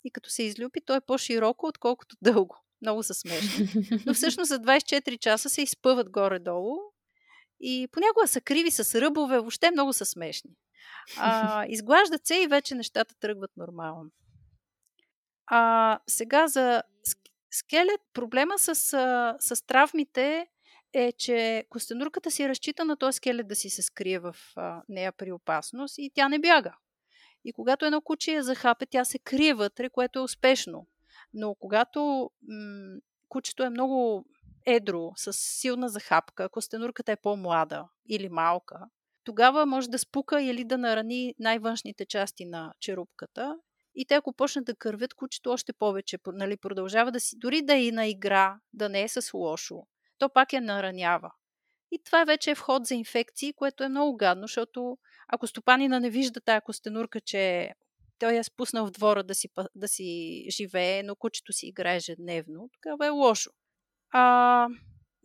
и 0.05 0.11
като 0.11 0.31
се 0.31 0.43
излюпи, 0.43 0.81
то 0.87 0.95
е 0.95 1.01
по-широко, 1.01 1.67
отколкото 1.67 2.17
дълго. 2.23 2.57
Много 2.83 3.03
са 3.03 3.15
смешни. 3.15 3.69
Но 4.07 4.15
всъщност 4.15 4.49
за 4.49 4.61
24 4.61 5.19
часа 5.19 5.49
се 5.49 5.63
изпъват 5.63 6.11
горе-долу 6.11 6.77
И 7.61 7.89
понякога 7.93 8.29
са 8.29 8.41
криви 8.41 8.71
с 8.71 9.01
ръбове, 9.01 9.39
въобще 9.39 9.71
много 9.71 9.93
са 9.93 10.07
смешни. 10.07 10.51
А, 11.19 11.67
изглаждат 11.69 12.27
се 12.27 12.43
и 12.43 12.47
вече 12.47 12.75
нещата 12.75 13.15
тръгват 13.21 13.51
нормално. 13.57 14.11
А, 15.47 15.99
сега 16.07 16.49
за 16.49 16.83
скелет, 17.53 18.01
проблема 18.13 18.59
с, 18.59 18.75
с 19.41 19.67
травмите 19.67 20.47
е, 20.93 21.13
че 21.13 21.65
костенурката 21.69 22.31
си 22.31 22.49
разчита 22.49 22.85
на 22.85 22.97
този 22.97 23.17
скелет 23.17 23.49
да 23.49 23.55
си 23.55 23.71
се 23.71 23.83
скрие 23.83 24.19
в 24.19 24.37
нея 24.89 25.13
при 25.13 25.33
опасност 25.33 25.99
и 25.99 26.11
тя 26.15 26.29
не 26.29 26.39
бяга. 26.39 26.75
И 27.45 27.53
когато 27.53 27.85
едно 27.85 28.01
куче 28.01 28.33
я 28.33 28.43
захапе, 28.43 28.87
тя 28.87 29.05
се 29.05 29.19
крие 29.19 29.55
вътре, 29.55 29.91
което 29.91 30.19
е 30.19 30.23
успешно. 30.23 30.87
Но 31.35 31.55
когато 31.55 32.31
м- 32.49 32.99
кучето 33.29 33.63
е 33.63 33.71
много 33.71 34.25
едро, 34.67 35.13
с 35.17 35.33
силна 35.33 35.89
захапка, 35.89 36.49
костенурката 36.49 37.13
е 37.13 37.17
по-млада 37.17 37.89
или 38.09 38.29
малка, 38.29 38.81
тогава 39.25 39.67
може 39.67 39.91
да 39.91 39.99
спука 39.99 40.43
или 40.43 40.65
да 40.65 40.79
нарани 40.79 41.35
най-външните 41.39 42.07
части 42.07 42.45
на 42.45 42.75
черупката. 42.81 43.59
И 43.95 44.07
те, 44.07 44.15
ако 44.15 44.33
почнат 44.33 44.65
да 44.65 44.75
кървят, 44.75 45.15
кучето 45.15 45.51
още 45.51 45.73
повече 45.73 46.19
нали, 46.27 46.57
продължава 46.57 47.13
да 47.13 47.21
си, 47.21 47.39
дори 47.39 47.63
да 47.63 47.75
е 47.75 47.85
и 47.85 47.93
на 47.93 48.07
игра, 48.07 48.57
да 48.73 48.89
не 48.89 49.03
е 49.03 49.09
с 49.09 49.35
лошо, 49.35 49.83
то 50.19 50.29
пак 50.29 50.53
я 50.53 50.61
наранява. 50.61 51.31
И 51.91 51.99
това 52.05 52.25
вече 52.25 52.51
е 52.51 52.55
вход 52.55 52.87
за 52.87 52.95
инфекции, 52.95 53.53
което 53.53 53.85
е 53.85 53.89
много 53.89 54.17
гадно, 54.17 54.43
защото 54.43 54.99
ако 55.29 55.47
стопанина 55.47 56.01
не 56.01 56.11
вижда 56.11 56.41
тая 56.41 56.61
костенурка, 56.61 57.21
че 57.21 57.73
той 58.19 58.33
я 58.33 58.45
спуснал 58.45 58.87
в 58.87 58.91
двора 58.91 59.23
да 59.23 59.35
си, 59.35 59.49
да 59.75 59.89
си 59.89 60.45
живее, 60.51 61.03
но 61.03 61.17
кучето 61.17 61.53
си 61.53 61.67
играе 61.67 61.97
ежедневно, 61.97 62.71
тогава 62.73 63.07
е 63.07 63.11
лошо. 63.11 63.51
А, 64.11 64.69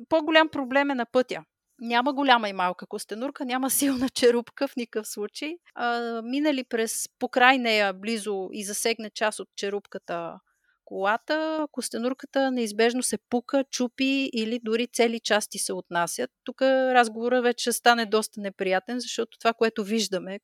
по-голям 0.10 0.50
проблем 0.50 0.90
е 0.90 0.96
на 0.96 1.06
пътя. 1.06 1.44
Няма 1.80 2.14
голяма 2.14 2.50
и 2.50 2.54
малка 2.54 2.88
костенурка, 2.88 3.46
няма 3.46 3.70
силна 3.70 4.10
черупка 4.10 4.68
в 4.68 4.76
никакъв 4.76 5.08
случай. 5.08 5.58
А, 5.76 6.22
минали 6.22 6.64
през 6.64 7.10
покрай 7.20 7.58
нея 7.58 7.94
близо 7.94 8.50
и 8.54 8.64
засегне 8.64 9.10
част 9.10 9.40
от 9.40 9.50
черупката 9.56 10.40
колата, 10.86 11.68
костенурката 11.72 12.52
неизбежно 12.52 13.04
се 13.04 13.18
пука, 13.18 13.64
чупи 13.72 14.30
или 14.34 14.60
дори 14.64 14.88
цели 14.88 15.20
части 15.20 15.60
се 15.60 15.74
отнасят. 15.74 16.32
Тук 16.44 16.62
разговора 16.62 17.42
вече 17.42 17.72
стане 17.72 18.06
доста 18.06 18.42
неприятен, 18.42 19.00
защото 19.00 19.38
това, 19.40 19.54
което 19.54 19.84
виждаме 19.84 20.40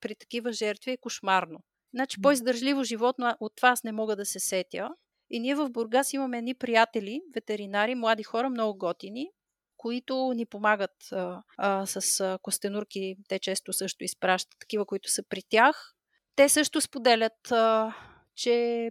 при 0.00 0.14
такива 0.14 0.52
жертви 0.52 0.90
е 0.90 0.96
кошмарно. 0.96 1.58
Значи 1.94 2.22
по-издържливо 2.22 2.84
животно 2.84 3.34
от 3.40 3.52
това 3.56 3.68
аз 3.68 3.84
не 3.84 3.92
мога 3.92 4.16
да 4.16 4.24
се 4.24 4.40
сетя. 4.40 4.88
И 5.30 5.40
ние 5.40 5.54
в 5.54 5.70
Бургас 5.70 6.12
имаме 6.12 6.38
едни 6.38 6.54
приятели, 6.54 7.20
ветеринари, 7.34 7.94
млади 7.94 8.22
хора, 8.22 8.50
много 8.50 8.78
готини, 8.78 9.30
които 9.86 10.32
ни 10.36 10.46
помагат 10.46 11.12
а, 11.12 11.42
а, 11.56 11.86
с 11.86 12.38
костенурки. 12.42 13.16
Те 13.28 13.38
често 13.38 13.72
също 13.72 14.04
изпращат 14.04 14.58
такива, 14.60 14.86
които 14.86 15.10
са 15.10 15.22
при 15.28 15.42
тях. 15.48 15.94
Те 16.36 16.48
също 16.48 16.80
споделят, 16.80 17.52
а, 17.52 17.94
че 18.34 18.90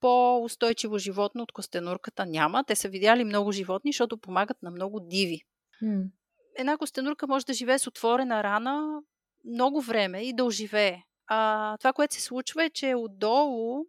по-устойчиво 0.00 0.98
животно 0.98 1.42
от 1.42 1.52
костенурката 1.52 2.26
няма. 2.26 2.64
Те 2.64 2.76
са 2.76 2.88
видяли 2.88 3.24
много 3.24 3.52
животни, 3.52 3.92
защото 3.92 4.18
помагат 4.18 4.62
на 4.62 4.70
много 4.70 5.00
диви. 5.00 5.40
Hmm. 5.82 6.10
Една 6.56 6.78
костенурка 6.78 7.26
може 7.26 7.46
да 7.46 7.52
живее 7.52 7.78
с 7.78 7.86
отворена 7.86 8.42
рана 8.42 9.02
много 9.44 9.80
време 9.80 10.22
и 10.22 10.32
да 10.32 10.44
оживее. 10.44 11.02
А 11.26 11.76
това, 11.78 11.92
което 11.92 12.14
се 12.14 12.20
случва 12.20 12.64
е, 12.64 12.70
че 12.70 12.94
отдолу, 12.94 13.84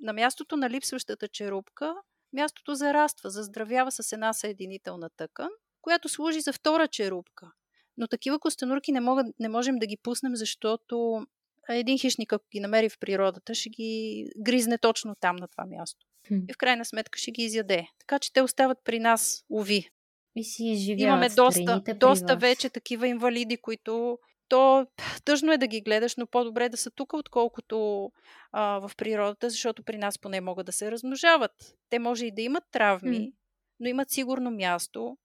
на 0.00 0.12
мястото 0.12 0.56
на 0.56 0.70
липсващата 0.70 1.28
черупка, 1.28 1.94
мястото 2.32 2.74
зараства, 2.74 3.30
заздравява 3.30 3.92
с 3.92 4.12
една 4.12 4.32
съединителна 4.32 5.10
тъкан, 5.16 5.50
която 5.82 6.08
служи 6.08 6.40
за 6.40 6.52
втора 6.52 6.88
черупка. 6.88 7.52
Но 7.96 8.08
такива 8.08 8.38
костенурки 8.38 8.92
не, 8.92 9.00
могат, 9.00 9.26
не 9.38 9.48
можем 9.48 9.78
да 9.78 9.86
ги 9.86 9.96
пуснем, 9.96 10.36
защото 10.36 11.26
един 11.68 11.98
хищник, 11.98 12.32
ако 12.32 12.44
ги 12.52 12.60
намери 12.60 12.88
в 12.88 12.98
природата, 12.98 13.54
ще 13.54 13.68
ги 13.68 14.24
гризне 14.38 14.78
точно 14.78 15.14
там, 15.20 15.36
на 15.36 15.48
това 15.48 15.66
място. 15.66 16.06
Хм. 16.28 16.38
И 16.48 16.52
в 16.52 16.56
крайна 16.56 16.84
сметка 16.84 17.18
ще 17.18 17.30
ги 17.30 17.42
изяде. 17.42 17.86
Така 17.98 18.18
че 18.18 18.32
те 18.32 18.42
остават 18.42 18.78
при 18.84 18.98
нас, 18.98 19.44
уви. 19.50 19.90
И 20.36 20.44
си 20.44 20.64
изживяват 20.64 21.00
Имаме 21.00 21.28
доста, 21.28 21.82
доста 21.96 22.36
вече 22.36 22.70
такива 22.70 23.08
инвалиди, 23.08 23.56
които 23.56 24.18
то 24.48 24.86
тъжно 25.24 25.52
е 25.52 25.58
да 25.58 25.66
ги 25.66 25.80
гледаш, 25.80 26.16
но 26.16 26.26
по-добре 26.26 26.64
е 26.64 26.68
да 26.68 26.76
са 26.76 26.90
тук, 26.90 27.12
отколкото 27.12 28.10
а, 28.52 28.88
в 28.88 28.90
природата, 28.96 29.50
защото 29.50 29.82
при 29.82 29.98
нас 29.98 30.18
поне 30.18 30.40
могат 30.40 30.66
да 30.66 30.72
се 30.72 30.90
размножават. 30.90 31.52
Те 31.90 31.98
може 31.98 32.26
и 32.26 32.34
да 32.34 32.42
имат 32.42 32.64
травми, 32.72 33.18
mm. 33.18 33.32
но 33.80 33.88
имат 33.88 34.10
сигурно 34.10 34.50
място 34.50 35.16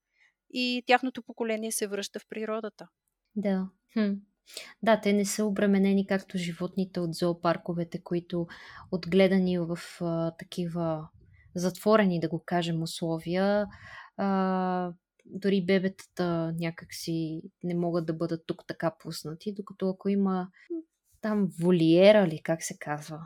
и 0.58 0.84
тяхното 0.86 1.24
поколение 1.24 1.72
се 1.72 1.88
връща 1.88 2.20
в 2.20 2.28
природата. 2.30 2.88
Да. 3.36 3.70
Хм. 3.93 4.14
Да, 4.84 5.01
те 5.01 5.14
не 5.14 5.26
са 5.26 5.45
обременени 5.45 6.08
както 6.08 6.38
животните 6.38 6.99
от 6.99 7.14
зоопарковете, 7.14 8.03
които 8.03 8.47
отгледани 8.91 9.60
в 9.60 9.80
а, 10.01 10.32
такива 10.32 11.08
затворени, 11.56 12.20
да 12.20 12.30
го 12.30 12.43
кажем, 12.45 12.84
условия, 12.84 13.66
а, 14.18 14.93
дори 15.26 15.66
бебетата 15.66 16.53
някакси 16.60 17.41
не 17.64 17.76
могат 17.76 18.06
да 18.06 18.14
бъдат 18.14 18.43
тук 18.45 18.64
така 18.68 18.95
пуснати, 18.99 19.53
докато 19.53 19.89
ако 19.89 20.10
има 20.10 20.47
там 21.22 21.49
волиера 21.62 22.28
ли, 22.28 22.41
как 22.43 22.64
се 22.64 22.78
казва, 22.80 23.20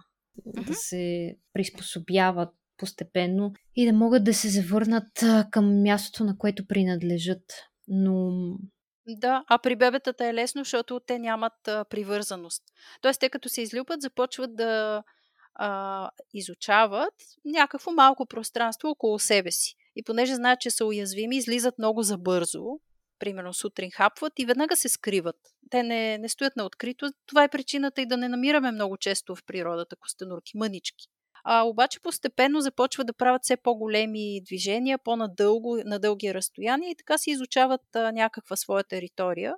mm-hmm. 0.47 0.65
да 0.65 0.73
се 0.73 1.35
приспособяват 1.53 2.49
постепенно 2.79 3.53
и 3.75 3.85
да 3.85 3.93
могат 3.93 4.23
да 4.23 4.33
се 4.33 4.49
завърнат 4.49 5.23
към 5.51 5.81
мястото, 5.81 6.23
на 6.23 6.37
което 6.37 6.67
принадлежат. 6.67 7.43
Но 7.87 8.31
да, 9.07 9.43
а 9.47 9.57
при 9.57 9.75
бебетата 9.75 10.25
е 10.25 10.33
лесно, 10.33 10.61
защото 10.61 10.99
те 10.99 11.19
нямат 11.19 11.67
а, 11.67 11.85
привързаност. 11.85 12.63
Тоест, 13.01 13.19
те 13.19 13.29
като 13.29 13.49
се 13.49 13.61
излюпат, 13.61 14.01
започват 14.01 14.55
да 14.55 15.03
а, 15.55 16.09
изучават 16.33 17.13
някакво 17.45 17.91
малко 17.91 18.25
пространство 18.25 18.89
около 18.89 19.19
себе 19.19 19.51
си. 19.51 19.75
И 19.95 20.03
понеже 20.03 20.35
знаят, 20.35 20.59
че 20.59 20.69
са 20.69 20.85
уязвими, 20.85 21.37
излизат 21.37 21.77
много 21.77 22.03
забързо, 22.03 22.63
примерно 23.19 23.53
сутрин 23.53 23.91
хапват 23.91 24.39
и 24.39 24.45
веднага 24.45 24.75
се 24.75 24.89
скриват. 24.89 25.35
Те 25.69 25.83
не, 25.83 26.17
не 26.17 26.29
стоят 26.29 26.55
на 26.55 26.65
открито. 26.65 27.11
Това 27.25 27.43
е 27.43 27.49
причината 27.49 28.01
и 28.01 28.05
да 28.05 28.17
не 28.17 28.29
намираме 28.29 28.71
много 28.71 28.97
често 28.97 29.35
в 29.35 29.43
природата 29.45 29.95
костенурки, 29.95 30.57
мънички. 30.57 31.07
А, 31.43 31.63
обаче 31.63 31.99
постепенно 31.99 32.61
започват 32.61 33.07
да 33.07 33.13
правят 33.13 33.43
все 33.43 33.57
по-големи 33.57 34.41
движения, 34.45 34.97
по-надълго, 34.97 35.77
на 35.85 35.99
дълги 35.99 36.33
разстояния 36.33 36.91
и 36.91 36.95
така 36.95 37.17
си 37.17 37.31
изучават 37.31 37.95
а, 37.95 38.11
някаква 38.11 38.55
своя 38.55 38.83
територия. 38.83 39.55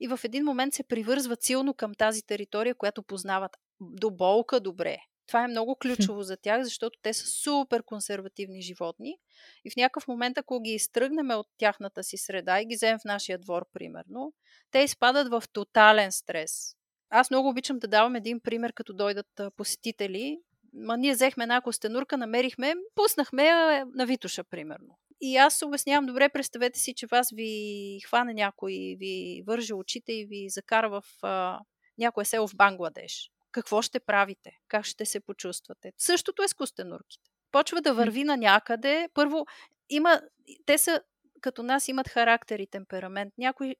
И 0.00 0.08
в 0.08 0.20
един 0.24 0.44
момент 0.44 0.74
се 0.74 0.82
привързват 0.82 1.42
силно 1.42 1.74
към 1.74 1.94
тази 1.94 2.22
територия, 2.22 2.74
която 2.74 3.02
познават 3.02 3.56
до 3.80 4.10
болка 4.10 4.60
добре. 4.60 4.98
Това 5.26 5.44
е 5.44 5.48
много 5.48 5.76
ключово 5.76 6.22
за 6.22 6.36
тях, 6.36 6.62
защото 6.62 6.98
те 7.02 7.12
са 7.12 7.26
супер 7.26 7.82
консервативни 7.82 8.62
животни 8.62 9.18
и 9.64 9.70
в 9.70 9.76
някакъв 9.76 10.08
момент, 10.08 10.38
ако 10.38 10.60
ги 10.60 10.70
изтръгнем 10.70 11.30
от 11.30 11.46
тяхната 11.58 12.04
си 12.04 12.16
среда 12.16 12.60
и 12.60 12.66
ги 12.66 12.74
вземем 12.74 12.98
в 12.98 13.04
нашия 13.04 13.38
двор, 13.38 13.66
примерно, 13.72 14.32
те 14.70 14.78
изпадат 14.78 15.28
в 15.28 15.42
тотален 15.52 16.12
стрес. 16.12 16.76
Аз 17.10 17.30
много 17.30 17.48
обичам 17.48 17.78
да 17.78 17.88
давам 17.88 18.16
един 18.16 18.40
пример, 18.40 18.72
като 18.72 18.92
дойдат 18.92 19.40
посетители. 19.56 20.38
Ма 20.76 20.96
ние 20.96 21.12
взехме 21.12 21.44
една 21.44 21.60
костенурка, 21.60 22.16
намерихме, 22.16 22.74
пуснахме 22.94 23.44
я 23.44 23.86
на 23.94 24.06
Витуша, 24.06 24.44
примерно. 24.44 24.98
И 25.20 25.36
аз 25.36 25.62
обяснявам, 25.62 26.06
добре, 26.06 26.28
представете 26.28 26.78
си, 26.78 26.94
че 26.94 27.06
вас 27.06 27.30
ви 27.30 28.00
хване 28.06 28.34
някой, 28.34 28.96
ви 28.98 29.42
върже 29.46 29.74
очите 29.74 30.12
и 30.12 30.26
ви 30.26 30.46
закара 30.48 30.88
в 30.88 31.02
а, 31.22 31.60
някое 31.98 32.24
село 32.24 32.48
в 32.48 32.56
Бангладеш 32.56 33.30
какво 33.56 33.82
ще 33.82 34.00
правите, 34.00 34.50
как 34.68 34.84
ще 34.84 35.04
се 35.04 35.20
почувствате. 35.20 35.92
Същото 35.98 36.42
е 36.42 36.48
с 36.48 36.54
костенурките. 36.54 37.30
Почва 37.52 37.80
да 37.80 37.94
върви 37.94 38.24
на 38.24 38.36
някъде. 38.36 39.08
Първо, 39.14 39.46
има, 39.90 40.20
те 40.66 40.78
са 40.78 41.00
като 41.40 41.62
нас 41.62 41.88
имат 41.88 42.08
характер 42.08 42.58
и 42.58 42.66
темперамент. 42.66 43.32
Някои 43.38 43.76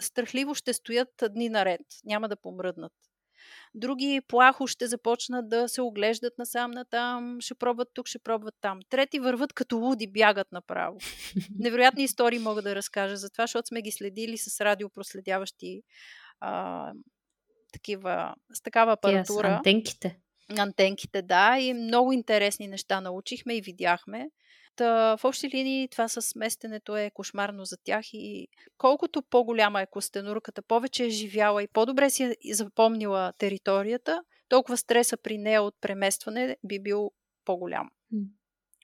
страхливо 0.00 0.54
ще 0.54 0.72
стоят 0.72 1.24
дни 1.30 1.48
наред, 1.48 1.80
няма 2.04 2.28
да 2.28 2.36
помръднат. 2.36 2.92
Други 3.74 4.20
плахо 4.28 4.66
ще 4.66 4.86
започнат 4.86 5.48
да 5.48 5.68
се 5.68 5.82
оглеждат 5.82 6.38
насам 6.38 6.70
натам, 6.70 7.40
ще 7.40 7.54
пробват 7.54 7.88
тук, 7.94 8.06
ще 8.06 8.18
пробват 8.18 8.54
там. 8.60 8.80
Трети 8.88 9.18
върват 9.18 9.52
като 9.52 9.76
луди, 9.76 10.06
бягат 10.06 10.52
направо. 10.52 10.98
Невероятни 11.58 12.04
истории 12.04 12.38
мога 12.38 12.62
да 12.62 12.74
разкажа 12.74 13.16
за 13.16 13.30
това, 13.30 13.42
защото 13.42 13.66
сме 13.66 13.82
ги 13.82 13.90
следили 13.90 14.38
с 14.38 14.60
радиопроследяващи 14.60 15.82
а, 16.40 16.92
такива, 17.72 18.34
с 18.52 18.62
такава 18.62 18.92
апаратура. 18.92 19.48
Yes, 19.48 19.56
антенките. 19.56 20.18
Антенките, 20.58 21.22
да. 21.22 21.58
И 21.58 21.74
много 21.74 22.12
интересни 22.12 22.68
неща 22.68 23.00
научихме 23.00 23.56
и 23.56 23.60
видяхме. 23.60 24.30
Та, 24.76 25.16
в 25.16 25.24
общи 25.24 25.48
линии 25.48 25.88
това 25.88 26.08
с 26.08 26.34
местенето 26.34 26.96
е 26.96 27.10
кошмарно 27.14 27.64
за 27.64 27.76
тях 27.84 28.04
и 28.12 28.48
колкото 28.78 29.22
по-голяма 29.22 29.82
е 29.82 29.86
костенурката, 29.86 30.62
повече 30.62 31.04
е 31.04 31.10
живяла 31.10 31.62
и 31.62 31.68
по-добре 31.68 32.10
си 32.10 32.24
е 32.24 32.54
запомнила 32.54 33.32
територията, 33.38 34.22
толкова 34.48 34.76
стреса 34.76 35.16
при 35.16 35.38
нея 35.38 35.62
от 35.62 35.74
преместване 35.80 36.56
би 36.64 36.82
бил 36.82 37.10
по-голям. 37.44 37.90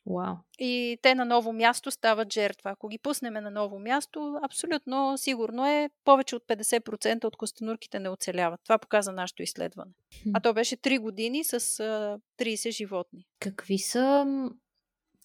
Wow. 0.06 0.36
И 0.58 0.98
те 1.02 1.14
на 1.14 1.24
ново 1.24 1.52
място 1.52 1.90
стават 1.90 2.32
жертва. 2.32 2.70
Ако 2.70 2.88
ги 2.88 2.98
пуснем 2.98 3.32
на 3.32 3.50
ново 3.50 3.78
място, 3.78 4.38
абсолютно 4.42 5.18
сигурно 5.18 5.66
е 5.66 5.90
повече 6.04 6.36
от 6.36 6.42
50% 6.48 7.24
от 7.24 7.36
костенурките 7.36 7.98
не 7.98 8.08
оцеляват. 8.08 8.60
Това 8.64 8.78
показа 8.78 9.12
нашето 9.12 9.42
изследване. 9.42 9.90
А 10.34 10.40
то 10.40 10.54
беше 10.54 10.76
3 10.76 10.98
години 10.98 11.44
с 11.44 11.54
а, 11.54 12.18
30 12.38 12.70
животни. 12.70 13.26
Какви 13.40 13.78
са, 13.78 14.26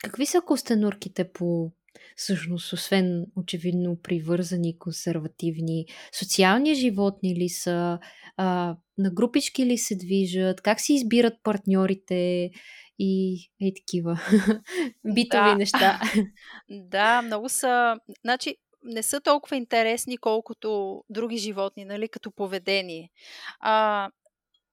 какви 0.04 0.26
са 0.26 0.42
костенурките 0.42 1.32
по 1.32 1.72
всъщност, 2.16 2.74
освен 2.74 3.26
очевидно 3.36 3.98
привързани, 4.04 4.80
консервативни, 4.80 5.86
социални 6.20 6.76
животни 6.76 7.36
ли 7.36 7.50
са, 7.50 8.00
а, 8.38 8.76
на 8.98 9.12
групички 9.12 9.66
ли 9.66 9.78
се 9.78 9.96
движат, 9.96 10.62
как 10.62 10.82
си 10.82 10.94
избират 10.94 11.34
партньорите 11.44 12.50
и 13.00 13.40
е 13.62 13.74
такива 13.74 14.20
битови 15.14 15.50
Да. 15.50 15.56
неща. 15.56 16.00
Да, 16.70 17.22
много 17.22 17.50
са. 17.50 17.96
Значи, 18.22 18.56
не 18.84 19.04
са 19.04 19.22
толкова 19.22 19.56
интересни, 19.56 20.18
колкото 20.18 21.02
други 21.10 21.38
животни, 21.38 21.86
нали, 21.86 22.10
като 22.10 22.32
поведение. 22.32 23.10
А, 23.60 24.10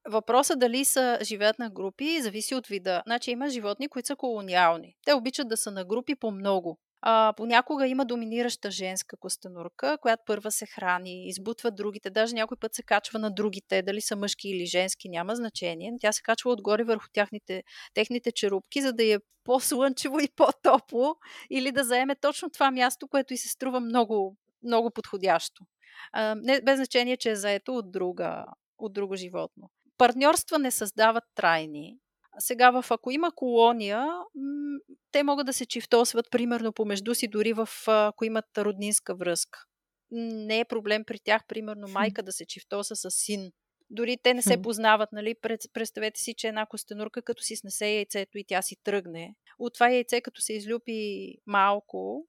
въпросът 0.08 0.58
дали 0.58 0.84
са 0.84 1.18
живеят 1.22 1.58
на 1.58 1.70
групи 1.70 2.22
зависи 2.22 2.54
от 2.54 2.66
вида. 2.66 3.02
Значи 3.06 3.30
има 3.30 3.50
животни, 3.50 3.88
които 3.88 4.06
са 4.06 4.16
колониални. 4.16 4.96
Те 5.04 5.14
обичат 5.14 5.48
да 5.48 5.56
са 5.56 5.70
на 5.70 5.84
групи 5.84 6.14
по 6.14 6.30
много. 6.30 6.78
А, 7.00 7.34
понякога 7.36 7.86
има 7.86 8.04
доминираща 8.04 8.70
женска 8.70 9.16
костенурка, 9.16 9.98
която 10.02 10.22
първа 10.26 10.50
се 10.50 10.66
храни, 10.66 11.28
избутва 11.28 11.70
другите, 11.70 12.10
даже 12.10 12.34
някой 12.34 12.56
път 12.56 12.74
се 12.74 12.82
качва 12.82 13.18
на 13.18 13.30
другите, 13.30 13.82
дали 13.82 14.00
са 14.00 14.16
мъжки 14.16 14.48
или 14.48 14.66
женски, 14.66 15.08
няма 15.08 15.36
значение. 15.36 15.92
Тя 16.00 16.12
се 16.12 16.22
качва 16.22 16.50
отгоре 16.50 16.84
върху 16.84 17.06
тяхните, 17.12 17.62
техните 17.94 18.32
черупки, 18.32 18.82
за 18.82 18.92
да 18.92 19.04
е 19.04 19.18
по-слънчево 19.44 20.20
и 20.20 20.28
по-топло, 20.36 21.14
или 21.50 21.72
да 21.72 21.84
заеме 21.84 22.14
точно 22.14 22.50
това 22.50 22.70
място, 22.70 23.08
което 23.08 23.34
и 23.34 23.36
се 23.36 23.48
струва 23.48 23.80
много, 23.80 24.36
много 24.62 24.90
подходящо. 24.90 25.64
А, 26.12 26.34
не, 26.34 26.60
без 26.60 26.76
значение, 26.76 27.16
че 27.16 27.30
е 27.30 27.36
заето 27.36 27.74
от, 27.74 27.92
друга, 27.92 28.44
от 28.78 28.92
друго 28.92 29.16
животно. 29.16 29.70
Партньорства 29.98 30.58
не 30.58 30.70
създават 30.70 31.24
трайни. 31.34 31.98
Сега, 32.38 32.70
в, 32.70 32.90
ако 32.90 33.10
има 33.10 33.32
колония, 33.34 33.98
м- 34.34 34.78
те 35.12 35.22
могат 35.22 35.46
да 35.46 35.52
се 35.52 35.66
чифтосват 35.66 36.26
примерно 36.30 36.72
помежду 36.72 37.14
си, 37.14 37.28
дори 37.28 37.52
в, 37.52 37.68
ако 37.86 38.24
имат 38.24 38.44
роднинска 38.58 39.14
връзка. 39.14 39.64
Не 40.10 40.60
е 40.60 40.64
проблем 40.64 41.04
при 41.04 41.18
тях, 41.18 41.42
примерно, 41.48 41.88
майка 41.88 42.22
да 42.22 42.32
се 42.32 42.46
чифтоса 42.46 42.96
с 42.96 43.10
син. 43.10 43.52
Дори 43.90 44.16
те 44.22 44.34
не 44.34 44.42
се 44.42 44.62
познават, 44.62 45.12
нали? 45.12 45.34
Пред- 45.42 45.60
Представете 45.72 46.20
си, 46.20 46.34
че 46.34 46.48
една 46.48 46.66
костенурка, 46.66 47.22
като 47.22 47.42
си 47.42 47.56
снесе 47.56 47.86
яйцето 47.86 48.38
и 48.38 48.44
тя 48.48 48.62
си 48.62 48.76
тръгне. 48.84 49.34
От 49.58 49.74
това 49.74 49.90
яйце, 49.90 50.20
като 50.20 50.40
се 50.40 50.52
излюпи 50.52 51.34
малко, 51.46 52.26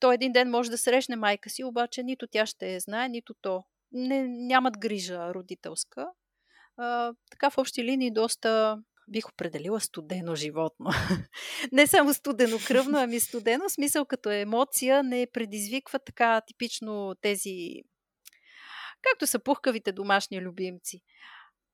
то 0.00 0.12
един 0.12 0.32
ден 0.32 0.50
може 0.50 0.70
да 0.70 0.78
срещне 0.78 1.16
майка 1.16 1.50
си, 1.50 1.64
обаче 1.64 2.02
нито 2.02 2.26
тя 2.26 2.46
ще 2.46 2.72
я 2.72 2.80
знае, 2.80 3.08
нито 3.08 3.34
то. 3.40 3.64
Не, 3.92 4.26
нямат 4.28 4.78
грижа 4.78 5.34
родителска. 5.34 6.06
А, 6.76 7.14
така 7.30 7.50
в 7.50 7.58
общи 7.58 7.84
линии 7.84 8.10
доста 8.10 8.78
бих 9.08 9.28
определила 9.28 9.80
студено 9.80 10.34
животно. 10.34 10.90
не 11.72 11.86
само 11.86 12.14
студено 12.14 12.58
кръвно, 12.66 12.98
ами 12.98 13.20
студено, 13.20 13.68
смисъл 13.68 14.04
като 14.04 14.30
емоция 14.30 15.02
не 15.02 15.26
предизвиква 15.32 15.98
така 15.98 16.40
типично 16.40 17.14
тези, 17.20 17.82
както 19.02 19.26
са 19.26 19.38
пухкавите 19.38 19.92
домашни 19.92 20.40
любимци. 20.40 21.00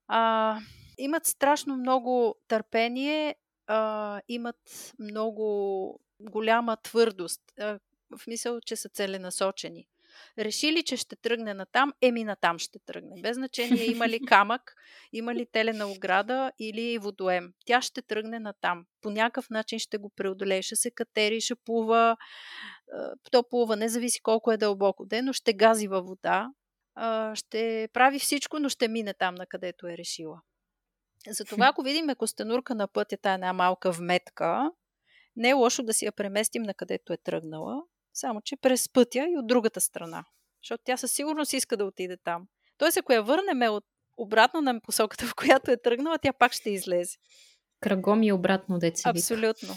А, 0.09 0.59
имат 0.99 1.27
страшно 1.27 1.77
много 1.77 2.35
търпение, 2.49 3.35
а, 3.67 4.21
имат 4.29 4.93
много 4.99 6.01
голяма 6.21 6.77
твърдост, 6.77 7.41
а, 7.61 7.79
в 8.19 8.27
мисъл, 8.27 8.61
че 8.61 8.77
са 8.77 8.89
целенасочени. 8.89 9.87
Решили, 10.39 10.83
че 10.83 10.97
ще 10.97 11.17
тръгне 11.17 11.55
натам, 11.55 11.93
еми 12.03 12.25
натам 12.25 12.59
ще 12.59 12.79
тръгне. 12.79 13.21
Без 13.23 13.37
значение 13.37 13.85
има 13.85 14.09
ли 14.09 14.21
камък, 14.27 14.75
има 15.13 15.35
ли 15.35 15.47
телена 15.53 15.87
ограда 15.87 16.53
или 16.59 16.99
водоем. 16.99 17.53
Тя 17.67 17.83
ще 17.83 18.03
тръгне 18.03 18.39
натам. 18.39 18.85
По 19.03 19.11
някакъв 19.11 19.51
начин 19.51 19.79
ще 19.79 19.99
го 19.99 20.11
преодолее. 20.17 20.63
Ще 20.63 20.77
се 20.77 20.91
катери, 20.91 21.41
ще 21.41 21.55
плува. 21.55 22.17
То 23.31 23.43
плува, 23.51 23.77
не 23.77 23.89
зависи 23.89 24.21
колко 24.23 24.53
е 24.53 24.57
дълбоко 24.57 25.07
ден, 25.07 25.25
но 25.25 25.33
ще 25.33 25.53
гази 25.53 25.89
във 25.89 26.07
вода. 26.07 26.49
Ще 27.35 27.89
прави 27.93 28.19
всичко, 28.19 28.59
но 28.59 28.69
ще 28.69 28.89
мине 28.89 29.15
там, 29.15 29.35
на 29.35 29.47
където 29.47 29.87
е 29.87 29.97
решила. 29.99 30.41
Затова, 31.29 31.67
ако 31.67 31.83
видим 31.83 32.07
костенурка 32.19 32.75
на 32.75 32.89
пътя, 32.89 33.17
тая 33.17 33.35
една 33.35 33.53
малка 33.53 33.93
вметка, 33.93 34.71
не 35.37 35.49
е 35.49 35.53
лошо 35.53 35.83
да 35.83 35.93
си 35.93 36.05
я 36.05 36.13
преместим 36.13 36.63
на 36.63 36.75
където 36.75 37.13
е 37.13 37.17
тръгнала, 37.17 37.83
само 38.19 38.41
че 38.41 38.57
през 38.57 38.93
пътя 38.93 39.29
и 39.29 39.39
от 39.39 39.47
другата 39.47 39.81
страна. 39.81 40.25
Защото 40.63 40.83
тя 40.85 40.97
със 40.97 41.13
сигурност 41.13 41.53
иска 41.53 41.77
да 41.77 41.85
отиде 41.85 42.17
там. 42.25 42.47
Тоест, 42.79 42.97
ако 42.97 43.13
я 43.13 43.23
върнем 43.23 43.63
от 43.63 43.85
обратно 44.17 44.61
на 44.61 44.81
посоката, 44.81 45.27
в 45.27 45.35
която 45.35 45.71
е 45.71 45.77
тръгнала, 45.77 46.19
тя 46.19 46.33
пак 46.33 46.53
ще 46.53 46.71
излезе. 46.71 47.17
Кръгом 47.81 48.23
и 48.23 48.33
обратно, 48.33 48.79
деца. 48.79 49.11
Абсолютно. 49.11 49.75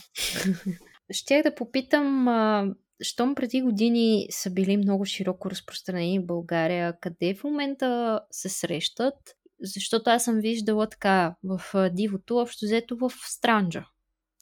Щях 1.12 1.44
да 1.44 1.56
попитам, 1.56 2.28
а, 2.28 2.74
щом 3.02 3.36
преди 3.36 3.62
години 3.62 4.28
са 4.30 4.50
били 4.50 4.78
много 4.78 5.06
широко 5.06 5.52
разпространени 5.52 6.20
в 6.20 6.26
България, 6.26 7.00
къде 7.00 7.36
в 7.36 7.44
момента 7.44 8.20
се 8.32 8.50
срещат? 8.50 9.16
Защото 9.64 10.10
аз 10.10 10.24
съм 10.24 10.40
виждала 10.40 10.90
така 10.90 11.36
в 11.44 11.90
дивото, 11.90 12.38
общо 12.38 12.66
взето 12.66 12.98
в 12.98 13.12
Странджа. 13.28 13.86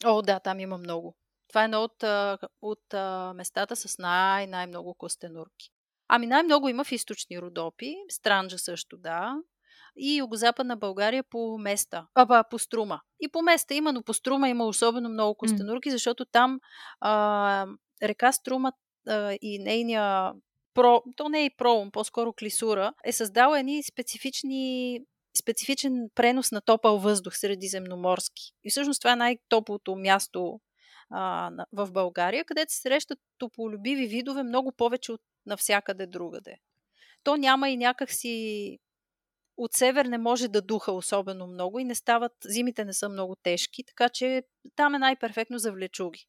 О, 0.04 0.22
да, 0.22 0.40
там 0.40 0.60
има 0.60 0.78
много. 0.78 1.16
Това 1.50 1.62
е 1.62 1.64
едно 1.64 1.82
от, 1.82 2.04
от 2.62 2.94
местата 3.34 3.76
с 3.76 3.98
най- 3.98 4.46
най-много 4.46 4.94
костенурки. 4.94 5.70
Ами 6.08 6.26
най-много 6.26 6.68
има 6.68 6.84
в 6.84 6.92
източни 6.92 7.40
Родопи, 7.40 7.94
Странджа 8.08 8.58
също, 8.58 8.96
да. 8.96 9.34
И 9.96 10.16
югозападна 10.16 10.76
България 10.76 11.24
по 11.30 11.58
места, 11.58 12.06
а, 12.14 12.26
ба, 12.26 12.44
по 12.50 12.58
струма. 12.58 13.00
И 13.20 13.28
по 13.28 13.42
места 13.42 13.74
има, 13.74 13.92
но 13.92 14.02
по 14.02 14.14
струма 14.14 14.48
има 14.48 14.66
особено 14.66 15.08
много 15.08 15.34
костенурки, 15.34 15.90
защото 15.90 16.24
там 16.24 16.60
а, 17.00 17.66
река 18.02 18.32
Струма 18.32 18.72
а, 19.08 19.36
и 19.42 19.58
нейния 19.58 20.32
про, 20.74 21.02
то 21.16 21.28
не 21.28 21.40
е 21.40 21.44
и 21.44 21.56
пролом, 21.56 21.90
по-скоро 21.90 22.32
клисура, 22.32 22.92
е 23.04 23.12
създала 23.12 23.60
едни 23.60 23.82
специфични 23.82 25.00
специфичен 25.38 26.08
пренос 26.14 26.52
на 26.52 26.60
топъл 26.60 26.98
въздух 26.98 27.36
средиземноморски. 27.36 28.52
И 28.64 28.70
всъщност 28.70 29.00
това 29.00 29.12
е 29.12 29.16
най-топлото 29.16 29.96
място 29.96 30.60
а, 31.10 31.50
в 31.72 31.92
България, 31.92 32.44
където 32.44 32.72
се 32.72 32.80
срещат 32.80 33.18
тополюбиви 33.38 34.06
видове 34.06 34.42
много 34.42 34.72
повече 34.72 35.12
от 35.12 35.20
навсякъде 35.46 36.06
другаде. 36.06 36.56
То 37.24 37.36
няма 37.36 37.70
и 37.70 37.76
някакси 37.76 38.78
от 39.56 39.72
север 39.72 40.04
не 40.04 40.18
може 40.18 40.48
да 40.48 40.62
духа 40.62 40.92
особено 40.92 41.46
много 41.46 41.78
и 41.78 41.84
не 41.84 41.94
стават, 41.94 42.32
зимите 42.44 42.84
не 42.84 42.92
са 42.92 43.08
много 43.08 43.36
тежки, 43.42 43.84
така 43.84 44.08
че 44.08 44.42
там 44.76 44.94
е 44.94 44.98
най-перфектно 44.98 45.58
за 45.58 45.72
влечуги. 45.72 46.26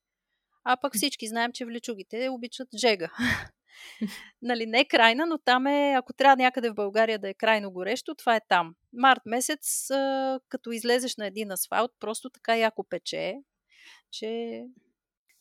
А 0.64 0.78
пък 0.78 0.96
всички 0.96 1.28
знаем, 1.28 1.52
че 1.52 1.66
влечугите 1.66 2.30
обичат 2.30 2.68
жега. 2.78 3.12
нали, 4.42 4.66
не 4.66 4.80
е 4.80 4.86
крайна, 4.86 5.26
но 5.26 5.38
там 5.38 5.68
е, 5.68 5.94
ако 5.98 6.14
трябва 6.14 6.44
някъде 6.44 6.70
в 6.70 6.76
България 6.76 7.20
да 7.20 7.30
е 7.30 7.34
крайно 7.34 7.72
горещо, 7.72 8.16
това 8.16 8.36
е 8.36 8.42
там. 8.48 8.76
Март 8.94 9.22
месец, 9.26 9.88
като 10.50 10.72
излезеш 10.72 11.16
на 11.16 11.28
един 11.28 11.52
асфалт, 11.52 11.92
просто 12.00 12.30
така 12.30 12.56
яко 12.58 12.84
пече, 12.84 13.36
че 14.12 14.62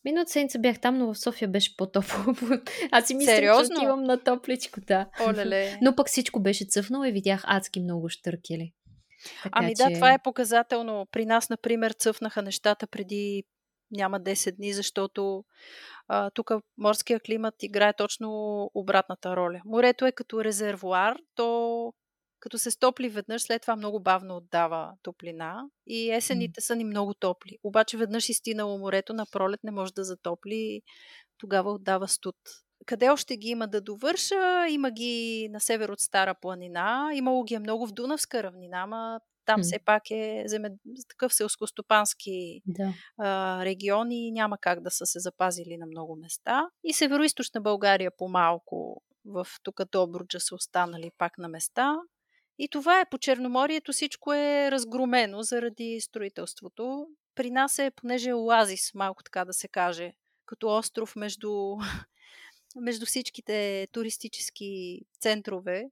Миналата 0.05 0.31
седмица 0.31 0.59
бях 0.59 0.81
там, 0.81 0.99
но 0.99 1.15
в 1.15 1.19
София 1.19 1.49
беше 1.49 1.77
по-топло. 1.77 2.35
Аз 2.91 3.07
си 3.07 3.15
мислех, 3.15 3.35
че 3.35 3.41
Сериозно? 3.41 3.77
отивам 3.77 4.03
на 4.03 4.25
топличко, 4.25 4.81
да. 4.81 5.07
олеле. 5.29 5.79
Но 5.83 5.97
пък 5.97 6.07
всичко 6.07 6.41
беше 6.41 6.65
цъфнало 6.65 7.05
и 7.05 7.13
видях 7.13 7.43
адски 7.47 7.81
много 7.81 8.09
щъркели. 8.09 8.73
Така, 9.43 9.59
Ами 9.59 9.75
да, 9.75 9.91
това 9.95 10.13
е 10.13 10.23
показателно. 10.25 11.07
При 11.13 11.27
нас, 11.27 11.51
например, 11.51 11.93
цъфнаха 11.93 12.43
нещата 12.43 12.87
преди 12.87 13.45
няма 13.91 14.21
10 14.21 14.57
дни, 14.57 14.73
защото 14.73 15.45
а, 16.09 16.31
тук 16.31 16.51
морския 16.79 17.21
климат 17.21 17.63
играе 17.63 17.93
точно 17.93 18.31
обратната 18.75 19.37
роля. 19.37 19.61
Морето 19.65 20.07
е 20.07 20.13
като 20.13 20.45
резервуар, 20.45 21.17
то 21.35 21.93
като 22.41 22.59
се 22.59 22.71
стопли 22.71 23.09
веднъж, 23.09 23.43
след 23.43 23.63
това 23.63 23.77
много 23.77 24.01
бавно 24.01 24.37
отдава 24.37 24.93
топлина 25.03 25.63
и 25.87 26.11
есените 26.11 26.61
са 26.61 26.77
ни 26.77 26.85
много 26.85 27.15
топли. 27.15 27.59
Обаче 27.63 27.97
веднъж 27.97 28.29
изтинало 28.29 28.79
морето 28.79 29.13
на 29.13 29.27
пролет 29.27 29.65
не 29.65 29.71
може 29.71 29.93
да 29.93 30.05
затопли, 30.05 30.83
тогава 31.39 31.73
отдава 31.73 32.09
студ. 32.09 32.37
Къде 32.87 33.11
още 33.11 33.37
ги 33.37 33.49
има 33.49 33.69
да 33.69 33.81
довърша? 33.81 34.67
Има 34.71 34.91
ги 34.91 35.49
на 35.53 35.61
север 35.61 35.89
от 35.89 36.01
Стара 36.01 36.35
планина. 36.41 37.11
Имало 37.15 37.45
ги 37.45 37.55
е 37.55 37.59
много 37.59 37.87
в 37.87 37.93
Дунавска 37.93 38.43
равнина, 38.43 38.83
ама 38.83 39.21
там 39.45 39.63
все 39.63 39.79
пак 39.79 40.11
е 40.11 40.43
земе... 40.47 40.71
такъв 41.09 41.35
селскостопански 41.35 42.63
Да. 42.67 42.93
а, 43.19 43.65
региони, 43.65 44.33
няма 44.33 44.59
как 44.59 44.81
да 44.81 44.91
са 44.91 45.07
се 45.07 45.19
запазили 45.19 45.77
на 45.77 45.87
много 45.87 46.17
места. 46.17 46.69
И 46.85 46.93
североизточна 46.93 47.61
България 47.61 48.11
по-малко, 48.19 49.03
в 49.25 49.47
тук 49.63 49.81
Добруджа 49.93 50.41
са 50.41 50.55
останали 50.55 51.11
пак 51.19 51.39
на 51.39 51.49
места. 51.49 51.97
И 52.63 52.69
това 52.69 53.01
е 53.01 53.09
по 53.11 53.19
Черноморието 53.19 53.93
всичко 53.93 54.33
е 54.33 54.71
разгромено 54.71 55.43
заради 55.43 56.01
строителството. 56.01 57.07
при 57.35 57.51
нас 57.51 57.79
е, 57.79 57.91
понеже 57.97 58.31
е 58.31 58.35
оазис, 58.35 58.95
малко 58.95 59.23
така 59.23 59.45
да 59.45 59.53
се 59.53 59.69
каже, 59.69 60.13
като 60.47 60.77
остров 60.77 61.17
между, 61.17 61.77
между 62.77 63.07
всичките 63.07 63.89
туристически 63.93 65.01
центрове, 65.21 65.85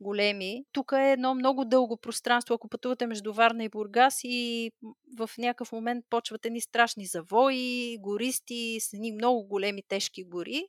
големи. 0.00 0.64
Тук 0.72 0.92
е 0.92 1.12
едно 1.12 1.34
много 1.34 1.64
дълго 1.64 1.96
пространство, 1.96 2.54
ако 2.54 2.68
пътувате 2.68 3.06
между 3.06 3.32
Варна 3.32 3.64
и 3.64 3.68
Бургас 3.68 4.20
и 4.24 4.70
в 5.18 5.30
някакъв 5.38 5.72
момент 5.72 6.04
почват 6.10 6.46
едни 6.46 6.60
страшни 6.60 7.06
завои, 7.06 7.96
гористи, 8.00 8.78
с 8.80 8.92
едни 8.92 9.12
много 9.12 9.46
големи 9.46 9.82
тежки 9.88 10.24
гори. 10.24 10.66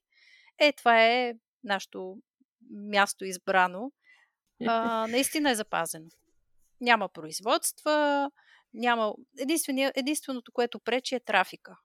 Е, 0.60 0.72
това 0.72 1.06
е 1.06 1.34
нашето 1.64 2.18
място 2.70 3.26
избрано. 3.26 3.92
А, 4.68 5.08
наистина 5.08 5.52
е 5.52 5.56
запазено. 5.56 6.06
Няма 6.82 7.10
производства, 7.10 8.32
няма... 8.74 9.14
Единственото, 9.96 10.52
което 10.52 10.80
пречи 10.80 11.16
е 11.16 11.20
трафика. 11.20 11.78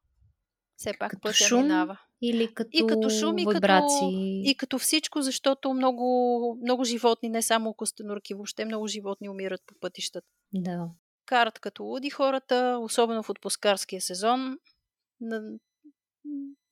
Все 0.76 0.92
пак 0.98 1.10
като 1.10 1.20
пътя 1.20 1.34
шум 1.34 1.62
минава. 1.62 1.98
или 2.22 2.54
като, 2.54 2.70
И 2.72 2.86
като 2.86 3.10
шум, 3.10 3.38
и 3.38 3.46
като, 3.46 4.10
и 4.44 4.54
като 4.58 4.78
всичко, 4.78 5.22
защото 5.22 5.74
много, 5.74 6.58
много 6.62 6.84
животни, 6.84 7.28
не 7.28 7.42
само 7.42 7.74
костенурки, 7.74 8.34
въобще 8.34 8.64
много 8.64 8.86
животни 8.86 9.28
умират 9.28 9.62
по 9.66 9.74
пътищата. 9.80 10.28
Да. 10.54 10.88
Карат 11.26 11.58
като 11.58 11.84
луди 11.84 12.10
хората, 12.10 12.78
особено 12.80 13.22
в 13.22 13.30
отпускарския 13.30 14.00
сезон. 14.00 14.58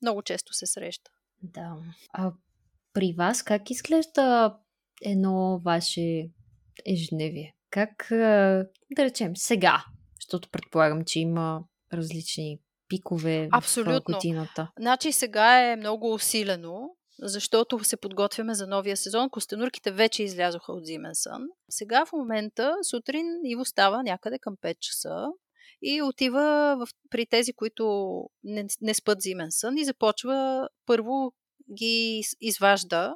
Много 0.02 0.22
често 0.22 0.52
се 0.52 0.66
среща. 0.66 1.10
Да. 1.42 1.76
А 2.12 2.32
при 2.92 3.12
вас 3.12 3.42
как 3.42 3.70
изглежда 3.70 4.56
едно 5.02 5.60
ваше 5.64 6.28
ежедневие? 6.86 7.54
Как, 7.70 8.06
да 8.10 9.04
речем, 9.04 9.36
сега? 9.36 9.84
Защото 10.20 10.48
предполагам, 10.50 11.04
че 11.06 11.20
има 11.20 11.64
различни 11.92 12.58
пикове 12.88 13.48
в 13.52 13.56
Абсолютно. 13.56 14.14
годината. 14.14 14.70
Значи 14.78 15.12
сега 15.12 15.60
е 15.60 15.76
много 15.76 16.14
усилено, 16.14 16.90
защото 17.18 17.84
се 17.84 17.96
подготвяме 17.96 18.54
за 18.54 18.66
новия 18.66 18.96
сезон. 18.96 19.30
Костенурките 19.30 19.92
вече 19.92 20.22
излязоха 20.22 20.72
от 20.72 20.86
зимен 20.86 21.14
сън. 21.14 21.42
Сега 21.70 22.06
в 22.06 22.12
момента 22.12 22.76
сутрин 22.90 23.26
Иво 23.44 23.64
става 23.64 24.02
някъде 24.02 24.38
към 24.38 24.56
5 24.56 24.78
часа 24.78 25.26
и 25.82 26.02
отива 26.02 26.76
в, 26.78 26.88
при 27.10 27.26
тези, 27.26 27.52
които 27.52 28.14
не, 28.44 28.66
не 28.80 28.94
спът 28.94 29.20
зимен 29.20 29.48
сън 29.50 29.78
и 29.78 29.84
започва 29.84 30.68
първо 30.86 31.32
ги 31.78 32.18
из- 32.18 32.36
изважда, 32.40 33.14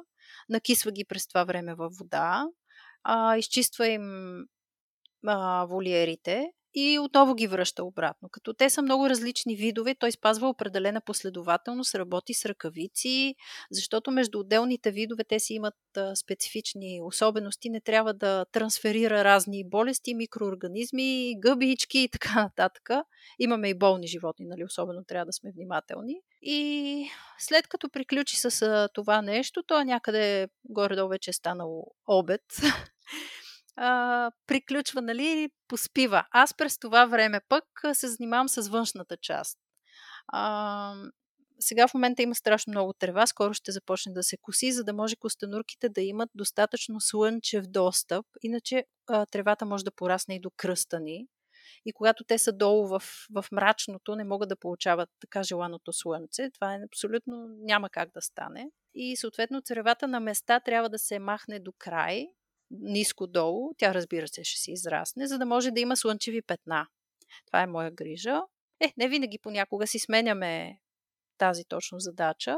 накисва 0.49 0.91
ги 0.91 1.05
през 1.05 1.27
това 1.27 1.43
време 1.43 1.75
във 1.75 1.93
вода, 1.93 2.45
а, 3.03 3.37
изчиства 3.37 3.87
им 3.87 4.35
а, 5.27 5.65
волиерите 5.65 6.51
и 6.73 6.99
отново 6.99 7.35
ги 7.35 7.47
връща 7.47 7.83
обратно. 7.83 8.29
Като 8.31 8.53
те 8.53 8.69
са 8.69 8.81
много 8.81 9.09
различни 9.09 9.55
видове, 9.55 9.95
той 9.95 10.11
спазва 10.11 10.49
определена 10.49 11.01
последователност, 11.01 11.95
работи 11.95 12.33
с 12.33 12.45
ръкавици, 12.45 13.35
защото 13.71 14.11
между 14.11 14.39
отделните 14.39 14.91
видове 14.91 15.23
те 15.23 15.39
си 15.39 15.53
имат 15.53 15.75
специфични 16.15 16.99
особености, 17.03 17.69
не 17.69 17.81
трябва 17.81 18.13
да 18.13 18.45
трансферира 18.51 19.23
разни 19.23 19.69
болести, 19.69 20.13
микроорганизми, 20.13 21.33
гъбички 21.39 21.99
и 21.99 22.09
така 22.09 22.43
нататък. 22.43 22.89
Имаме 23.39 23.69
и 23.69 23.77
болни 23.77 24.07
животни, 24.07 24.45
нали, 24.45 24.63
особено 24.63 25.03
трябва 25.07 25.25
да 25.25 25.33
сме 25.33 25.51
внимателни. 25.51 26.15
И 26.41 27.09
след 27.37 27.67
като 27.67 27.89
приключи 27.89 28.35
с 28.35 28.89
това 28.93 29.21
нещо, 29.21 29.63
то 29.63 29.83
някъде 29.83 30.47
горе-долу 30.65 31.09
вече 31.09 31.29
е 31.29 31.33
станало 31.33 31.85
обед. 32.07 32.41
а, 33.75 34.31
приключва, 34.47 35.01
нали, 35.01 35.49
поспива. 35.67 36.25
Аз 36.31 36.53
през 36.53 36.79
това 36.79 37.05
време 37.05 37.41
пък 37.49 37.63
се 37.93 38.07
занимавам 38.07 38.49
с 38.49 38.69
външната 38.69 39.17
част. 39.17 39.59
А, 40.27 40.93
сега 41.59 41.87
в 41.87 41.93
момента 41.93 42.21
има 42.21 42.35
страшно 42.35 42.71
много 42.71 42.93
трева, 42.93 43.27
скоро 43.27 43.53
ще 43.53 43.71
започне 43.71 44.13
да 44.13 44.23
се 44.23 44.37
коси, 44.37 44.71
за 44.71 44.83
да 44.83 44.93
може 44.93 45.15
костенурките 45.15 45.89
да 45.89 46.01
имат 46.01 46.29
достатъчно 46.35 47.01
слънчев 47.01 47.67
достъп, 47.67 48.25
иначе 48.43 48.85
а, 49.07 49.25
тревата 49.25 49.65
може 49.65 49.83
да 49.83 49.91
порасне 49.91 50.35
и 50.35 50.39
до 50.39 50.51
кръста 50.57 50.99
ни. 50.99 51.27
И 51.85 51.93
когато 51.93 52.23
те 52.23 52.37
са 52.37 52.51
долу 52.51 52.87
в, 52.87 53.03
в 53.33 53.45
мрачното, 53.51 54.15
не 54.15 54.23
могат 54.23 54.49
да 54.49 54.55
получават 54.55 55.09
така 55.19 55.43
желаното 55.43 55.93
слънце. 55.93 56.49
Това 56.53 56.75
е 56.75 56.79
абсолютно 56.85 57.47
няма 57.47 57.89
как 57.89 58.11
да 58.13 58.21
стане. 58.21 58.71
И 58.93 59.17
съответно 59.17 59.61
тревата 59.61 60.07
на 60.07 60.19
места 60.19 60.59
трябва 60.59 60.89
да 60.89 60.99
се 60.99 61.19
махне 61.19 61.59
до 61.59 61.71
край, 61.77 62.27
ниско 62.71 63.27
долу. 63.27 63.73
Тя 63.77 63.93
разбира 63.93 64.27
се 64.27 64.43
ще 64.43 64.59
си 64.59 64.71
израсне, 64.71 65.27
за 65.27 65.37
да 65.37 65.45
може 65.45 65.71
да 65.71 65.79
има 65.79 65.97
слънчеви 65.97 66.41
петна. 66.41 66.87
Това 67.45 67.61
е 67.61 67.67
моя 67.67 67.91
грижа. 67.91 68.41
Е, 68.79 68.93
не 68.97 69.07
винаги 69.07 69.39
понякога 69.39 69.87
си 69.87 69.99
сменяме 69.99 70.79
тази 71.37 71.65
точно 71.65 71.99
задача. 71.99 72.57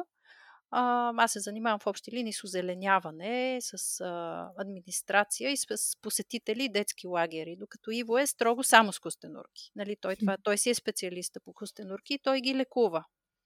Аз 0.72 1.32
се 1.32 1.40
занимавам 1.40 1.80
в 1.80 1.88
общи 1.88 2.12
линии 2.12 2.34
с 2.34 2.44
озеленяване, 2.44 3.58
с 3.62 4.02
а, 4.02 4.50
администрация 4.58 5.52
и 5.52 5.58
с, 5.58 5.78
с 5.78 5.96
посетители 6.02 6.70
детски 6.70 7.08
лагери, 7.08 7.56
докато 7.60 7.92
Иво 7.92 8.18
е 8.18 8.28
строго 8.28 8.64
само 8.64 8.94
с 8.94 9.00
костенурки. 9.00 9.72
Нали, 9.76 9.96
той, 10.02 10.16
това, 10.16 10.38
той 10.44 10.58
си 10.58 10.70
е 10.70 10.76
специалиста 10.76 11.40
по 11.40 11.54
костенурки 11.54 12.14
и 12.14 12.20
той 12.20 12.42
ги 12.42 12.56
лекува. 12.56 13.04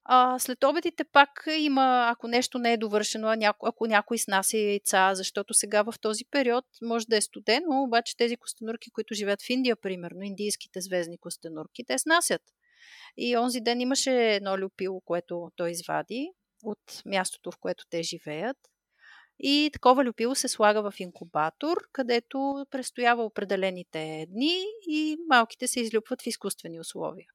А, 0.08 0.38
след 0.38 0.64
обедите 0.64 1.04
пак 1.04 1.44
има, 1.58 2.08
ако 2.12 2.28
нещо 2.28 2.58
не 2.58 2.72
е 2.72 2.76
довършено, 2.76 3.34
няко, 3.34 3.66
ако 3.66 3.86
някой 3.86 4.18
снася 4.18 4.58
яйца, 4.58 5.14
защото 5.14 5.54
сега 5.54 5.82
в 5.82 5.94
този 6.00 6.24
период 6.30 6.64
може 6.82 7.06
да 7.06 7.16
е 7.16 7.20
студено, 7.20 7.82
обаче 7.82 8.16
тези 8.16 8.36
костенурки, 8.36 8.90
които 8.90 9.14
живеят 9.14 9.42
в 9.42 9.50
Индия, 9.50 9.76
примерно, 9.76 10.22
индийските 10.22 10.80
звездни 10.80 11.18
костенурки, 11.18 11.84
те 11.84 11.98
снасят. 11.98 12.42
И 13.16 13.36
онзи 13.36 13.60
ден 13.60 13.80
имаше 13.80 14.34
едно 14.34 14.58
люпило, 14.58 15.00
което 15.00 15.50
той 15.56 15.70
извади 15.70 16.32
от 16.62 17.02
мястото, 17.06 17.50
в 17.50 17.58
което 17.58 17.84
те 17.90 18.02
живеят. 18.02 18.56
И 19.38 19.70
такова 19.72 20.04
люпило 20.04 20.34
се 20.34 20.48
слага 20.48 20.90
в 20.90 21.00
инкубатор, 21.00 21.78
където 21.92 22.66
престоява 22.70 23.24
определените 23.24 24.26
дни 24.28 24.60
и 24.88 25.16
малките 25.28 25.68
се 25.68 25.80
излюпват 25.80 26.22
в 26.22 26.26
изкуствени 26.26 26.80
условия. 26.80 27.26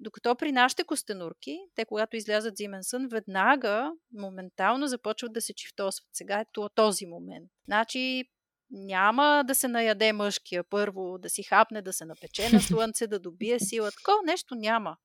Докато 0.00 0.36
при 0.36 0.52
нашите 0.52 0.84
костенурки, 0.84 1.58
те 1.74 1.84
когато 1.84 2.16
излязат 2.16 2.56
зимен 2.56 2.84
сън, 2.84 3.08
веднага, 3.08 3.92
моментално 4.12 4.86
започват 4.86 5.32
да 5.32 5.40
се 5.40 5.54
чифтосват. 5.54 6.08
Сега 6.12 6.40
е 6.40 6.44
този 6.74 7.06
момент. 7.06 7.50
Значи 7.64 8.24
няма 8.70 9.44
да 9.46 9.54
се 9.54 9.68
наяде 9.68 10.12
мъжкия 10.12 10.64
първо, 10.64 11.18
да 11.18 11.28
си 11.28 11.42
хапне, 11.42 11.82
да 11.82 11.92
се 11.92 12.04
напече 12.04 12.52
на 12.52 12.60
слънце, 12.60 13.06
да 13.06 13.18
добие 13.18 13.60
сила. 13.60 13.90
Такова 13.90 14.18
нещо 14.24 14.54
няма. 14.54 14.96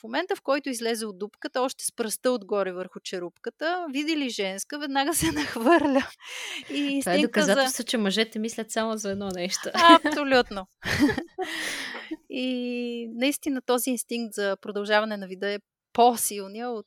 В 0.00 0.02
момента, 0.02 0.36
в 0.36 0.42
който 0.42 0.68
излезе 0.68 1.06
от 1.06 1.18
дупката, 1.18 1.60
още 1.60 1.84
с 1.84 1.92
пръста 1.92 2.30
отгоре 2.30 2.72
върху 2.72 3.00
черупката, 3.00 3.86
види 3.92 4.16
ли 4.16 4.30
женска, 4.30 4.78
веднага 4.78 5.14
се 5.14 5.32
нахвърля. 5.32 6.06
И 6.70 7.00
Това 7.00 7.14
е 7.14 7.18
доказателство, 7.18 7.82
за... 7.82 7.84
че 7.84 7.98
мъжете 7.98 8.38
мислят 8.38 8.70
само 8.70 8.96
за 8.96 9.10
едно 9.10 9.28
нещо. 9.28 9.70
Абсолютно. 9.74 10.66
И 12.30 13.08
наистина 13.14 13.62
този 13.62 13.90
инстинкт 13.90 14.34
за 14.34 14.56
продължаване 14.60 15.16
на 15.16 15.26
вида 15.26 15.52
е 15.52 15.58
по-силния 15.92 16.70
от 16.70 16.86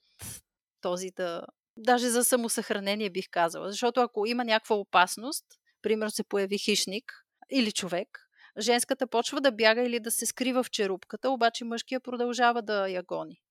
този 0.82 1.12
да... 1.16 1.42
Даже 1.78 2.10
за 2.10 2.24
самосъхранение 2.24 3.10
бих 3.10 3.26
казала. 3.32 3.72
Защото 3.72 4.02
ако 4.02 4.26
има 4.26 4.46
някаква 4.46 4.76
опасност, 4.76 5.46
примерно 5.82 6.12
се 6.12 6.24
появи 6.24 6.58
хищник 6.58 7.04
или 7.52 7.72
човек, 7.72 8.25
женската 8.60 9.08
почва 9.08 9.42
да 9.42 9.52
бяга 9.52 9.82
или 9.82 10.00
да 10.00 10.12
се 10.12 10.26
скрива 10.26 10.64
в 10.64 10.70
черупката, 10.70 11.30
обаче 11.30 11.66
мъжкия 11.66 12.00
продължава 12.00 12.62
да 12.62 12.88
я 12.88 13.04
гони. 13.04 13.42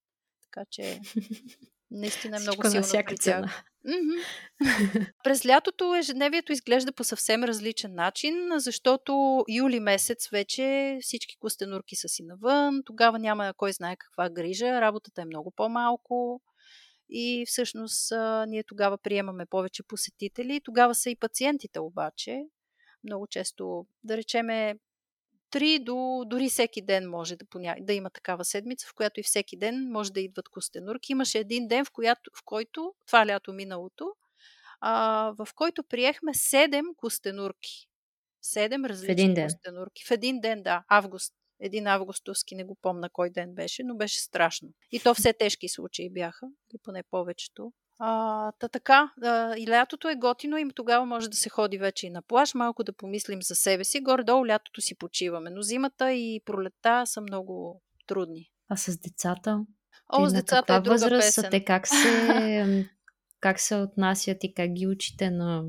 Така 0.42 0.66
че 0.70 1.00
наистина 1.90 2.36
е 2.36 2.40
много 2.40 2.62
Всичко 2.62 2.70
силно 2.70 2.80
на 2.80 2.86
всяка 2.86 3.16
цена. 3.16 3.52
През 5.24 5.46
лятото 5.46 5.94
ежедневието 5.94 6.52
изглежда 6.52 6.92
по 6.92 7.04
съвсем 7.04 7.44
различен 7.44 7.94
начин, 7.94 8.34
защото 8.56 9.44
юли 9.48 9.80
месец 9.80 10.28
вече 10.28 10.98
всички 11.00 11.36
костенурки 11.36 11.96
са 11.96 12.08
си 12.08 12.22
навън, 12.22 12.82
тогава 12.84 13.18
няма 13.18 13.54
кой 13.56 13.72
знае 13.72 13.96
каква 13.96 14.30
грижа, 14.30 14.80
работата 14.80 15.22
е 15.22 15.24
много 15.24 15.50
по-малко 15.50 16.42
и 17.08 17.44
всъщност 17.46 18.12
ние 18.48 18.64
тогава 18.64 18.98
приемаме 18.98 19.46
повече 19.46 19.82
посетители, 19.82 20.60
тогава 20.64 20.94
са 20.94 21.10
и 21.10 21.16
пациентите 21.16 21.80
обаче. 21.80 22.42
Много 23.04 23.26
често, 23.26 23.86
да 24.04 24.16
речеме, 24.16 24.74
три 25.54 25.78
до 25.78 26.24
дори 26.26 26.48
всеки 26.48 26.82
ден 26.82 27.10
може 27.10 27.36
да, 27.36 27.44
поня... 27.44 27.76
да 27.80 27.92
има 27.92 28.10
такава 28.10 28.44
седмица, 28.44 28.86
в 28.88 28.94
която 28.94 29.20
и 29.20 29.22
всеки 29.22 29.56
ден 29.56 29.90
може 29.90 30.12
да 30.12 30.20
идват 30.20 30.48
костенурки. 30.48 31.12
Имаше 31.12 31.38
един 31.38 31.68
ден, 31.68 31.84
в, 31.84 31.90
която, 31.92 32.30
в 32.38 32.42
който, 32.44 32.94
това 33.06 33.26
лято 33.26 33.52
миналото, 33.52 34.12
а, 34.80 35.32
в 35.38 35.48
който 35.54 35.84
приехме 35.84 36.34
седем 36.34 36.84
костенурки. 36.96 37.88
Седем 38.42 38.84
различни 38.84 39.12
един 39.12 39.34
ден? 39.34 39.46
костенурки. 39.46 40.04
В 40.06 40.10
един 40.10 40.40
ден, 40.40 40.62
да. 40.62 40.84
Август. 40.88 41.34
Един 41.60 41.86
августовски, 41.86 42.54
не 42.54 42.64
го 42.64 42.76
помна 42.82 43.10
кой 43.10 43.30
ден 43.30 43.54
беше, 43.54 43.82
но 43.84 43.96
беше 43.96 44.20
страшно. 44.20 44.68
И 44.92 45.00
то 45.00 45.14
все 45.14 45.32
тежки 45.32 45.68
случаи 45.68 46.10
бяха, 46.10 46.46
или 46.46 46.78
поне 46.82 47.02
повечето. 47.10 47.72
А, 47.98 48.52
та 48.52 48.68
така, 48.68 49.12
а, 49.22 49.56
и 49.56 49.68
лятото 49.68 50.08
е 50.08 50.16
готино 50.16 50.58
и 50.58 50.68
тогава 50.74 51.06
може 51.06 51.28
да 51.28 51.36
се 51.36 51.48
ходи 51.48 51.78
вече 51.78 52.06
и 52.06 52.10
на 52.10 52.22
плаж, 52.22 52.54
малко 52.54 52.84
да 52.84 52.92
помислим 52.92 53.42
за 53.42 53.54
себе 53.54 53.84
си. 53.84 54.00
Горе-долу 54.00 54.46
лятото 54.46 54.80
си 54.80 54.98
почиваме, 54.98 55.50
но 55.50 55.62
зимата 55.62 56.12
и 56.12 56.40
пролета 56.44 57.02
са 57.06 57.20
много 57.20 57.82
трудни. 58.06 58.50
А 58.68 58.76
с 58.76 58.98
децата? 58.98 59.64
О, 60.08 60.28
с 60.28 60.32
децата 60.32 60.74
е 60.74 60.80
друга 60.80 60.94
възраст 60.94 61.36
песен. 61.36 61.50
те? 61.50 61.64
Как 61.64 61.88
се, 61.88 62.88
как 63.40 63.60
се 63.60 63.76
отнасят 63.76 64.44
и 64.44 64.54
как 64.54 64.72
ги 64.72 64.86
учите 64.86 65.30
на 65.30 65.64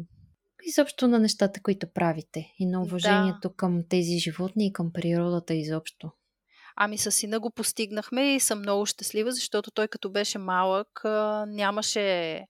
изобщо 0.66 1.08
на 1.08 1.20
нещата, 1.20 1.62
които 1.62 1.88
правите 1.88 2.54
и 2.60 2.66
на 2.66 2.82
уважението 2.82 3.50
да. 3.50 3.56
към 3.56 3.84
тези 3.90 4.18
животни 4.20 4.68
и 4.68 4.74
към 4.74 4.94
природата 4.94 5.54
изобщо? 5.54 6.12
Ами 6.76 6.98
с 6.98 7.12
сина 7.12 7.40
го 7.40 7.50
постигнахме 7.50 8.36
и 8.36 8.40
съм 8.40 8.60
много 8.60 8.86
щастлива, 8.86 9.32
защото 9.32 9.72
той 9.72 9.88
като 9.88 10.10
беше 10.10 10.38
малък 10.38 11.02
нямаше 11.48 12.42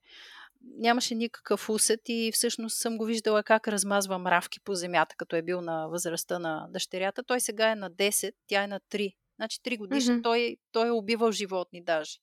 нямаше 0.78 1.14
никакъв 1.14 1.70
усет 1.70 2.00
и 2.08 2.30
всъщност 2.34 2.78
съм 2.78 2.96
го 2.96 3.04
виждала 3.04 3.42
как 3.42 3.68
размазва 3.68 4.18
мравки 4.18 4.60
по 4.60 4.74
земята, 4.74 5.14
като 5.18 5.36
е 5.36 5.42
бил 5.42 5.60
на 5.60 5.88
възрастта 5.88 6.38
на 6.38 6.66
дъщерята. 6.70 7.22
Той 7.22 7.40
сега 7.40 7.70
е 7.70 7.74
на 7.74 7.90
10, 7.90 8.32
тя 8.46 8.62
е 8.62 8.66
на 8.66 8.80
3. 8.80 9.14
Значи 9.36 9.58
3 9.64 9.78
годишен, 9.78 10.18
mm-hmm. 10.18 10.22
той, 10.22 10.56
той 10.72 10.88
е 10.88 10.90
убивал 10.90 11.32
животни 11.32 11.84
даже. 11.84 12.18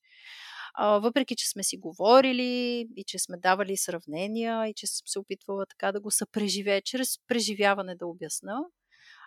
А, 0.74 0.98
въпреки, 0.98 1.36
че 1.36 1.48
сме 1.48 1.62
си 1.62 1.76
говорили 1.76 2.80
и 2.96 3.04
че 3.06 3.18
сме 3.18 3.36
давали 3.36 3.76
сравнения 3.76 4.68
и 4.68 4.74
че 4.74 4.86
съм 4.86 5.06
се 5.06 5.18
опитвала 5.18 5.66
така 5.66 5.92
да 5.92 6.00
го 6.00 6.10
съпреживее, 6.10 6.80
чрез 6.80 7.18
преживяване 7.28 7.96
да 7.96 8.06
обясна, 8.06 8.60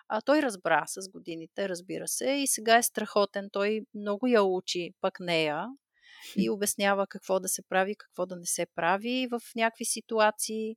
а 0.08 0.20
той 0.20 0.42
разбра 0.42 0.84
с 0.86 1.08
годините, 1.08 1.68
разбира 1.68 2.08
се, 2.08 2.30
и 2.30 2.46
сега 2.46 2.76
е 2.76 2.82
страхотен. 2.82 3.48
Той 3.52 3.80
много 3.94 4.26
я 4.26 4.42
учи, 4.42 4.90
пък 5.00 5.20
нея, 5.20 5.66
и 6.36 6.50
обяснява 6.50 7.06
какво 7.06 7.40
да 7.40 7.48
се 7.48 7.62
прави, 7.68 7.96
какво 7.96 8.26
да 8.26 8.36
не 8.36 8.46
се 8.46 8.66
прави 8.74 9.28
в 9.30 9.40
някакви 9.56 9.84
ситуации. 9.84 10.76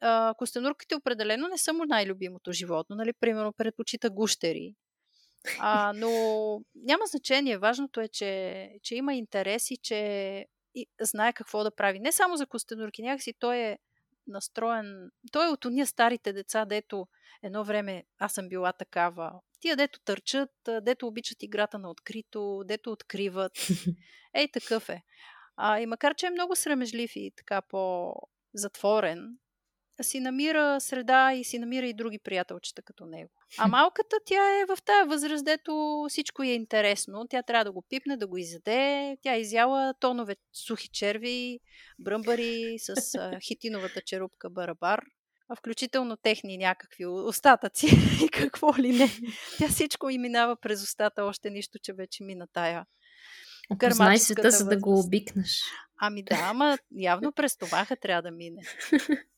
А, 0.00 0.34
костенурките 0.38 0.94
определено 0.94 1.48
не 1.48 1.58
са 1.58 1.72
му 1.72 1.84
най-любимото 1.84 2.52
животно. 2.52 2.96
Нали? 2.96 3.12
Примерно 3.20 3.52
предпочита 3.52 4.10
гущери. 4.10 4.74
А, 5.58 5.92
но 5.96 6.10
няма 6.74 7.06
значение. 7.06 7.58
Важното 7.58 8.00
е, 8.00 8.08
че, 8.08 8.70
че 8.82 8.94
има 8.94 9.14
интерес 9.14 9.70
и 9.70 9.76
че 9.76 10.46
и 10.74 10.86
знае 11.00 11.32
какво 11.32 11.64
да 11.64 11.74
прави. 11.74 12.00
Не 12.00 12.12
само 12.12 12.36
за 12.36 12.46
костенурки, 12.46 13.02
някакси 13.02 13.34
той 13.38 13.56
е 13.56 13.78
настроен. 14.28 15.10
Той 15.32 15.46
е 15.46 15.50
от 15.50 15.64
уния 15.64 15.86
старите 15.86 16.32
деца, 16.32 16.64
дето 16.64 17.06
едно 17.42 17.64
време 17.64 18.04
аз 18.18 18.32
съм 18.32 18.48
била 18.48 18.72
такава. 18.72 19.32
Тия, 19.60 19.76
дето 19.76 20.00
търчат, 20.00 20.50
дето 20.82 21.06
обичат 21.06 21.42
играта 21.42 21.78
на 21.78 21.90
открито, 21.90 22.62
дето 22.64 22.92
откриват. 22.92 23.52
Ей, 24.34 24.50
такъв 24.50 24.88
е. 24.88 25.02
А, 25.56 25.80
и 25.80 25.86
макар, 25.86 26.14
че 26.14 26.26
е 26.26 26.30
много 26.30 26.56
срамежлив 26.56 27.16
и 27.16 27.32
така 27.36 27.62
по-затворен, 27.62 29.38
си 30.02 30.20
намира 30.20 30.80
среда 30.80 31.32
и 31.32 31.44
си 31.44 31.58
намира 31.58 31.86
и 31.86 31.94
други 31.94 32.18
приятелчета 32.18 32.82
като 32.82 33.06
него. 33.06 33.30
А 33.58 33.68
малката 33.68 34.16
тя 34.24 34.60
е 34.60 34.64
в 34.66 34.82
тая 34.82 35.06
възраст, 35.06 35.44
дето 35.44 36.04
всичко 36.08 36.42
е 36.42 36.46
интересно. 36.46 37.26
Тя 37.30 37.42
трябва 37.42 37.64
да 37.64 37.72
го 37.72 37.84
пипне, 37.88 38.16
да 38.16 38.26
го 38.26 38.36
изяде. 38.36 39.16
Тя 39.22 39.34
е 39.34 39.40
изяла 39.40 39.94
тонове 40.00 40.36
сухи 40.52 40.88
черви, 40.88 41.60
бръмбари 41.98 42.76
с 42.78 42.94
хитиновата 43.48 44.00
черупка 44.00 44.50
барабар 44.50 45.00
включително 45.58 46.16
техни 46.16 46.58
някакви 46.58 47.06
остатъци 47.06 47.86
и 48.24 48.28
какво 48.28 48.76
ли 48.76 48.92
не. 48.92 49.08
Тя 49.58 49.68
всичко 49.68 50.10
и 50.10 50.18
минава 50.18 50.56
през 50.56 50.82
устата, 50.82 51.24
още 51.24 51.50
нищо, 51.50 51.78
че 51.78 51.92
вече 51.92 52.24
мина 52.24 52.46
тая 52.52 52.84
Познай 53.80 54.18
света, 54.18 54.50
за 54.50 54.64
да 54.64 54.76
го 54.76 55.00
обикнеш. 55.00 55.62
Ами 56.00 56.22
да, 56.22 56.38
ама 56.42 56.78
явно 56.98 57.32
през 57.32 57.56
това 57.56 57.86
трябва 58.00 58.22
да 58.22 58.30
мине. 58.30 58.62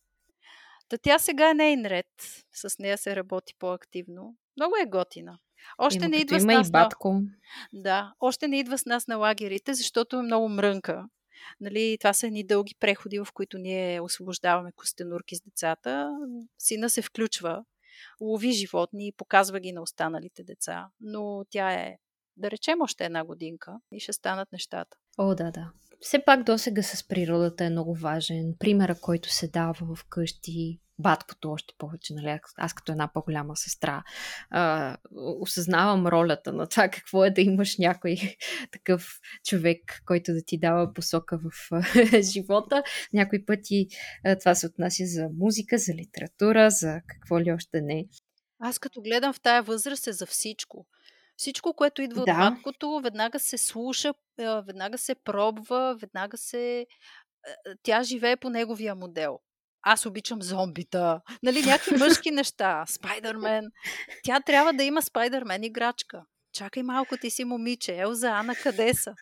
Та 0.91 0.99
тя 0.99 1.18
сега 1.18 1.51
е 1.51 1.55
нейн 1.55 1.86
ред. 1.86 2.07
С 2.53 2.78
нея 2.78 2.99
се 2.99 3.16
работи 3.16 3.55
по-активно. 3.59 4.36
Много 4.57 4.74
е 4.82 4.86
готина. 4.86 5.38
Още 5.78 5.99
има, 5.99 6.09
не 6.09 6.16
идва 6.16 6.41
с 6.41 6.45
нас. 6.45 6.68
И 6.68 6.70
батко. 6.70 7.22
Да, 7.72 8.14
още 8.20 8.49
не 8.49 8.59
идва 8.59 8.78
с 8.78 8.86
нас 8.86 9.07
на 9.07 9.16
лагерите, 9.16 9.74
защото 9.74 10.16
е 10.16 10.22
много 10.22 10.49
мрънка. 10.49 11.05
Нали, 11.61 11.97
това 12.01 12.12
са 12.12 12.26
едни 12.26 12.45
дълги 12.45 12.74
преходи, 12.80 13.18
в 13.18 13.28
които 13.34 13.59
ние 13.59 14.01
освобождаваме 14.01 14.72
костенурки 14.72 15.36
с 15.36 15.41
децата. 15.41 16.11
Сина 16.59 16.91
се 16.91 17.03
включва, 17.03 17.64
лови 18.20 18.53
животни 18.53 19.09
и 19.09 19.12
показва 19.12 19.61
ги 19.61 19.72
на 19.72 19.82
останалите 19.82 20.45
деца. 20.45 20.88
Но 21.01 21.45
тя 21.51 21.72
е, 21.72 21.99
да 22.36 22.51
речем, 22.51 22.80
още 22.80 23.05
една 23.05 23.24
годинка 23.24 23.80
и 23.93 24.01
ще 24.01 24.12
станат 24.12 24.53
нещата. 24.53 24.97
О, 25.18 25.34
да, 25.34 25.51
да. 25.51 25.70
Все 26.01 26.24
пак 26.24 26.42
досега 26.42 26.82
с 26.82 27.09
природата 27.09 27.64
е 27.64 27.70
много 27.70 27.94
важен. 27.94 28.55
Примера, 28.59 28.94
който 29.01 29.34
се 29.34 29.48
дава 29.48 29.74
в 29.74 30.05
къщи, 30.09 30.80
баткото 30.98 31.51
още 31.51 31.74
повече, 31.78 32.14
нали? 32.14 32.40
Аз 32.57 32.74
като 32.74 32.92
една 32.92 33.12
по-голяма 33.12 33.57
сестра 33.57 34.03
а, 34.51 34.96
осъзнавам 35.40 36.07
ролята 36.07 36.53
на 36.53 36.66
това 36.66 36.88
какво 36.88 37.24
е 37.24 37.30
да 37.30 37.40
имаш 37.40 37.78
някой 37.78 38.16
такъв 38.72 39.20
човек, 39.44 40.03
който 40.07 40.32
да 40.32 40.42
ти 40.46 40.59
дава 40.59 40.94
посока 40.94 41.38
в 41.38 41.82
живота. 42.22 42.82
Някои 43.12 43.44
пъти 43.46 43.86
а, 44.24 44.38
това 44.38 44.55
се 44.55 44.66
отнася 44.66 45.05
за 45.07 45.28
музика, 45.38 45.78
за 45.78 45.94
литература, 45.94 46.70
за 46.70 47.01
какво 47.07 47.40
ли 47.40 47.53
още 47.53 47.80
не. 47.80 48.07
Аз 48.61 48.78
като 48.78 49.03
гледам 49.03 49.32
в 49.32 49.40
тая 49.40 49.62
възраст 49.62 50.07
е 50.07 50.12
за 50.12 50.26
всичко. 50.26 50.86
Всичко, 51.36 51.74
което 51.74 52.03
идва 52.03 52.24
да. 52.24 52.32
от 52.32 52.38
маткото, 52.38 53.01
веднага 53.05 53.38
се 53.38 53.59
слуша, 53.59 54.14
веднага 54.66 54.99
се 54.99 55.14
пробва, 55.14 55.97
веднага 56.01 56.38
се... 56.38 56.86
Тя 57.82 58.03
живее 58.03 58.36
по 58.36 58.51
неговия 58.51 58.95
модел. 58.95 59.38
Аз 59.82 60.07
обичам 60.07 60.43
зомбита. 60.43 61.20
Нали, 61.43 61.62
някакви 61.62 61.97
мъжки 61.99 62.30
неща. 62.30 62.84
Спайдермен. 62.88 63.70
Тя 64.24 64.41
трябва 64.41 64.72
да 64.72 64.84
има 64.84 65.03
Спайдермен 65.03 65.64
играчка. 65.64 66.22
Чакай 66.53 66.82
малко, 66.82 67.16
ти 67.16 67.30
си 67.30 67.45
момиче. 67.45 67.97
Елза, 67.97 68.28
Ана, 68.30 68.55
къде 68.55 68.95
са? 68.95 69.14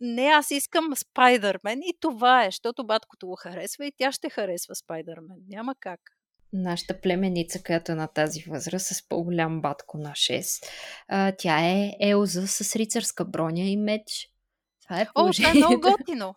Не, 0.00 0.26
аз 0.26 0.50
искам 0.50 0.96
Спайдермен 0.96 1.82
и 1.82 1.94
това 2.00 2.44
е, 2.44 2.48
защото 2.48 2.86
баткото 2.86 3.26
го 3.26 3.36
харесва 3.36 3.86
и 3.86 3.92
тя 3.96 4.12
ще 4.12 4.30
харесва 4.30 4.74
Спайдермен. 4.74 5.36
Няма 5.48 5.74
как 5.80 6.00
нашата 6.52 7.00
племеница, 7.00 7.62
която 7.62 7.92
е 7.92 7.94
на 7.94 8.06
тази 8.06 8.42
възраст, 8.42 8.86
с 8.86 9.08
по-голям 9.08 9.60
батко 9.60 9.98
на 9.98 10.10
6. 10.10 10.66
А, 11.08 11.32
тя 11.38 11.60
е 11.60 11.96
Елза 12.00 12.46
с 12.46 12.76
рицарска 12.76 13.24
броня 13.24 13.62
и 13.62 13.76
меч. 13.76 14.30
Това 14.82 15.00
е 15.00 15.06
О, 15.14 15.32
това 15.32 15.50
е 15.50 15.54
много 15.54 15.80
готино. 15.80 16.34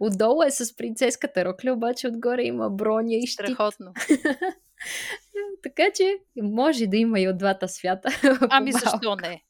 Отдолу 0.00 0.42
е 0.42 0.50
с 0.50 0.76
принцеската 0.76 1.44
рокля, 1.44 1.72
обаче 1.72 2.08
отгоре 2.08 2.42
има 2.42 2.70
броня 2.70 3.14
и 3.14 3.26
щит. 3.26 3.46
Страхотно. 3.46 3.92
така 5.62 5.90
че 5.94 6.18
може 6.42 6.86
да 6.86 6.96
има 6.96 7.20
и 7.20 7.28
от 7.28 7.38
двата 7.38 7.68
свята. 7.68 8.08
ами 8.50 8.72
защо 8.72 9.16
не? 9.16 9.44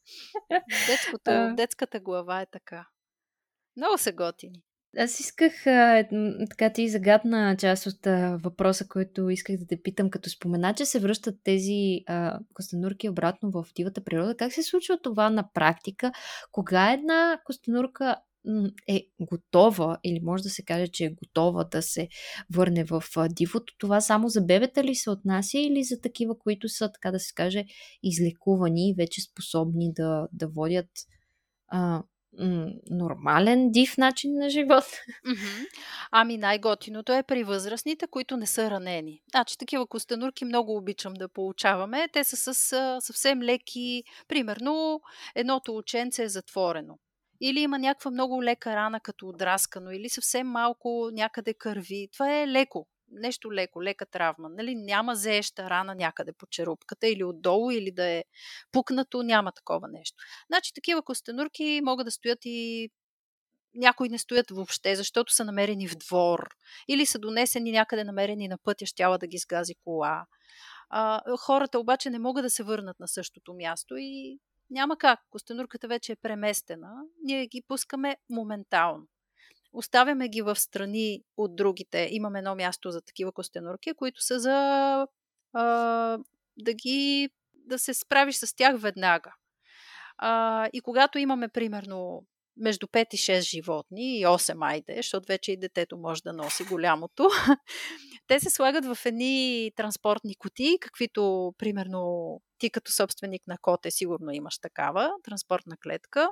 Детското, 0.87 1.55
детската 1.55 1.99
глава 1.99 2.41
е 2.41 2.45
така. 2.45 2.87
Много 3.77 3.97
са 3.97 4.11
готини. 4.11 4.63
Аз 4.97 5.19
исках, 5.19 5.67
а, 5.67 6.07
така 6.49 6.73
ти 6.73 6.89
загадна 6.89 7.55
част 7.59 7.85
от 7.85 8.05
въпроса, 8.43 8.87
който 8.87 9.29
исках 9.29 9.57
да 9.57 9.67
те 9.67 9.81
питам, 9.81 10.09
като 10.09 10.29
спомена, 10.29 10.73
че 10.73 10.85
се 10.85 10.99
връщат 10.99 11.35
тези 11.43 12.01
а, 12.07 12.39
костенурки 12.53 13.09
обратно 13.09 13.51
в 13.51 13.65
дивата 13.75 14.03
природа. 14.03 14.35
Как 14.37 14.53
се 14.53 14.63
случва 14.63 14.97
това 15.03 15.29
на 15.29 15.49
практика? 15.53 16.11
Кога 16.51 16.93
една 16.93 17.39
костенурка 17.45 18.15
е 18.87 19.07
готова 19.21 19.97
или 20.03 20.19
може 20.23 20.43
да 20.43 20.49
се 20.49 20.63
каже, 20.63 20.87
че 20.87 21.05
е 21.05 21.09
готова 21.09 21.63
да 21.63 21.81
се 21.81 22.07
върне 22.53 22.83
в 22.83 23.03
дивото, 23.29 23.73
това 23.77 24.01
само 24.01 24.29
за 24.29 24.41
бебета 24.41 24.83
ли 24.83 24.95
се 24.95 25.09
отнася 25.09 25.57
или 25.57 25.83
за 25.83 26.01
такива, 26.01 26.39
които 26.39 26.69
са, 26.69 26.91
така 26.91 27.11
да 27.11 27.19
се 27.19 27.33
каже, 27.33 27.65
излекувани 28.03 28.89
и 28.89 28.93
вече 28.93 29.21
способни 29.21 29.93
да, 29.93 30.27
да 30.33 30.47
водят 30.47 30.89
а, 31.67 32.03
нормален, 32.89 33.71
див 33.71 33.97
начин 33.97 34.33
на 34.33 34.49
живот. 34.49 34.83
Ами 36.11 36.37
най-готиното 36.37 37.13
е 37.13 37.23
при 37.23 37.43
възрастните, 37.43 38.07
които 38.07 38.37
не 38.37 38.45
са 38.45 38.71
ранени. 38.71 39.21
Значи 39.31 39.57
такива 39.57 39.87
костенурки 39.87 40.45
много 40.45 40.77
обичам 40.77 41.13
да 41.13 41.27
получаваме. 41.27 42.07
Те 42.13 42.23
са 42.23 42.53
с 42.53 42.53
съвсем 43.01 43.41
леки. 43.41 44.03
Примерно, 44.27 45.01
едното 45.35 45.77
ученце 45.77 46.23
е 46.23 46.29
затворено. 46.29 46.97
Или 47.41 47.59
има 47.59 47.79
някаква 47.79 48.11
много 48.11 48.43
лека 48.43 48.75
рана, 48.75 48.99
като 48.99 49.27
отраскано, 49.27 49.91
или 49.91 50.09
съвсем 50.09 50.47
малко 50.47 51.09
някъде 51.13 51.53
кърви. 51.53 52.09
Това 52.13 52.41
е 52.41 52.47
леко 52.47 52.87
нещо 53.11 53.53
леко, 53.53 53.83
лека 53.83 54.05
травма. 54.05 54.49
Нали? 54.49 54.75
Няма 54.75 55.15
зееща 55.15 55.69
рана 55.69 55.95
някъде 55.95 56.33
по 56.33 56.45
черупката 56.45 57.07
или 57.07 57.23
отдолу, 57.23 57.71
или 57.71 57.91
да 57.91 58.05
е 58.05 58.23
пукнато, 58.71 59.23
няма 59.23 59.51
такова 59.51 59.87
нещо. 59.87 60.17
Значи 60.47 60.73
такива 60.73 61.01
костенурки 61.01 61.81
могат 61.83 62.05
да 62.05 62.11
стоят 62.11 62.39
и 62.45 62.89
някои 63.75 64.09
не 64.09 64.17
стоят 64.17 64.51
въобще, 64.51 64.95
защото 64.95 65.33
са 65.33 65.45
намерени 65.45 65.87
в 65.87 65.95
двор 65.95 66.49
или 66.87 67.05
са 67.05 67.19
донесени 67.19 67.71
някъде 67.71 68.03
намерени 68.03 68.47
на 68.47 68.57
пътя, 68.57 68.85
щяла 68.85 69.17
да 69.17 69.27
ги 69.27 69.37
сгази 69.37 69.75
кола. 69.75 70.25
А, 70.89 71.21
хората 71.37 71.79
обаче 71.79 72.09
не 72.09 72.19
могат 72.19 72.43
да 72.43 72.49
се 72.49 72.63
върнат 72.63 72.99
на 72.99 73.07
същото 73.07 73.53
място 73.53 73.95
и 73.97 74.39
няма 74.69 74.97
как. 74.97 75.19
Костенурката 75.29 75.87
вече 75.87 76.11
е 76.11 76.15
преместена. 76.15 76.91
Ние 77.23 77.47
ги 77.47 77.63
пускаме 77.67 78.17
моментално. 78.29 79.07
Оставяме 79.77 80.29
ги 80.29 80.41
в 80.41 80.55
страни 80.55 81.21
от 81.37 81.55
другите. 81.55 82.07
Имаме 82.11 82.39
едно 82.39 82.55
място 82.55 82.91
за 82.91 83.01
такива 83.01 83.31
костенурки, 83.31 83.93
които 83.93 84.23
са 84.23 84.39
за 84.39 84.55
а, 85.53 85.63
да 86.57 86.73
ги 86.73 87.29
да 87.53 87.79
се 87.79 87.93
справиш 87.93 88.35
с 88.35 88.55
тях 88.55 88.79
веднага. 88.79 89.33
А, 90.17 90.69
и 90.73 90.81
когато 90.81 91.19
имаме, 91.19 91.47
примерно, 91.47 92.25
между 92.57 92.87
5 92.87 93.13
и 93.13 93.17
6 93.17 93.39
животни 93.39 94.19
и 94.19 94.25
8 94.25 94.71
айде, 94.71 94.93
защото 94.97 95.25
вече 95.27 95.51
и 95.51 95.57
детето 95.57 95.97
може 95.97 96.21
да 96.21 96.33
носи 96.33 96.63
голямото, 96.63 97.29
те 98.27 98.39
се 98.39 98.49
слагат 98.49 98.85
в 98.85 99.05
едни 99.05 99.71
транспортни 99.75 100.35
кутии, 100.35 100.79
каквито, 100.79 101.53
примерно, 101.57 102.41
ти 102.57 102.69
като 102.69 102.91
собственик 102.91 103.41
на 103.47 103.57
коте 103.61 103.91
сигурно 103.91 104.31
имаш 104.31 104.59
такава, 104.59 105.11
транспортна 105.23 105.77
клетка. 105.83 106.29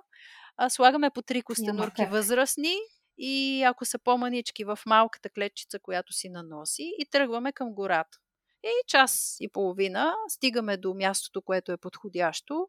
А, 0.58 0.70
слагаме 0.70 1.10
по 1.10 1.22
три 1.22 1.42
костенурки 1.42 2.06
възрастни 2.06 2.76
и 3.18 3.64
ако 3.64 3.86
са 3.86 4.00
по-манички 4.00 4.64
в 4.64 4.80
малката 4.86 5.30
клетчица, 5.30 5.80
която 5.80 6.14
си 6.14 6.30
наноси 6.30 6.96
и 7.00 7.06
тръгваме 7.12 7.54
към 7.54 7.74
гората. 7.74 8.18
И 8.64 8.88
час 8.88 9.38
и 9.40 9.48
половина 9.48 10.14
стигаме 10.30 10.78
до 10.78 10.94
мястото, 10.94 11.42
което 11.42 11.72
е 11.72 11.78
подходящо, 11.78 12.68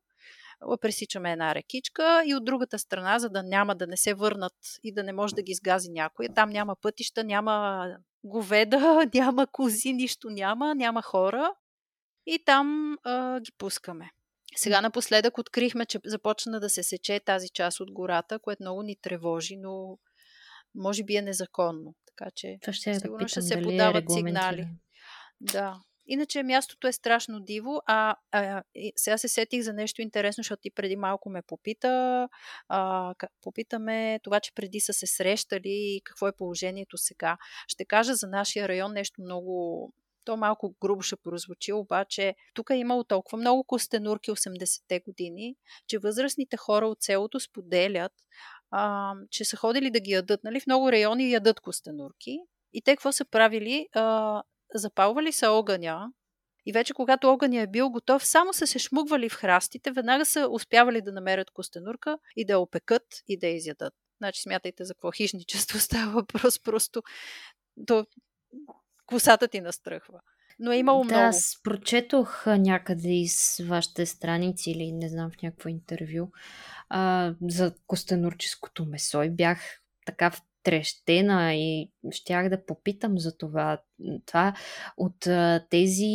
пресичаме 0.81 1.33
една 1.33 1.55
рекичка 1.55 2.23
и 2.27 2.35
от 2.35 2.45
другата 2.45 2.79
страна, 2.79 3.19
за 3.19 3.31
да 3.31 3.43
няма 3.43 3.75
да 3.75 3.87
не 3.87 3.97
се 3.97 4.15
върнат 4.15 4.57
и 4.83 4.93
да 4.93 5.03
не 5.03 5.13
може 5.13 5.35
да 5.35 5.43
ги 5.43 5.55
сгази 5.55 5.91
някой. 5.91 6.29
Там 6.35 6.51
няма 6.51 6.77
пътища, 6.77 7.25
няма 7.25 7.87
говеда, 8.25 9.07
няма 9.15 9.47
кози, 9.47 9.93
нищо 9.93 10.31
няма, 10.31 10.75
няма 10.75 11.03
хора. 11.03 11.55
И 12.27 12.45
там 12.45 12.99
а, 13.05 13.41
ги 13.41 13.53
пускаме. 13.59 14.11
Сега 14.57 14.81
напоследък 14.81 15.39
открихме, 15.39 15.87
че 15.87 16.01
започна 16.05 16.61
да 16.61 16.71
се 16.71 16.83
сече 16.83 17.21
тази 17.21 17.49
част 17.49 17.81
от 17.81 17.93
гората, 17.93 18.39
което 18.39 18.63
много 18.63 18.83
ни 18.83 18.97
тревожи, 18.97 19.57
но 19.57 19.99
може 20.77 21.05
би 21.05 21.17
е 21.17 21.23
незаконно. 21.23 21.95
Така 22.07 22.31
че 22.35 22.59
ще 22.73 22.95
сигурно 22.95 23.19
да 23.19 23.29
ще 23.29 23.41
питам, 23.41 23.49
се 23.49 23.59
е 23.59 23.63
подават 23.63 24.05
сигнали. 24.13 24.69
Да. 25.41 25.81
Иначе 26.09 26.43
мястото 26.43 26.89
е 26.89 26.93
страшно 26.93 27.41
диво, 27.41 27.81
а, 27.87 28.17
а 28.33 28.63
сега 28.97 29.19
се 29.19 29.29
сетих 29.29 29.63
за 29.63 29.73
нещо 29.73 30.03
интересно, 30.03 30.43
защото 30.43 30.61
ти 30.61 30.71
преди 30.71 30.97
малко 30.97 31.31
ме 31.31 31.43
попита. 31.43 32.29
А, 32.69 33.15
попитаме 33.43 34.21
това, 34.23 34.41
че 34.41 34.55
преди 34.55 34.81
са 34.81 34.93
се 34.93 35.07
срещали 35.07 35.69
и 35.69 36.01
какво 36.05 36.29
е 36.29 36.37
положението 36.37 36.97
сега. 36.97 37.37
Ще 37.69 37.85
кажа 37.85 38.15
за 38.15 38.27
нашия 38.27 38.69
район 38.69 38.93
нещо 38.93 39.23
много 39.23 39.93
то 40.27 40.37
малко 40.37 40.75
грубо 40.81 41.03
ще 41.03 41.17
прозвучи, 41.17 41.73
обаче 41.73 42.35
тук 42.55 42.71
е 42.71 42.75
имало 42.75 43.05
толкова 43.05 43.39
много 43.39 43.65
костенурки 43.65 44.31
80-те 44.31 45.01
години, 45.01 45.57
че 45.87 45.99
възрастните 45.99 46.57
хора 46.57 46.87
от 46.87 47.03
селото 47.03 47.41
споделят, 47.41 48.13
а, 48.71 49.15
че 49.31 49.45
са 49.45 49.57
ходили 49.57 49.91
да 49.91 50.01
ги 50.01 50.11
ядат. 50.11 50.45
Нали? 50.45 50.61
В 50.61 50.67
много 50.67 50.93
райони 50.93 51.31
ядат 51.31 51.61
костенурки. 51.61 52.39
И 52.73 52.83
те 52.83 52.97
какво 52.97 53.13
са 53.13 53.25
правили? 53.25 53.89
А, 53.93 54.43
запалвали 54.75 55.33
са 55.33 55.51
огъня 55.51 56.09
и 56.67 56.73
вече 56.73 56.95
когато 56.95 57.29
огъня 57.29 57.61
е 57.61 57.67
бил 57.67 57.91
готов, 57.91 58.27
само 58.27 58.53
са 58.53 58.67
се 58.67 58.79
шмугвали 58.79 59.29
в 59.29 59.35
храстите, 59.35 59.91
веднага 59.91 60.25
са 60.25 60.49
успявали 60.51 61.01
да 61.01 61.13
намерят 61.13 61.51
костенурка 61.51 62.19
и 62.37 62.47
да 62.47 62.59
опекат 62.59 63.07
и 63.29 63.39
да 63.39 63.47
изядат. 63.47 63.95
Значи 64.19 64.43
смятайте 64.43 64.85
за 64.85 64.95
какво 64.95 65.11
хищничество 65.11 65.79
става 65.81 66.13
въпрос, 66.13 66.63
просто 66.63 67.03
до 67.77 68.07
косата 69.07 69.49
ти 69.49 69.61
настръхва. 69.61 70.21
Но 70.59 70.73
е 70.73 70.77
имало 70.77 71.05
да, 71.05 71.05
много. 71.05 71.29
аз 71.29 71.61
прочетох 71.63 72.47
някъде 72.47 73.13
из 73.13 73.61
вашите 73.65 74.07
страници 74.07 74.71
или 74.71 74.93
не 74.93 75.09
знам 75.09 75.31
в 75.31 75.43
някакво 75.43 75.69
интервю 75.69 76.29
а, 76.89 77.35
за 77.49 77.75
костенурческото 77.87 78.85
месо 78.85 79.23
и 79.23 79.31
бях 79.31 79.59
така 80.07 80.31
втрещена 80.31 81.55
и 81.55 81.91
щях 82.11 82.49
да 82.49 82.67
попитам 82.67 83.19
за 83.19 83.37
това. 83.37 83.79
Това 84.27 84.55
от 84.97 85.27
а, 85.27 85.67
тези 85.71 86.07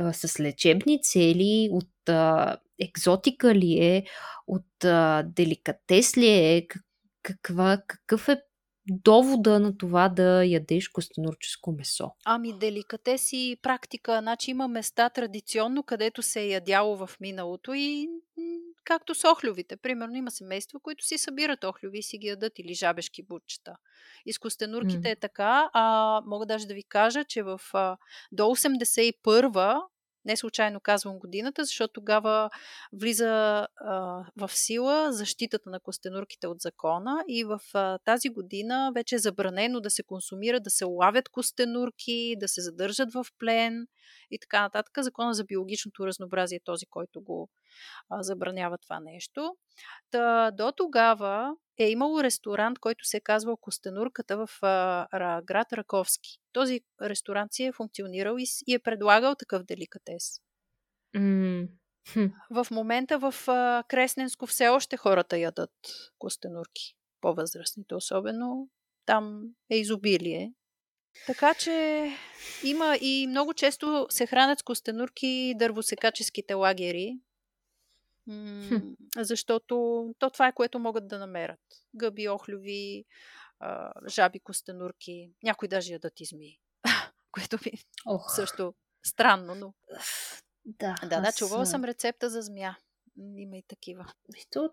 а, 0.00 0.12
с 0.12 0.40
лечебни 0.40 1.02
цели, 1.02 1.68
от 1.72 2.08
а, 2.08 2.56
екзотика 2.80 3.54
ли 3.54 3.72
е, 3.72 4.04
от 4.46 4.84
а, 4.84 5.22
деликатес 5.22 6.16
ли 6.16 6.28
е, 6.28 6.66
каква, 7.22 7.82
какъв 7.86 8.28
е 8.28 8.42
довода 8.88 9.60
на 9.60 9.78
това 9.78 10.08
да 10.08 10.44
ядеш 10.44 10.88
костенурческо 10.88 11.72
месо? 11.72 12.10
Ами 12.24 12.58
деликатеси 12.58 13.56
практика. 13.62 14.18
Значи 14.22 14.50
има 14.50 14.68
места 14.68 15.10
традиционно, 15.10 15.82
където 15.82 16.22
се 16.22 16.40
е 16.40 16.48
ядяло 16.48 16.96
в 16.96 17.10
миналото 17.20 17.72
и 17.74 18.08
както 18.84 19.14
с 19.14 19.30
охлювите. 19.30 19.76
Примерно 19.76 20.16
има 20.16 20.30
семейства, 20.30 20.80
които 20.80 21.04
си 21.04 21.18
събират 21.18 21.64
охлюви 21.64 21.98
и 21.98 22.02
си 22.02 22.18
ги 22.18 22.26
ядат 22.26 22.58
или 22.58 22.74
жабешки 22.74 23.22
бутчета. 23.22 23.76
И 24.26 24.32
с 24.32 24.38
костенурките 24.38 25.08
mm. 25.08 25.12
е 25.12 25.16
така. 25.16 25.70
А, 25.72 26.22
мога 26.26 26.46
даже 26.46 26.66
да 26.66 26.74
ви 26.74 26.82
кажа, 26.82 27.24
че 27.24 27.42
в, 27.42 27.60
а, 27.72 27.96
до 28.32 28.42
81 28.42 29.82
не 30.28 30.36
случайно 30.36 30.80
казвам 30.80 31.18
годината, 31.18 31.64
защото 31.64 31.92
тогава 31.92 32.50
влиза 32.92 33.66
а, 33.76 34.24
в 34.36 34.50
сила 34.52 35.12
защитата 35.12 35.70
на 35.70 35.80
костенурките 35.80 36.46
от 36.46 36.60
закона 36.60 37.24
и 37.28 37.44
в 37.44 37.60
а, 37.74 37.98
тази 37.98 38.28
година 38.28 38.92
вече 38.94 39.14
е 39.14 39.18
забранено 39.18 39.80
да 39.80 39.90
се 39.90 40.02
консумира, 40.02 40.60
да 40.60 40.70
се 40.70 40.84
лавят 40.84 41.28
костенурки, 41.28 42.34
да 42.38 42.48
се 42.48 42.60
задържат 42.60 43.12
в 43.12 43.26
плен 43.38 43.86
и 44.30 44.38
така 44.38 44.60
нататък. 44.60 44.92
Закона 44.98 45.34
за 45.34 45.44
биологичното 45.44 46.06
разнообразие 46.06 46.56
е 46.56 46.64
този, 46.64 46.86
който 46.86 47.20
го 47.20 47.50
а, 48.10 48.22
забранява 48.22 48.78
това 48.78 49.00
нещо. 49.00 49.56
Та, 50.10 50.50
до 50.50 50.72
тогава 50.76 51.54
е 51.78 51.90
имало 51.90 52.22
ресторант, 52.22 52.78
който 52.78 53.04
се 53.04 53.16
е 53.16 53.20
казвал 53.20 53.56
Костенурката 53.56 54.46
в 54.46 54.50
а, 54.62 55.42
град 55.42 55.72
Раковски. 55.72 56.38
Този 56.52 56.80
ресторант 57.02 57.52
си 57.52 57.64
е 57.64 57.72
функционирал 57.72 58.36
и, 58.38 58.44
и 58.66 58.74
е 58.74 58.78
предлагал 58.78 59.34
такъв 59.34 59.62
деликатес. 59.62 60.40
Mm. 61.16 61.68
В 62.50 62.66
момента 62.70 63.18
в 63.18 63.34
а, 63.48 63.84
Кресненско 63.88 64.46
все 64.46 64.68
още 64.68 64.96
хората 64.96 65.38
ядат 65.38 65.70
костенурки. 66.18 66.96
По-възрастните 67.20 67.94
особено. 67.94 68.68
Там 69.06 69.42
е 69.70 69.76
изобилие. 69.76 70.52
Така 71.26 71.54
че 71.54 72.06
има 72.64 72.96
и 73.00 73.26
много 73.26 73.54
често 73.54 74.06
се 74.10 74.26
хранят 74.26 74.58
с 74.58 74.62
костенурки 74.62 75.54
дървосекаческите 75.56 76.54
лагери, 76.54 77.18
М- 78.28 78.94
защото 79.16 79.74
то 80.18 80.30
това 80.30 80.48
е 80.48 80.54
което 80.54 80.78
могат 80.78 81.08
да 81.08 81.18
намерят. 81.18 81.60
Гъби, 81.94 82.28
охлюви, 82.28 83.04
а, 83.60 83.92
жаби, 84.08 84.40
костенурки, 84.40 85.30
някои 85.42 85.68
даже 85.68 85.92
ядат 85.92 86.20
изми. 86.20 86.58
което 87.32 87.58
ми 87.66 87.72
Ох. 88.06 88.34
също 88.36 88.74
странно, 89.06 89.54
но... 89.54 89.74
Да, 90.64 90.94
да, 91.02 91.20
да, 91.20 91.32
чувала 91.32 91.66
съм 91.66 91.84
рецепта 91.84 92.30
за 92.30 92.42
змия. 92.42 92.78
Има 93.36 93.56
и 93.56 93.62
такива. 93.68 94.12
Ето, 94.36 94.70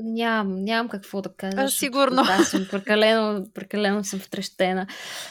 Нямам, 0.00 0.64
нямам 0.64 0.88
какво 0.88 1.22
да 1.22 1.34
кажа. 1.34 1.56
А, 1.62 1.68
сигурно. 1.68 2.22
Аз 2.28 2.50
съм 2.50 2.66
прекалено, 2.70 3.52
прекалено 3.54 4.04
съм 4.04 4.20
втрещена. 4.20 4.86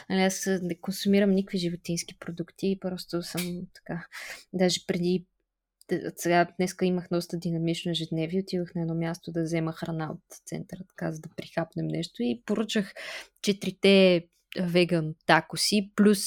Нали, 0.09 0.21
аз 0.21 0.45
не 0.61 0.79
консумирам 0.79 1.31
никакви 1.31 1.57
животински 1.57 2.19
продукти, 2.19 2.77
просто 2.81 3.21
съм 3.21 3.61
така. 3.73 4.07
Даже 4.53 4.85
преди 4.87 5.25
сега 6.15 6.47
днеска 6.57 6.85
имах 6.85 7.07
доста 7.11 7.37
динамично 7.37 7.91
ежедневие, 7.91 8.41
отидох 8.41 8.75
на 8.75 8.81
едно 8.81 8.95
място 8.95 9.31
да 9.31 9.43
взема 9.43 9.71
храна 9.71 10.11
от 10.11 10.23
центъра, 10.45 10.79
така 10.89 11.11
за 11.11 11.19
да 11.19 11.29
прихапнем 11.35 11.87
нещо 11.87 12.23
и 12.23 12.41
поръчах 12.45 12.93
четирите 13.41 14.23
веган 14.59 15.15
такоси, 15.25 15.91
плюс 15.95 16.19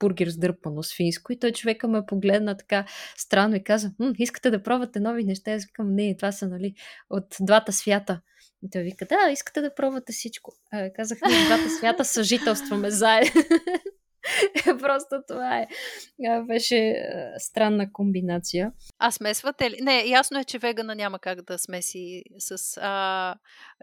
бургер 0.00 0.28
с 0.28 0.38
дърпано 0.38 0.82
свинско. 0.82 1.32
И 1.32 1.38
той 1.38 1.52
човека 1.52 1.88
ме 1.88 2.06
погледна 2.06 2.56
така 2.56 2.86
странно 3.16 3.56
и 3.56 3.64
каза, 3.64 3.92
искате 4.18 4.50
да 4.50 4.62
пробвате 4.62 5.00
нови 5.00 5.24
неща? 5.24 5.52
Аз 5.52 5.64
викам, 5.64 5.94
не, 5.94 6.16
това 6.16 6.32
са 6.32 6.48
нали, 6.48 6.74
от 7.10 7.36
двата 7.40 7.72
свята. 7.72 8.20
И 8.62 8.70
той 8.70 8.82
вика, 8.82 9.06
да, 9.06 9.30
искате 9.32 9.60
да 9.60 9.74
пробвате 9.74 10.12
всичко. 10.12 10.52
А, 10.72 10.92
казах, 10.92 11.18
не, 11.20 11.46
двата 11.46 11.70
свята 11.70 12.04
съжителстваме 12.04 12.90
заедно. 12.90 13.42
Просто 14.80 15.22
това 15.28 15.58
е. 15.58 15.66
Беше 16.46 17.08
странна 17.38 17.92
комбинация. 17.92 18.72
А 18.98 19.10
смесвате 19.10 19.70
ли? 19.70 19.76
Не, 19.80 20.04
ясно 20.06 20.38
е, 20.40 20.44
че 20.44 20.58
вегана 20.58 20.94
няма 20.94 21.18
как 21.18 21.42
да 21.42 21.58
смеси 21.58 22.22
с 22.38 22.80
а, 22.82 23.34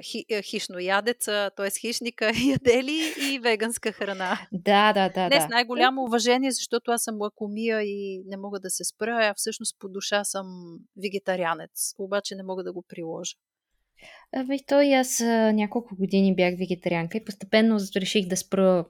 хи, 0.03 0.25
хищно 0.43 0.79
ядеца, 0.79 1.51
т.е. 1.57 1.69
хищника 1.79 2.25
ядели 2.45 3.13
и 3.31 3.39
веганска 3.39 3.91
храна. 3.91 4.39
Да, 4.51 4.93
да, 4.93 5.09
да. 5.09 5.23
Не, 5.23 5.29
да. 5.29 5.41
с 5.41 5.47
най-голямо 5.49 6.03
уважение, 6.03 6.51
защото 6.51 6.91
аз 6.91 7.03
съм 7.03 7.21
лакомия 7.21 7.81
и 7.81 8.23
не 8.25 8.37
мога 8.37 8.59
да 8.59 8.69
се 8.69 8.83
спра, 8.83 9.19
а 9.21 9.33
всъщност 9.37 9.79
по 9.79 9.89
душа 9.89 10.23
съм 10.23 10.45
вегетарианец, 11.03 11.93
обаче 11.99 12.35
не 12.35 12.43
мога 12.43 12.63
да 12.63 12.73
го 12.73 12.83
приложа. 12.89 13.35
Ами, 14.33 14.65
то 14.67 14.81
и 14.81 14.93
аз 14.93 15.19
няколко 15.53 15.95
години 15.95 16.35
бях 16.35 16.53
вегетарианка 16.57 17.17
и 17.17 17.25
постепенно 17.25 17.77
реших 17.95 18.27
да 18.27 18.37
спра 18.37 18.85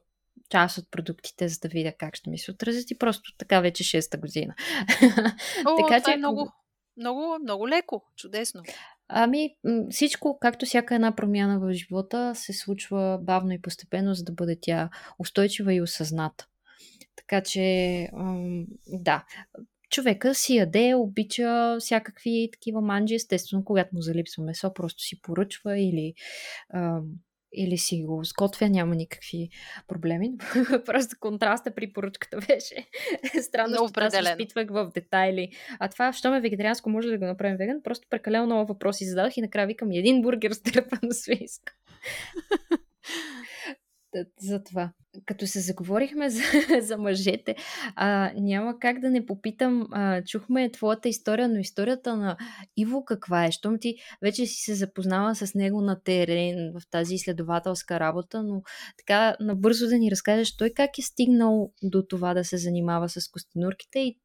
част 0.49 0.77
от 0.77 0.91
продуктите, 0.91 1.47
за 1.47 1.59
да 1.59 1.67
видя 1.67 1.93
как 1.97 2.15
ще 2.15 2.29
ми 2.29 2.37
се 2.37 2.51
отразят 2.51 2.91
и 2.91 2.97
просто 2.97 3.35
така 3.37 3.61
вече 3.61 3.83
шеста 3.83 4.17
година. 4.17 4.53
О, 5.65 5.75
така, 5.87 6.03
че, 6.03 6.11
е 6.11 6.17
много, 6.17 6.51
много, 6.97 7.37
много 7.41 7.69
леко, 7.69 8.03
чудесно. 8.15 8.63
Ами, 9.07 9.55
всичко, 9.89 10.37
както 10.41 10.65
всяка 10.65 10.95
една 10.95 11.15
промяна 11.15 11.59
в 11.59 11.73
живота, 11.73 12.35
се 12.35 12.53
случва 12.53 13.19
бавно 13.21 13.51
и 13.51 13.61
постепенно, 13.61 14.13
за 14.13 14.23
да 14.23 14.31
бъде 14.31 14.57
тя 14.61 14.89
устойчива 15.19 15.73
и 15.73 15.81
осъзната. 15.81 16.47
Така 17.15 17.41
че, 17.43 18.09
да. 18.87 19.25
човека 19.89 20.35
си 20.35 20.55
яде, 20.55 20.95
обича 20.95 21.77
всякакви 21.79 22.49
такива 22.53 22.81
манджи, 22.81 23.15
естествено, 23.15 23.65
когато 23.65 23.95
му 23.95 24.01
залипсва 24.01 24.43
месо, 24.43 24.73
просто 24.73 25.03
си 25.03 25.21
поръчва 25.21 25.79
или 25.79 26.13
или 27.53 27.77
си 27.77 28.03
го 28.03 28.23
сготвя, 28.23 28.69
няма 28.69 28.95
никакви 28.95 29.49
проблеми. 29.87 30.31
Просто 30.85 31.15
контраста 31.19 31.71
при 31.71 31.93
поръчката 31.93 32.37
беше 32.37 32.75
странно, 33.41 33.75
защото 33.77 33.99
аз 33.99 34.29
изпитвах 34.29 34.67
в 34.69 34.91
детайли. 34.95 35.51
А 35.79 35.87
това, 35.87 36.13
що 36.13 36.31
ме 36.31 36.41
вегетарианско, 36.41 36.89
може 36.89 37.09
да 37.09 37.17
го 37.17 37.25
направим 37.25 37.57
веган, 37.57 37.81
просто 37.83 38.07
прекалено 38.09 38.45
много 38.45 38.67
въпроси 38.67 39.05
зададох 39.05 39.37
и 39.37 39.41
накрая 39.41 39.67
викам 39.67 39.91
един 39.91 40.21
бургер 40.21 40.51
с 40.51 40.61
на 41.03 41.13
свинска. 41.13 41.73
за 44.39 44.63
това. 44.63 44.91
Като 45.25 45.47
се 45.47 45.59
заговорихме 45.59 46.29
за, 46.29 46.41
за 46.79 46.97
мъжете, 46.97 47.55
а, 47.95 48.31
няма 48.35 48.79
как 48.79 48.99
да 48.99 49.09
не 49.09 49.25
попитам. 49.25 49.87
А, 49.91 50.23
чухме 50.23 50.71
твоята 50.71 51.09
история, 51.09 51.49
но 51.49 51.59
историята 51.59 52.17
на 52.17 52.37
Иво 52.77 53.05
каква 53.05 53.45
е? 53.45 53.51
Щом 53.51 53.79
ти 53.79 53.95
вече 54.21 54.45
си 54.45 54.61
се 54.61 54.75
запознала 54.75 55.35
с 55.35 55.55
него 55.55 55.81
на 55.81 56.01
терен 56.03 56.71
в 56.79 56.89
тази 56.91 57.15
изследователска 57.15 57.99
работа, 57.99 58.43
но 58.43 58.61
така 58.97 59.35
набързо 59.39 59.87
да 59.87 59.97
ни 59.97 60.11
разкажеш 60.11 60.57
той 60.57 60.69
как 60.69 60.97
е 60.97 61.01
стигнал 61.01 61.71
до 61.83 62.03
това 62.09 62.33
да 62.33 62.43
се 62.43 62.57
занимава 62.57 63.09
с 63.09 63.27
костенурките 63.31 63.99
и 63.99 64.17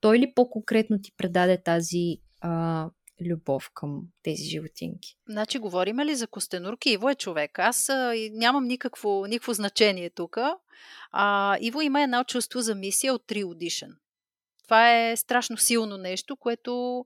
той 0.00 0.18
ли 0.18 0.32
по-конкретно 0.34 1.00
ти 1.02 1.10
предаде 1.16 1.62
тази 1.62 2.16
а, 2.40 2.90
любов 3.20 3.70
към 3.74 4.02
тези 4.22 4.44
животинки. 4.44 5.16
Значи, 5.28 5.58
говориме 5.58 6.06
ли 6.06 6.14
за 6.14 6.26
костенурки? 6.26 6.90
Иво 6.90 7.08
е 7.08 7.14
човек. 7.14 7.58
Аз 7.58 7.88
а, 7.88 8.14
нямам 8.32 8.64
никакво, 8.64 9.26
никакво 9.26 9.52
значение 9.52 10.10
тук. 10.10 10.38
Иво 11.60 11.80
има 11.80 12.02
едно 12.02 12.24
чувство 12.24 12.60
за 12.60 12.74
мисия 12.74 13.14
от 13.14 13.22
3 13.22 13.44
Audition. 13.44 13.92
Това 14.64 14.96
е 14.96 15.16
страшно 15.16 15.56
силно 15.56 15.96
нещо, 15.96 16.36
което 16.36 17.04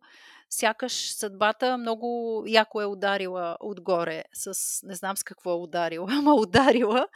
сякаш 0.51 1.13
съдбата 1.15 1.79
много 1.79 2.43
яко 2.47 2.83
е 2.83 2.87
ударила 2.87 3.57
отгоре, 3.61 4.25
с 4.33 4.55
не 4.83 4.95
знам 4.95 5.17
с 5.17 5.23
какво 5.23 5.51
е 5.51 5.63
ударила, 5.63 6.09
ама 6.19 6.35
ударила. 6.35 7.09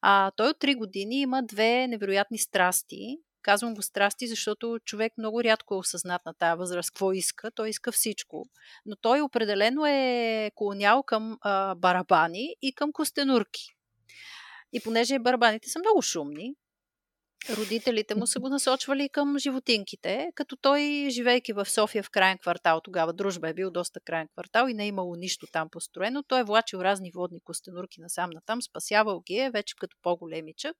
А, 0.00 0.30
той 0.30 0.48
от 0.48 0.56
3 0.56 0.76
години 0.76 1.20
има 1.20 1.42
две 1.42 1.86
невероятни 1.86 2.38
страсти. 2.38 3.18
Казвам 3.46 3.74
го 3.74 3.82
страсти, 3.82 4.26
защото 4.26 4.78
човек 4.84 5.12
много 5.18 5.44
рядко 5.44 5.74
е 5.74 5.78
осъзнат 5.78 6.26
на 6.26 6.34
тази 6.34 6.58
възраст 6.58 6.90
какво 6.90 7.12
иска. 7.12 7.50
Той 7.50 7.68
иска 7.68 7.92
всичко. 7.92 8.46
Но 8.86 8.96
той 8.96 9.20
определено 9.20 9.86
е 9.86 10.50
колонял 10.54 11.02
към 11.02 11.38
а, 11.40 11.74
барабани 11.74 12.56
и 12.62 12.72
към 12.72 12.92
костенурки. 12.92 13.62
И 14.72 14.80
понеже 14.80 15.18
барабаните 15.18 15.68
са 15.68 15.78
много 15.78 16.02
шумни, 16.02 16.54
родителите 17.50 18.14
му 18.14 18.26
са 18.26 18.40
го 18.40 18.48
насочвали 18.48 19.08
към 19.08 19.38
животинките, 19.38 20.30
като 20.34 20.56
той, 20.56 21.06
живейки 21.10 21.52
в 21.52 21.66
София 21.66 22.02
в 22.02 22.10
крайен 22.10 22.38
квартал, 22.38 22.80
тогава 22.80 23.12
дружба 23.12 23.48
е 23.48 23.54
бил 23.54 23.70
доста 23.70 24.00
крайен 24.00 24.28
квартал 24.28 24.68
и 24.68 24.74
не 24.74 24.84
е 24.84 24.88
имало 24.88 25.16
нищо 25.16 25.46
там 25.52 25.68
построено, 25.70 26.22
той 26.22 26.40
е 26.40 26.44
влачил 26.44 26.78
разни 26.78 27.10
водни 27.14 27.40
костенурки 27.40 28.00
насам 28.00 28.30
натам, 28.30 28.62
спасявал 28.62 29.20
ги 29.20 29.36
е 29.36 29.50
вече 29.50 29.74
като 29.76 29.96
по-големичък. 30.02 30.76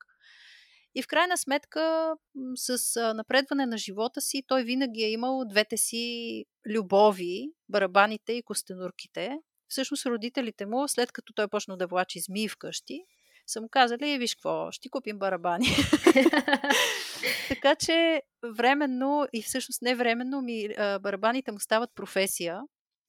И 0.98 1.02
в 1.02 1.06
крайна 1.06 1.36
сметка, 1.36 2.14
с 2.54 3.14
напредване 3.14 3.66
на 3.66 3.78
живота 3.78 4.20
си, 4.20 4.42
той 4.46 4.62
винаги 4.62 5.02
е 5.02 5.10
имал 5.10 5.44
двете 5.48 5.76
си 5.76 6.44
любови, 6.66 7.50
барабаните 7.68 8.32
и 8.32 8.42
костенурките. 8.42 9.38
Всъщност 9.68 10.06
родителите 10.06 10.66
му, 10.66 10.88
след 10.88 11.12
като 11.12 11.32
той 11.32 11.48
почна 11.48 11.76
да 11.76 11.86
влачи 11.86 12.20
змии 12.20 12.48
вкъщи, 12.48 13.04
са 13.46 13.60
му 13.60 13.68
казали, 13.68 14.18
виж 14.18 14.34
какво, 14.34 14.70
ще 14.70 14.88
купим 14.88 15.18
барабани. 15.18 15.66
така 17.48 17.74
че 17.74 18.22
временно 18.56 19.26
и 19.32 19.42
всъщност 19.42 19.82
не 19.82 19.94
временно 19.94 20.42
ми, 20.42 20.68
барабаните 21.00 21.52
му 21.52 21.60
стават 21.60 21.90
професия. 21.94 22.60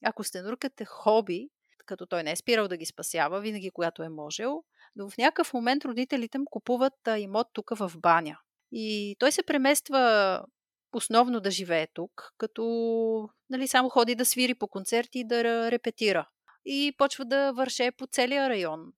Ако 0.04 0.24
стенурката 0.24 0.82
е 0.82 0.86
хоби, 0.86 1.48
като 1.86 2.06
той 2.06 2.22
не 2.22 2.32
е 2.32 2.36
спирал 2.36 2.68
да 2.68 2.76
ги 2.76 2.86
спасява, 2.86 3.40
винаги 3.40 3.70
когато 3.70 4.02
е 4.02 4.08
можел, 4.08 4.62
но 4.96 5.10
в 5.10 5.18
някакъв 5.18 5.54
момент 5.54 5.84
родителите 5.84 6.38
му 6.38 6.44
купуват 6.50 6.94
имот 7.18 7.46
тук 7.52 7.70
в 7.76 7.92
баня. 7.96 8.38
И 8.72 9.16
той 9.18 9.32
се 9.32 9.42
премества 9.42 10.44
основно 10.92 11.40
да 11.40 11.50
живее 11.50 11.86
тук, 11.94 12.32
като 12.38 13.28
нали, 13.50 13.68
само 13.68 13.88
ходи 13.88 14.14
да 14.14 14.24
свири 14.24 14.54
по 14.54 14.68
концерти 14.68 15.18
и 15.18 15.26
да 15.26 15.70
репетира. 15.70 16.28
И 16.64 16.94
почва 16.98 17.24
да 17.24 17.52
върше 17.52 17.90
по 17.90 18.06
целия 18.06 18.48
район. 18.48 18.92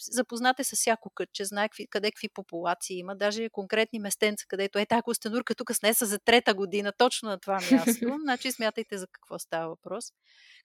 Запознате 0.00 0.64
с 0.64 0.76
всяко 0.76 1.10
кътче, 1.10 1.44
знае 1.44 1.68
какви, 1.68 1.86
къде 1.86 2.10
какви 2.10 2.28
популации 2.28 2.98
има, 2.98 3.16
даже 3.16 3.48
конкретни 3.48 3.98
местенца, 3.98 4.44
където 4.48 4.78
е 4.78 4.86
тази 4.86 5.02
костенурка 5.02 5.54
тук 5.54 5.74
снеса 5.74 6.06
за 6.06 6.18
трета 6.18 6.54
година, 6.54 6.92
точно 6.98 7.28
на 7.28 7.38
това 7.38 7.54
място. 7.54 8.18
значи 8.22 8.52
смятайте 8.52 8.98
за 8.98 9.06
какво 9.12 9.38
става 9.38 9.68
въпрос. 9.68 10.04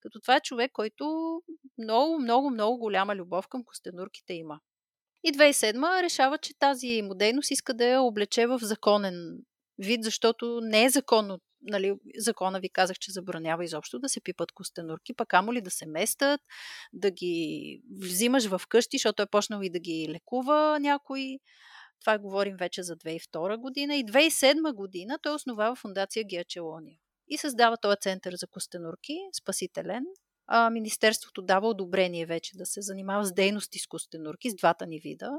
Като 0.02 0.20
това 0.20 0.36
е 0.36 0.42
човек, 0.42 0.72
който 0.74 1.06
много, 1.78 2.20
много, 2.20 2.50
много 2.50 2.78
голяма 2.78 3.16
любов 3.16 3.48
към 3.48 3.64
костенурките 3.64 4.34
има. 4.34 4.60
И 5.24 5.34
2007 5.34 6.04
решава, 6.04 6.38
че 6.38 6.60
тази 6.60 7.02
му 7.02 7.16
дейност 7.16 7.52
иска 7.52 7.74
да 7.74 7.86
я 7.86 8.02
облече 8.02 8.48
в 8.48 8.60
законен 8.62 9.38
вид, 9.78 10.04
защото 10.04 10.60
не 10.64 10.86
е 10.86 10.90
законно 10.90 11.40
нали, 11.66 11.96
закона 12.18 12.60
ви 12.60 12.70
казах, 12.70 12.98
че 13.00 13.12
забранява 13.12 13.66
изобщо 13.66 14.00
да 14.00 14.10
се 14.10 14.22
пипат 14.22 14.52
костенурки, 14.52 15.14
пък 15.14 15.34
амо 15.34 15.54
ли 15.54 15.62
да 15.62 15.72
се 15.72 15.86
местат, 15.86 16.42
да 16.94 17.12
ги 17.12 17.82
взимаш 18.02 18.46
в 18.46 18.62
къщи, 18.70 18.98
защото 18.98 19.22
е 19.22 19.28
почнал 19.32 19.62
и 19.62 19.70
да 19.70 19.80
ги 19.80 20.08
лекува 20.10 20.78
някой. 20.82 21.40
Това 22.02 22.18
говорим 22.18 22.56
вече 22.58 22.84
за 22.84 22.96
2002 22.98 23.58
година. 23.58 23.96
И 23.96 24.06
2007 24.06 24.74
година 24.74 25.20
той 25.22 25.36
основава 25.36 25.76
фундация 25.76 26.24
Геачелония 26.24 26.98
и 27.28 27.38
създава 27.38 27.78
този 27.78 27.98
център 28.02 28.34
за 28.36 28.48
костенурки, 28.48 29.18
спасителен. 29.42 30.04
Министерството 30.72 31.42
дава 31.42 31.68
одобрение 31.68 32.26
вече 32.26 32.58
да 32.58 32.66
се 32.66 32.82
занимава 32.82 33.26
с 33.26 33.34
дейности 33.34 33.80
с 33.80 33.88
костенурки, 33.88 34.50
с 34.50 34.56
двата 34.56 34.88
ни 34.88 35.00
вида, 35.00 35.32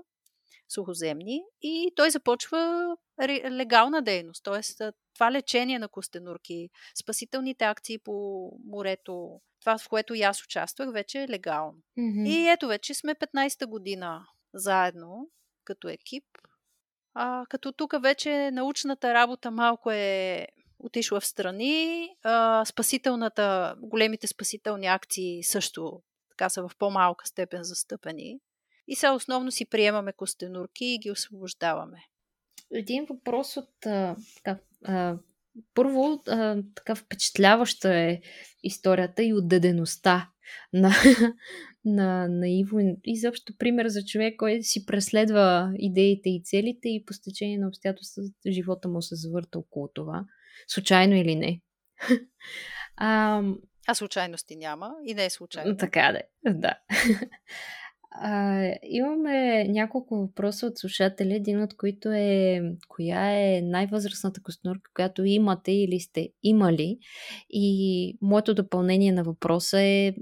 сухоземни, 0.69 1.43
и 1.63 1.93
той 1.97 2.11
започва 2.11 2.97
легална 3.51 4.03
дейност, 4.03 4.45
т.е. 4.45 4.91
това 5.15 5.33
лечение 5.33 5.79
на 5.79 5.89
костенурки, 5.89 6.71
спасителните 6.95 7.65
акции 7.65 7.99
по 7.99 8.51
морето, 8.65 9.41
това 9.61 9.79
в 9.79 9.89
което 9.89 10.15
и 10.15 10.23
аз 10.23 10.45
участвах, 10.45 10.93
вече 10.93 11.23
е 11.23 11.29
легално. 11.29 11.79
Mm-hmm. 11.99 12.29
И 12.29 12.49
ето 12.49 12.67
вече 12.69 12.95
сме 12.95 13.15
15-та 13.15 13.67
година 13.67 14.27
заедно, 14.55 15.31
като 15.65 15.89
екип. 15.89 16.25
А, 17.15 17.47
като 17.49 17.73
тук 17.73 17.95
вече 18.03 18.51
научната 18.51 19.15
работа 19.15 19.51
малко 19.51 19.91
е 19.91 20.47
отишла 20.79 21.21
в 21.21 21.27
страни. 21.27 22.09
А, 22.23 22.65
спасителната, 22.65 23.77
големите 23.79 24.27
спасителни 24.27 24.87
акции 24.87 25.45
също 25.45 26.03
така 26.29 26.49
са 26.49 26.69
в 26.69 26.71
по-малка 26.79 27.27
степен 27.27 27.63
застъпени. 27.63 28.39
И 28.87 28.97
сега 28.97 29.13
основно 29.13 29.51
си 29.51 29.65
приемаме 29.65 30.13
костенурки 30.13 30.85
и 30.85 30.99
ги 30.99 31.11
освобождаваме. 31.11 31.99
Един 32.73 33.05
въпрос 33.05 33.57
от 33.57 33.87
а, 33.87 34.17
така, 34.37 34.59
а, 34.85 35.19
първо, 35.75 36.23
а, 36.29 36.63
така 36.75 36.95
впечатляваща 36.95 37.95
е 37.95 38.21
историята 38.63 39.23
и 39.23 39.35
отдадеността 39.35 40.31
на, 40.73 40.91
на, 41.85 42.29
на 42.29 42.49
Иво. 42.49 42.79
И 43.05 43.19
заобщо 43.19 43.53
пример 43.59 43.89
за 43.89 44.05
човек, 44.05 44.37
който 44.37 44.67
си 44.67 44.87
преследва 44.87 45.73
идеите 45.79 46.31
и 46.31 46.43
целите 46.45 46.89
и 46.89 47.05
по 47.05 47.13
стечение 47.13 47.59
на 47.59 47.69
обстоятелствата 47.69 48.53
живота 48.53 48.89
му 48.89 49.03
се 49.03 49.15
завърта 49.15 49.59
около 49.59 49.89
това. 49.89 50.25
Случайно 50.69 51.15
или 51.15 51.35
не. 51.35 51.61
а, 52.97 53.43
а 53.87 53.95
случайности 53.95 54.57
няма 54.57 54.95
и 55.07 55.15
не 55.15 55.25
е 55.25 55.31
случайно. 55.31 55.77
Така 55.77 56.21
да, 56.45 56.55
да. 56.55 56.75
А, 58.21 58.63
имаме 58.83 59.65
няколко 59.69 60.17
въпроса 60.17 60.67
от 60.67 60.79
слушатели, 60.79 61.35
един 61.35 61.63
от 61.63 61.77
които 61.77 62.09
е 62.13 62.63
коя 62.89 63.31
е 63.31 63.61
най-възрастната 63.63 64.43
костенурка, 64.43 64.91
която 64.95 65.25
имате 65.25 65.73
или 65.73 66.01
сте 66.01 66.29
имали. 66.43 66.99
И 67.51 68.19
моето 68.23 68.55
допълнение 68.55 69.13
на 69.13 69.25
въпроса 69.25 69.81
е 69.81 70.15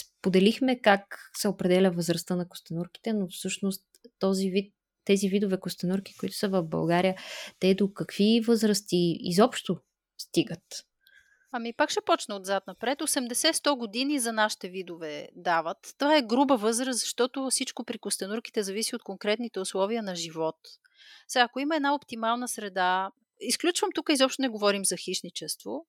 споделихме 0.00 0.80
как 0.80 1.18
се 1.36 1.48
определя 1.48 1.90
възрастта 1.90 2.36
на 2.36 2.48
костенурките, 2.48 3.12
но 3.12 3.28
всъщност 3.28 3.84
този 4.18 4.50
вид 4.50 4.74
тези 5.04 5.28
видове 5.28 5.60
костенурки, 5.60 6.16
които 6.16 6.36
са 6.36 6.48
в 6.48 6.62
България, 6.62 7.14
те 7.58 7.74
до 7.74 7.92
какви 7.92 8.40
възрасти 8.46 9.16
изобщо 9.20 9.76
стигат? 10.20 10.62
Ами 11.52 11.72
пак 11.72 11.90
ще 11.90 12.00
почна 12.00 12.36
отзад 12.36 12.66
напред. 12.66 12.98
80-100 12.98 13.76
години 13.78 14.20
за 14.20 14.32
нашите 14.32 14.68
видове 14.68 15.28
дават. 15.34 15.94
Това 15.98 16.16
е 16.16 16.22
груба 16.22 16.56
възраст, 16.56 17.00
защото 17.00 17.48
всичко 17.50 17.84
при 17.84 17.98
костенурките 17.98 18.62
зависи 18.62 18.96
от 18.96 19.02
конкретните 19.02 19.60
условия 19.60 20.02
на 20.02 20.16
живот. 20.16 20.56
Сега, 21.28 21.44
ако 21.44 21.60
има 21.60 21.76
една 21.76 21.94
оптимална 21.94 22.48
среда, 22.48 23.10
изключвам 23.40 23.90
тук, 23.94 24.08
изобщо 24.10 24.42
не 24.42 24.48
говорим 24.48 24.84
за 24.84 24.96
хищничество, 24.96 25.86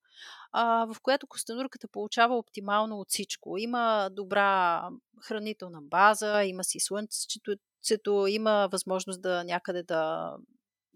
а, 0.51 0.85
в 0.85 0.95
която 1.01 1.27
костенурката 1.27 1.87
получава 1.87 2.37
оптимално 2.37 2.99
от 2.99 3.09
всичко. 3.09 3.57
Има 3.57 4.09
добра 4.11 4.83
хранителна 5.21 5.81
база, 5.81 6.43
има 6.43 6.63
си 6.63 6.79
слънцето, 6.79 8.27
има 8.27 8.69
възможност 8.71 9.21
да 9.21 9.43
някъде 9.43 9.83
да 9.83 10.33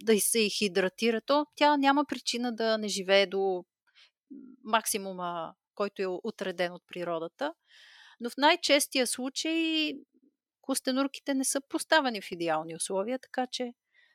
да 0.04 0.20
се 0.20 0.50
хидратира, 0.50 1.22
то 1.22 1.46
тя 1.56 1.78
няма 1.78 2.06
причина 2.06 2.56
да 2.56 2.78
не 2.78 2.88
живее 2.88 3.26
до 3.26 3.66
максимума, 4.64 5.54
който 5.76 6.02
е 6.02 6.06
отреден 6.24 6.74
от 6.74 6.84
природата. 6.88 7.54
Но 8.20 8.30
в 8.30 8.38
най-честия 8.38 9.08
случай 9.08 9.94
костенурките 10.62 11.34
не 11.34 11.46
са 11.46 11.62
поставени 11.70 12.22
в 12.22 12.32
идеални 12.32 12.76
условия, 12.76 13.20
така 13.20 13.48
че 13.52 13.74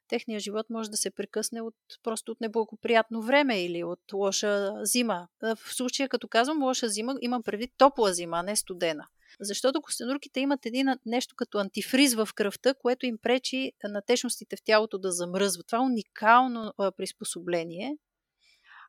техният 0.08 0.42
живот 0.42 0.66
може 0.70 0.90
да 0.90 0.96
се 0.96 1.11
прекъсне 1.11 1.61
от, 1.61 1.74
просто 2.02 2.32
от 2.32 2.40
неблагоприятно 2.40 3.22
време 3.22 3.64
или 3.64 3.84
от 3.84 4.12
лоша 4.12 4.72
зима. 4.82 5.28
В 5.42 5.74
случая, 5.74 6.08
като 6.08 6.28
казвам 6.28 6.62
лоша 6.62 6.88
зима, 6.88 7.14
имам 7.20 7.42
предвид 7.42 7.70
топла 7.78 8.12
зима, 8.12 8.38
а 8.38 8.42
не 8.42 8.56
студена. 8.56 9.06
Защото 9.40 9.82
костенурките 9.82 10.40
имат 10.40 10.66
един 10.66 10.86
нещо 11.06 11.34
като 11.36 11.58
антифриз 11.58 12.14
в 12.14 12.28
кръвта, 12.34 12.74
което 12.74 13.06
им 13.06 13.18
пречи 13.18 13.72
на 13.84 14.02
течностите 14.02 14.56
в 14.56 14.62
тялото 14.64 14.98
да 14.98 15.12
замръзват. 15.12 15.66
Това 15.66 15.78
е 15.78 15.82
уникално 15.86 16.72
приспособление. 16.96 17.96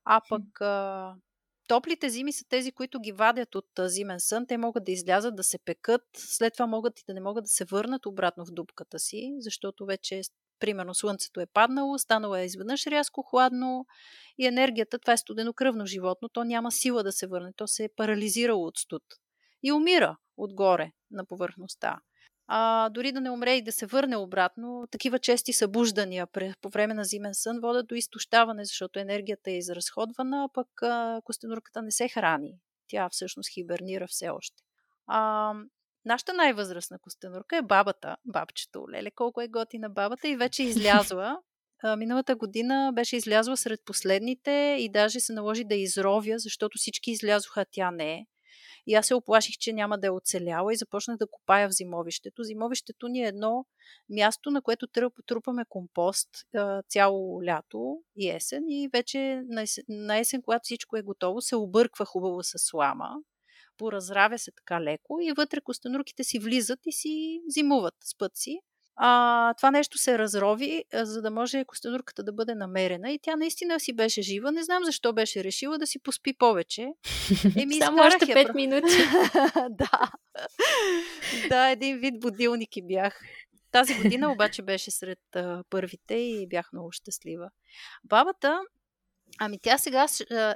А 0.06 0.22
пък 0.30 0.62
а, 0.62 1.14
топлите 1.68 2.10
зими 2.10 2.34
са 2.34 2.46
тези, 2.50 2.72
които 2.72 3.00
ги 3.00 3.12
вадят 3.12 3.56
от 3.56 3.80
а, 3.80 3.90
зимен 3.90 4.20
сън. 4.20 4.48
Те 4.48 4.58
могат 4.58 4.84
да 4.84 4.92
излязат, 4.92 5.36
да 5.36 5.44
се 5.44 5.60
пекат, 5.60 6.02
след 6.16 6.54
това 6.54 6.68
могат 6.68 7.00
и 7.00 7.04
да 7.08 7.14
не 7.14 7.22
могат 7.22 7.44
да 7.44 7.50
се 7.50 7.66
върнат 7.66 8.06
обратно 8.06 8.46
в 8.46 8.52
дупката 8.52 9.00
си, 9.00 9.36
защото 9.40 9.86
вече 9.86 10.22
примерно 10.60 10.94
слънцето 10.94 11.40
е 11.40 11.46
паднало, 11.46 11.98
станало 11.98 12.36
е 12.36 12.44
изведнъж 12.44 12.88
рязко 12.88 13.24
хладно 13.24 13.86
и 14.38 14.46
енергията, 14.46 15.00
това 15.00 15.14
е 15.14 15.18
студено 15.18 15.54
кръвно 15.54 15.86
животно, 15.86 16.30
то 16.30 16.44
няма 16.44 16.72
сила 16.72 17.04
да 17.04 17.12
се 17.12 17.28
върне, 17.28 17.54
то 17.54 17.68
се 17.68 17.84
е 17.84 17.90
парализирало 17.96 18.66
от 18.66 18.78
студ 18.78 19.04
и 19.64 19.72
умира 19.72 20.18
отгоре 20.38 20.92
на 21.12 21.26
повърхността. 21.26 22.00
А, 22.54 22.90
дори 22.90 23.12
да 23.12 23.22
не 23.22 23.30
умре 23.30 23.54
и 23.54 23.62
да 23.62 23.72
се 23.72 23.86
върне 23.86 24.18
обратно, 24.18 24.88
такива 24.92 25.20
чести 25.20 25.54
събуждания 25.54 26.28
по 26.62 26.70
време 26.70 26.94
на 26.94 27.04
зимен 27.04 27.34
сън 27.34 27.60
водят 27.62 27.88
до 27.88 27.96
изтощаване, 27.96 28.66
защото 28.66 29.00
енергията 29.00 29.52
е 29.52 29.58
изразходвана, 29.58 30.44
а 30.44 30.50
пък 30.54 30.68
а, 30.82 31.22
костенурката 31.26 31.82
не 31.82 31.92
се 31.92 32.08
храни. 32.08 32.54
Тя 32.88 33.10
всъщност 33.10 33.50
хибернира 33.54 34.08
все 34.08 34.30
още. 34.30 34.64
А, 35.08 35.54
нашата 36.06 36.34
най-възрастна 36.34 37.00
костенурка 37.00 37.58
е 37.58 37.62
бабата, 37.62 38.18
бабчето. 38.26 38.86
Леле, 38.90 39.12
колко 39.12 39.42
е 39.42 39.48
готина 39.48 39.90
бабата 39.90 40.28
и 40.28 40.36
вече 40.36 40.64
излязла. 40.64 41.38
Миналата 41.98 42.36
година 42.36 42.92
беше 42.96 43.16
излязла 43.16 43.58
сред 43.58 43.80
последните 43.86 44.78
и 44.80 44.90
даже 44.90 45.20
се 45.20 45.34
наложи 45.34 45.64
да 45.64 45.76
изровя, 45.76 46.40
защото 46.40 46.78
всички 46.78 47.12
излязоха, 47.12 47.62
а 47.62 47.66
тя 47.72 47.92
не 47.92 48.14
е. 48.14 48.26
И 48.88 48.96
аз 48.96 49.08
се 49.08 49.16
оплаших, 49.16 49.56
че 49.58 49.74
няма 49.74 49.98
да 49.98 50.08
е 50.08 50.10
оцеляла 50.10 50.74
и 50.74 50.76
започнах 50.76 51.18
да 51.18 51.28
копая 51.32 51.70
в 51.70 51.74
зимовището. 51.74 52.44
Зимовището 52.44 53.08
ни 53.08 53.24
е 53.24 53.28
едно 53.28 53.66
място, 54.10 54.52
на 54.52 54.62
което 54.62 54.88
трупаме 55.28 55.66
компост 55.70 56.30
цяло 56.90 57.44
лято 57.44 57.98
и 58.16 58.30
есен. 58.30 58.64
И 58.68 58.90
вече 58.94 59.42
на 59.48 59.62
есен, 59.62 59.84
на 59.90 60.18
есен, 60.18 60.42
когато 60.42 60.64
всичко 60.64 60.98
е 60.98 61.02
готово, 61.02 61.42
се 61.42 61.56
обърква 61.56 62.06
хубаво 62.06 62.44
с 62.44 62.54
слама 62.58 63.10
поразравя 63.82 64.38
се 64.38 64.52
така 64.52 64.82
леко 64.82 65.20
и 65.22 65.34
вътре 65.38 65.62
костенурките 65.62 66.24
си 66.24 66.40
влизат 66.40 66.80
и 66.86 66.92
си 66.92 67.42
зимуват, 67.48 67.96
спът 68.04 68.32
си. 68.36 68.60
А, 68.96 69.54
това 69.54 69.72
нещо 69.72 69.98
се 69.98 70.20
разрови, 70.20 70.84
за 70.94 71.22
да 71.22 71.32
може 71.32 71.66
костенурката 71.66 72.24
да 72.24 72.34
бъде 72.34 72.56
намерена 72.56 73.12
и 73.12 73.20
тя 73.22 73.36
наистина 73.36 73.80
си 73.80 73.94
беше 73.94 74.22
жива. 74.22 74.52
Не 74.52 74.64
знам 74.64 74.84
защо 74.86 75.14
беше 75.14 75.44
решила 75.44 75.78
да 75.78 75.88
си 75.88 76.00
поспи 76.00 76.34
повече. 76.34 76.88
Еми, 77.58 77.76
Само 77.76 78.02
още 78.04 78.26
5 78.26 78.48
я... 78.48 78.54
минути. 78.54 78.98
да. 79.70 80.12
да, 81.50 81.70
един 81.70 81.98
вид 81.98 82.20
будилники 82.20 82.82
бях. 82.82 83.20
Тази 83.72 83.96
година 83.96 84.32
обаче 84.32 84.62
беше 84.62 84.92
сред 84.92 85.20
а, 85.36 85.64
първите 85.70 86.14
и 86.14 86.48
бях 86.48 86.74
много 86.74 86.92
щастлива. 86.92 87.50
Бабата, 88.04 88.60
ами 89.40 89.60
тя 89.62 89.78
сега 89.78 90.06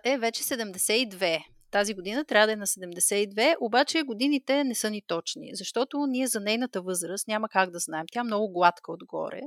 е 0.04 0.18
вече 0.18 0.44
72 0.44 1.55
тази 1.76 1.94
година 1.94 2.26
трябва 2.26 2.48
да 2.48 2.54
е 2.54 2.56
на 2.56 2.68
72, 2.68 3.56
обаче 3.60 4.04
годините 4.04 4.64
не 4.64 4.76
са 4.76 4.90
ни 4.90 5.02
точни, 5.08 5.50
защото 5.54 6.06
ние 6.08 6.28
за 6.28 6.40
нейната 6.40 6.82
възраст 6.82 7.28
няма 7.28 7.50
как 7.50 7.72
да 7.72 7.80
знаем. 7.80 8.06
Тя 8.12 8.20
е 8.20 8.24
много 8.24 8.54
гладка 8.54 8.92
отгоре 8.92 9.42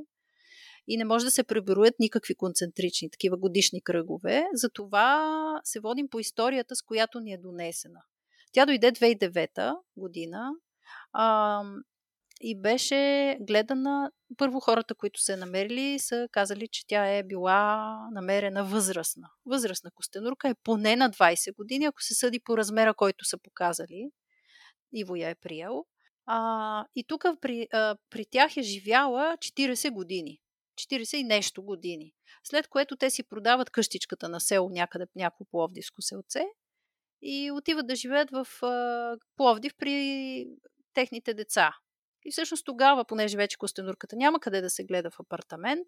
и 0.88 0.96
не 0.96 1.04
може 1.04 1.24
да 1.24 1.30
се 1.30 1.44
преброят 1.44 1.94
никакви 1.98 2.34
концентрични, 2.34 3.10
такива 3.10 3.36
годишни 3.36 3.82
кръгове. 3.82 4.44
Затова 4.52 5.34
се 5.64 5.80
водим 5.80 6.08
по 6.08 6.18
историята, 6.18 6.76
с 6.76 6.82
която 6.82 7.20
ни 7.20 7.32
е 7.32 7.38
донесена. 7.38 8.00
Тя 8.52 8.66
дойде 8.66 8.92
2009 8.92 9.74
година. 9.96 10.50
А, 11.12 11.62
и 12.40 12.60
беше 12.60 13.36
гледана. 13.40 14.10
Първо 14.36 14.60
хората, 14.60 14.94
които 14.94 15.20
се 15.20 15.36
намерили, 15.36 15.98
са 15.98 16.28
казали, 16.32 16.68
че 16.68 16.86
тя 16.86 17.06
е 17.06 17.22
била 17.22 17.96
намерена 18.12 18.64
възрастна. 18.64 19.28
Възрастна 19.46 19.90
костенурка 19.90 20.48
е 20.48 20.54
поне 20.54 20.96
на 20.96 21.10
20 21.10 21.56
години, 21.56 21.84
ако 21.84 22.02
се 22.02 22.14
съди 22.14 22.40
по 22.40 22.56
размера, 22.56 22.94
който 22.94 23.24
са 23.24 23.38
показали. 23.38 24.10
Иво 24.92 25.16
я 25.16 25.28
е 25.28 25.34
приел. 25.34 25.84
А, 26.26 26.84
и 26.94 27.04
тук 27.04 27.24
при, 27.40 27.68
а, 27.72 27.96
при 28.10 28.24
тях 28.30 28.56
е 28.56 28.62
живяла 28.62 29.36
40 29.38 29.90
години. 29.90 30.40
40 30.78 31.16
и 31.16 31.24
нещо 31.24 31.62
години. 31.62 32.12
След 32.44 32.68
което 32.68 32.96
те 32.96 33.10
си 33.10 33.22
продават 33.22 33.70
къщичката 33.70 34.28
на 34.28 34.40
село 34.40 34.68
някъде 34.70 35.06
някакво 35.16 35.44
пловдивско 35.44 36.02
селце 36.02 36.42
и 37.22 37.50
отиват 37.50 37.86
да 37.86 37.94
живеят 37.94 38.30
в 38.30 38.46
а, 38.62 39.16
Пловдив 39.36 39.72
при 39.78 40.46
техните 40.94 41.34
деца. 41.34 41.72
И 42.28 42.30
всъщност 42.30 42.66
тогава, 42.66 43.04
понеже 43.04 43.36
вече 43.36 43.58
костенурката 43.58 44.16
няма 44.16 44.40
къде 44.40 44.60
да 44.60 44.70
се 44.70 44.84
гледа 44.84 45.10
в 45.10 45.20
апартамент, 45.20 45.86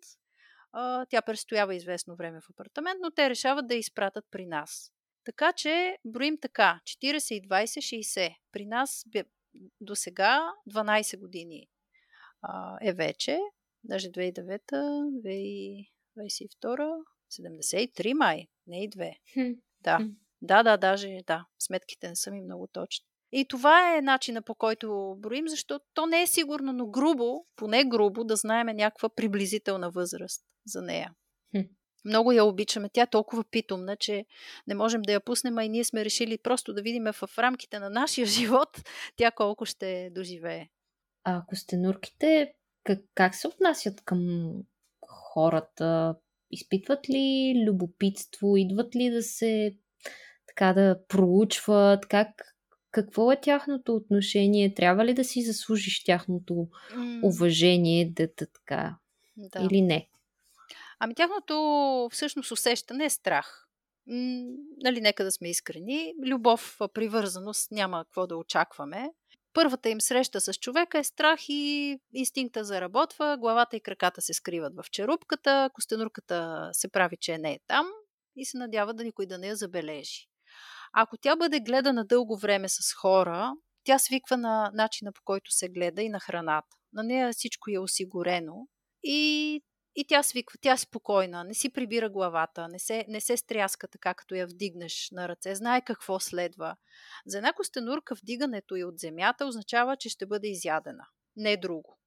тя 1.08 1.22
престоява 1.22 1.74
известно 1.74 2.16
време 2.16 2.40
в 2.40 2.50
апартамент, 2.50 3.00
но 3.02 3.10
те 3.10 3.30
решават 3.30 3.66
да 3.66 3.74
я 3.74 3.78
изпратят 3.78 4.24
при 4.30 4.46
нас. 4.46 4.92
Така 5.24 5.52
че 5.52 5.98
броим 6.04 6.38
така 6.42 6.80
40 6.84 7.34
и 7.34 7.48
20, 7.48 7.64
60. 8.00 8.36
При 8.52 8.66
нас 8.66 9.04
до 9.80 9.96
сега 9.96 10.52
12 10.70 11.18
години 11.18 11.68
е 12.82 12.92
вече, 12.92 13.38
даже 13.84 14.08
2009, 14.08 14.60
2022, 16.20 17.04
73 17.32 18.12
май, 18.12 18.48
не 18.66 18.84
и 18.84 18.90
2. 18.90 19.58
Да, 19.80 19.98
да, 20.42 20.62
да, 20.62 20.76
даже 20.76 21.18
да, 21.26 21.46
сметките 21.58 22.08
не 22.08 22.16
са 22.16 22.30
ми 22.30 22.40
много 22.40 22.66
точни. 22.66 23.06
И 23.32 23.44
това 23.44 23.96
е 23.96 24.02
начина 24.02 24.42
по 24.42 24.54
който 24.54 25.16
броим, 25.18 25.48
защото 25.48 25.84
то 25.94 26.06
не 26.06 26.22
е 26.22 26.26
сигурно, 26.26 26.72
но 26.72 26.86
грубо, 26.86 27.46
поне 27.56 27.84
грубо, 27.84 28.24
да 28.24 28.36
знаем 28.36 28.66
някаква 28.66 29.08
приблизителна 29.08 29.90
възраст 29.90 30.42
за 30.66 30.82
нея. 30.82 31.14
Хм. 31.56 31.62
Много 32.04 32.32
я 32.32 32.44
обичаме. 32.44 32.90
Тя 32.92 33.02
е 33.02 33.10
толкова 33.10 33.44
питомна, 33.44 33.96
че 33.96 34.24
не 34.66 34.74
можем 34.74 35.02
да 35.02 35.12
я 35.12 35.20
пуснем, 35.20 35.58
а 35.58 35.64
и 35.64 35.68
ние 35.68 35.84
сме 35.84 36.04
решили 36.04 36.38
просто 36.38 36.74
да 36.74 36.82
видим 36.82 37.04
в 37.12 37.38
рамките 37.38 37.78
на 37.78 37.90
нашия 37.90 38.26
живот 38.36 38.68
тя 39.16 39.30
колко 39.30 39.64
ще 39.64 40.10
доживее. 40.10 40.68
А 41.24 41.42
костенурките 41.46 42.54
как, 42.84 42.98
как 43.14 43.34
се 43.34 43.48
отнасят 43.48 44.00
към 44.04 44.52
хората? 45.06 46.14
Изпитват 46.50 47.08
ли 47.08 47.54
любопитство? 47.66 48.56
Идват 48.56 48.96
ли 48.96 49.10
да 49.10 49.22
се 49.22 49.76
така 50.46 50.72
да 50.72 51.06
проучват? 51.08 52.06
Как, 52.06 52.28
какво 52.90 53.32
е 53.32 53.40
тяхното 53.40 53.94
отношение? 53.94 54.74
Трябва 54.74 55.04
ли 55.04 55.14
да 55.14 55.24
си 55.24 55.42
заслужиш 55.42 56.04
тяхното 56.04 56.68
уважение, 57.22 58.12
да, 58.12 58.26
да 58.26 58.46
така? 58.46 58.96
Да. 59.36 59.68
Или 59.70 59.82
не? 59.82 60.08
Ами 60.98 61.14
тяхното 61.14 62.08
всъщност 62.12 62.50
усещане 62.50 63.04
е 63.04 63.10
страх. 63.10 63.66
М- 64.06 64.56
нали, 64.76 65.00
нека 65.00 65.24
да 65.24 65.30
сме 65.30 65.50
искрени. 65.50 66.14
Любов, 66.26 66.78
привързаност 66.94 67.70
няма 67.70 68.04
какво 68.04 68.26
да 68.26 68.36
очакваме. 68.36 69.10
Първата 69.52 69.88
им 69.88 70.00
среща 70.00 70.40
с 70.40 70.54
човека 70.54 70.98
е 70.98 71.04
страх 71.04 71.40
и 71.48 71.98
инстинкта 72.14 72.64
заработва, 72.64 73.36
главата 73.40 73.76
и 73.76 73.80
краката 73.80 74.20
се 74.20 74.34
скриват 74.34 74.72
в 74.76 74.90
черупката, 74.90 75.70
костенурката 75.74 76.70
се 76.72 76.88
прави, 76.88 77.16
че 77.16 77.38
не 77.38 77.52
е 77.52 77.58
там 77.66 77.86
и 78.36 78.44
се 78.44 78.58
надява 78.58 78.94
да 78.94 79.04
никой 79.04 79.26
да 79.26 79.38
не 79.38 79.46
я 79.46 79.56
забележи. 79.56 80.29
Ако 80.92 81.16
тя 81.16 81.36
бъде 81.36 81.60
гледана 81.60 82.04
дълго 82.04 82.36
време 82.36 82.68
с 82.68 82.94
хора, 82.94 83.52
тя 83.84 83.98
свиква 83.98 84.36
на 84.36 84.70
начина 84.74 85.12
по 85.12 85.20
който 85.24 85.50
се 85.50 85.68
гледа 85.68 86.02
и 86.02 86.08
на 86.08 86.20
храната. 86.20 86.76
На 86.92 87.02
нея 87.02 87.32
всичко 87.32 87.70
е 87.70 87.78
осигурено 87.78 88.66
и, 89.02 89.60
и 89.94 90.04
тя 90.08 90.22
свиква, 90.22 90.58
тя 90.60 90.72
е 90.72 90.78
спокойна, 90.78 91.44
не 91.44 91.54
си 91.54 91.72
прибира 91.72 92.10
главата, 92.10 92.68
не 92.68 92.78
се, 92.78 93.04
не 93.08 93.20
се 93.20 93.36
стряска 93.36 93.88
така, 93.88 94.14
като 94.14 94.34
я 94.34 94.46
вдигнеш 94.46 95.08
на 95.12 95.28
ръце, 95.28 95.54
знае 95.54 95.84
какво 95.84 96.20
следва. 96.20 96.76
За 97.26 97.38
една 97.38 97.52
костенурка 97.52 98.14
вдигането 98.14 98.76
и 98.76 98.84
от 98.84 98.98
земята 98.98 99.46
означава, 99.46 99.96
че 99.96 100.08
ще 100.08 100.26
бъде 100.26 100.48
изядена, 100.48 101.06
не 101.36 101.56
друго. 101.56 101.98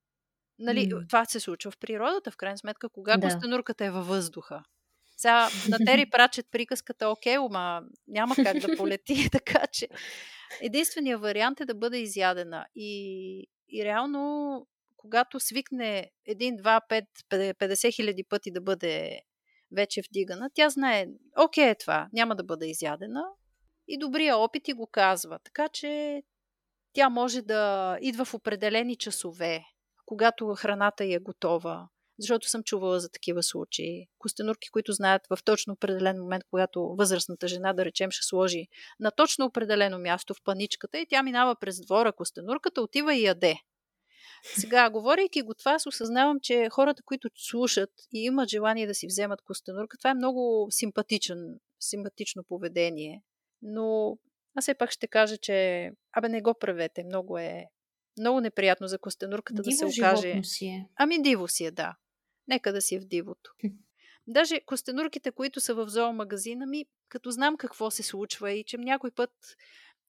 Нали, 0.59 0.89
mm. 0.89 1.09
Това 1.09 1.25
се 1.25 1.39
случва 1.39 1.71
в 1.71 1.77
природата, 1.77 2.31
в 2.31 2.37
крайна 2.37 2.57
сметка, 2.57 2.89
кога 2.89 3.17
да. 3.17 3.27
костенурката 3.27 3.85
е 3.85 3.91
във 3.91 4.07
въздуха. 4.07 4.63
Сега 5.23 5.49
на 5.69 5.77
Тери 5.85 6.05
прачет 6.05 6.47
приказката, 6.51 7.09
окей, 7.09 7.35
ама 7.35 7.81
няма 8.07 8.35
как 8.35 8.59
да 8.59 8.77
полети, 8.77 9.29
така 9.31 9.67
че 9.71 9.87
единственият 10.61 11.21
вариант 11.21 11.59
е 11.59 11.65
да 11.65 11.75
бъде 11.75 11.97
изядена. 11.97 12.65
И, 12.75 13.47
и 13.69 13.85
реално 13.85 14.67
когато 14.97 15.39
свикне 15.39 16.11
1, 16.29 16.61
2, 16.61 17.05
5, 17.31 17.53
50 17.53 17.95
хиляди 17.95 18.23
пъти 18.23 18.51
да 18.51 18.61
бъде 18.61 19.21
вече 19.75 20.01
вдигана, 20.01 20.49
тя 20.53 20.69
знае, 20.69 21.07
окей 21.37 21.69
е 21.69 21.75
това, 21.75 22.09
няма 22.13 22.35
да 22.35 22.43
бъде 22.43 22.69
изядена 22.69 23.23
и 23.87 23.97
добрия 23.97 24.37
опит 24.37 24.67
и 24.67 24.73
го 24.73 24.87
казва. 24.87 25.39
Така 25.43 25.67
че 25.69 26.23
тя 26.93 27.09
може 27.09 27.41
да 27.41 27.97
идва 28.01 28.25
в 28.25 28.33
определени 28.33 28.95
часове, 28.95 29.63
когато 30.05 30.55
храната 30.55 31.05
е 31.05 31.19
готова, 31.19 31.87
защото 32.19 32.49
съм 32.49 32.63
чувала 32.63 32.99
за 32.99 33.09
такива 33.09 33.43
случаи. 33.43 34.07
Костенурки, 34.17 34.69
които 34.69 34.93
знаят 34.93 35.21
в 35.29 35.43
точно 35.45 35.73
определен 35.73 36.21
момент, 36.21 36.43
когато 36.49 36.95
възрастната 36.97 37.47
жена, 37.47 37.73
да 37.73 37.85
речем, 37.85 38.11
ще 38.11 38.27
сложи 38.27 38.67
на 38.99 39.11
точно 39.11 39.45
определено 39.45 39.99
място 39.99 40.33
в 40.33 40.43
паничката 40.43 40.99
и 40.99 41.05
тя 41.05 41.23
минава 41.23 41.55
през 41.55 41.81
двора, 41.81 42.13
костенурката 42.13 42.81
отива 42.81 43.15
и 43.15 43.23
яде. 43.23 43.55
Сега, 44.43 44.89
говорейки 44.89 45.41
го 45.41 45.53
това, 45.53 45.71
аз 45.71 45.85
осъзнавам, 45.85 46.39
че 46.41 46.69
хората, 46.71 47.03
които 47.03 47.29
слушат 47.35 47.89
и 48.13 48.23
имат 48.23 48.49
желание 48.49 48.87
да 48.87 48.95
си 48.95 49.07
вземат 49.07 49.41
костенурка, 49.41 49.97
това 49.97 50.09
е 50.09 50.13
много 50.13 50.67
симпатичен, 50.71 51.59
симпатично 51.79 52.43
поведение. 52.43 53.23
Но 53.61 54.17
аз 54.55 54.65
все 54.65 54.73
пак 54.73 54.91
ще 54.91 55.07
кажа, 55.07 55.37
че 55.37 55.89
абе 56.11 56.29
не 56.29 56.41
го 56.41 56.53
правете. 56.59 57.03
Много 57.03 57.37
е 57.37 57.65
много 58.19 58.41
неприятно 58.41 58.87
за 58.87 58.99
костенурката 58.99 59.61
диво 59.61 59.85
да 59.85 59.91
се 59.91 60.01
окаже. 60.01 60.43
Си 60.43 60.65
е. 60.65 60.87
Ами 60.95 61.21
диво 61.21 61.47
си 61.47 61.65
е, 61.65 61.71
да. 61.71 61.95
Нека 62.47 62.73
да 62.73 62.81
си 62.81 62.95
е 62.95 62.99
в 62.99 63.05
дивото. 63.05 63.53
Даже 64.27 64.59
костенурките, 64.59 65.31
които 65.31 65.59
са 65.59 65.73
в 65.73 65.89
зоомагазина 65.89 66.65
ми, 66.65 66.85
като 67.09 67.31
знам 67.31 67.57
какво 67.57 67.91
се 67.91 68.03
случва 68.03 68.51
и 68.51 68.63
че 68.63 68.77
някой 68.77 69.11
път 69.11 69.31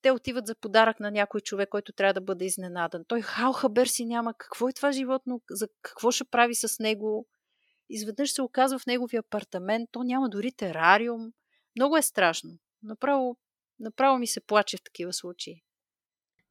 те 0.03 0.11
отиват 0.11 0.47
за 0.47 0.55
подарък 0.55 1.01
на 1.01 1.11
някой 1.11 1.41
човек, 1.41 1.69
който 1.69 1.93
трябва 1.93 2.15
да 2.15 2.21
бъде 2.21 2.45
изненадан. 2.45 3.05
Той 3.09 3.21
хал 3.23 3.53
хабер 3.53 3.87
си 3.87 4.05
няма 4.05 4.35
какво 4.39 4.69
е 4.69 4.73
това 4.73 4.93
животно, 4.93 5.41
за 5.51 5.69
какво 5.83 6.11
ще 6.11 6.25
прави 6.25 6.55
с 6.55 6.79
него. 6.79 7.27
Изведнъж 7.89 8.33
се 8.33 8.43
оказва 8.43 8.79
в 8.79 8.87
неговия 8.87 9.21
апартамент, 9.21 9.89
то 9.93 10.03
няма 10.03 10.29
дори 10.29 10.53
терариум. 10.53 11.33
Много 11.77 11.97
е 11.97 12.03
страшно. 12.03 12.51
Направо, 12.83 13.37
направо 13.81 14.19
ми 14.19 14.27
се 14.27 14.41
плаче 14.41 14.77
в 14.77 14.83
такива 14.85 15.13
случаи. 15.13 15.63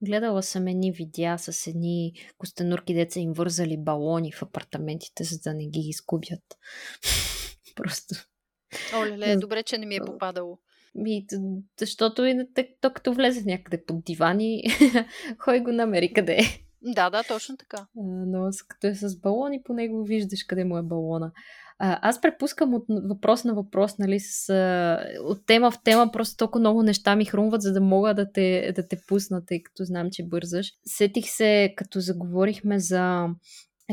Гледала 0.06 0.44
съм 0.44 0.68
едни 0.68 0.92
видеа 0.92 1.38
с 1.38 1.68
едни 1.68 2.14
костенурки, 2.38 2.94
деца 2.94 3.20
им 3.20 3.34
вързали 3.34 3.78
балони 3.78 4.32
в 4.32 4.42
апартаментите, 4.42 5.24
за 5.24 5.40
да 5.40 5.54
не 5.54 5.68
ги 5.68 5.80
изгубят. 5.80 6.58
Просто. 7.76 8.16
Оле, 8.96 9.36
добре, 9.36 9.64
че 9.64 9.78
не 9.78 9.86
ми 9.86 9.96
е 9.96 10.00
попадало. 10.06 10.60
Ми, 10.96 11.26
защото 11.80 12.26
и 12.26 12.48
то 12.82 12.94
като 12.94 13.14
влезе 13.14 13.44
някъде 13.46 13.86
под 13.86 14.04
дивани, 14.06 14.64
хой 15.38 15.60
го 15.60 15.72
намери 15.72 16.14
къде 16.14 16.34
е. 16.34 16.63
Да, 16.84 17.10
да, 17.10 17.24
точно 17.24 17.58
така. 17.58 17.88
Но 17.96 18.50
като 18.68 18.88
е 18.88 18.96
с 18.96 19.20
балони, 19.20 19.64
по 19.64 19.74
него 19.74 20.04
виждаш 20.04 20.44
къде 20.44 20.66
му 20.66 20.78
е 20.78 20.84
балона. 20.84 21.32
Аз 21.80 22.22
препускам 22.22 22.74
от 22.74 22.86
въпрос 23.10 23.44
на 23.44 23.54
въпрос, 23.54 23.98
нали, 23.98 24.20
с, 24.20 24.54
от 25.24 25.46
тема 25.46 25.72
в 25.72 25.84
тема, 25.84 26.10
просто 26.14 26.38
толкова 26.38 26.60
много 26.60 26.84
неща 26.84 27.16
ми 27.16 27.26
хрумват, 27.26 27.62
за 27.62 27.74
да 27.74 27.82
мога 27.82 28.14
да 28.14 28.32
те, 28.32 28.74
да 28.76 28.88
те 28.88 28.98
пусна, 29.08 29.46
тъй 29.46 29.64
като 29.64 29.84
знам, 29.84 30.08
че 30.12 30.28
бързаш. 30.28 30.72
Сетих 30.86 31.26
се, 31.30 31.74
като 31.78 32.00
заговорихме 32.00 32.80
за 32.80 33.28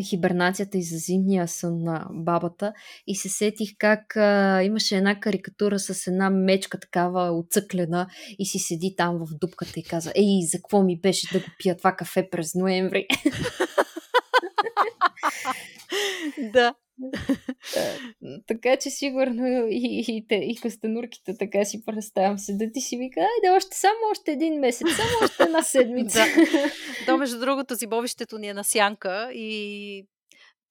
хибернацията 0.02 0.78
и 0.78 0.82
за 0.82 0.96
зимния 0.96 1.48
сън 1.48 1.82
на 1.82 2.06
бабата 2.10 2.72
и 3.06 3.16
се 3.16 3.28
сетих 3.28 3.70
как 3.78 4.16
а, 4.16 4.62
имаше 4.62 4.96
една 4.96 5.20
карикатура 5.20 5.78
с 5.78 6.06
една 6.06 6.30
мечка 6.30 6.80
такава 6.80 7.30
отцъклена 7.30 8.06
и 8.38 8.46
си 8.46 8.58
седи 8.58 8.94
там 8.96 9.18
в 9.18 9.38
дупката 9.40 9.80
и 9.80 9.84
каза 9.84 10.12
Ей, 10.14 10.40
за 10.42 10.58
какво 10.58 10.82
ми 10.82 11.00
беше 11.00 11.32
да 11.32 11.38
го 11.38 11.46
пия 11.58 11.76
това 11.76 11.92
кафе 11.92 12.28
през 12.30 12.54
ноември? 12.54 13.06
да. 16.52 16.74
Така 18.46 18.76
че 18.76 18.90
сигурно 18.90 19.46
и, 19.68 20.04
и, 20.08 20.26
и, 20.30 20.52
и 20.52 20.60
костенурките 20.60 21.38
така 21.38 21.64
си 21.64 21.84
представям 21.84 22.38
се 22.38 22.52
да 22.52 22.72
ти 22.72 22.80
си 22.80 22.96
вика, 22.96 23.20
айде 23.20 23.56
още 23.56 23.76
само 23.76 23.98
още 24.10 24.32
един 24.32 24.60
месец, 24.60 24.88
само 24.96 25.10
още 25.24 25.42
една 25.42 25.62
седмица. 25.62 26.18
да. 26.18 26.70
То 27.06 27.16
между 27.16 27.40
другото 27.40 27.74
зибовището 27.74 28.38
ни 28.38 28.48
е 28.48 28.54
на 28.54 28.64
сянка 28.64 29.30
и 29.32 30.06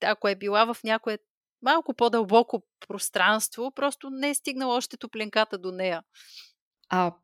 ако 0.04 0.28
е 0.28 0.36
била 0.36 0.74
в 0.74 0.84
някое 0.84 1.18
малко 1.62 1.94
по-дълбоко 1.94 2.62
пространство, 2.88 3.72
просто 3.76 4.10
не 4.10 4.30
е 4.30 4.34
стигнала 4.34 4.76
още 4.76 4.98
топленката 4.98 5.58
до 5.58 5.72
нея. 5.72 6.04
А 6.90 7.16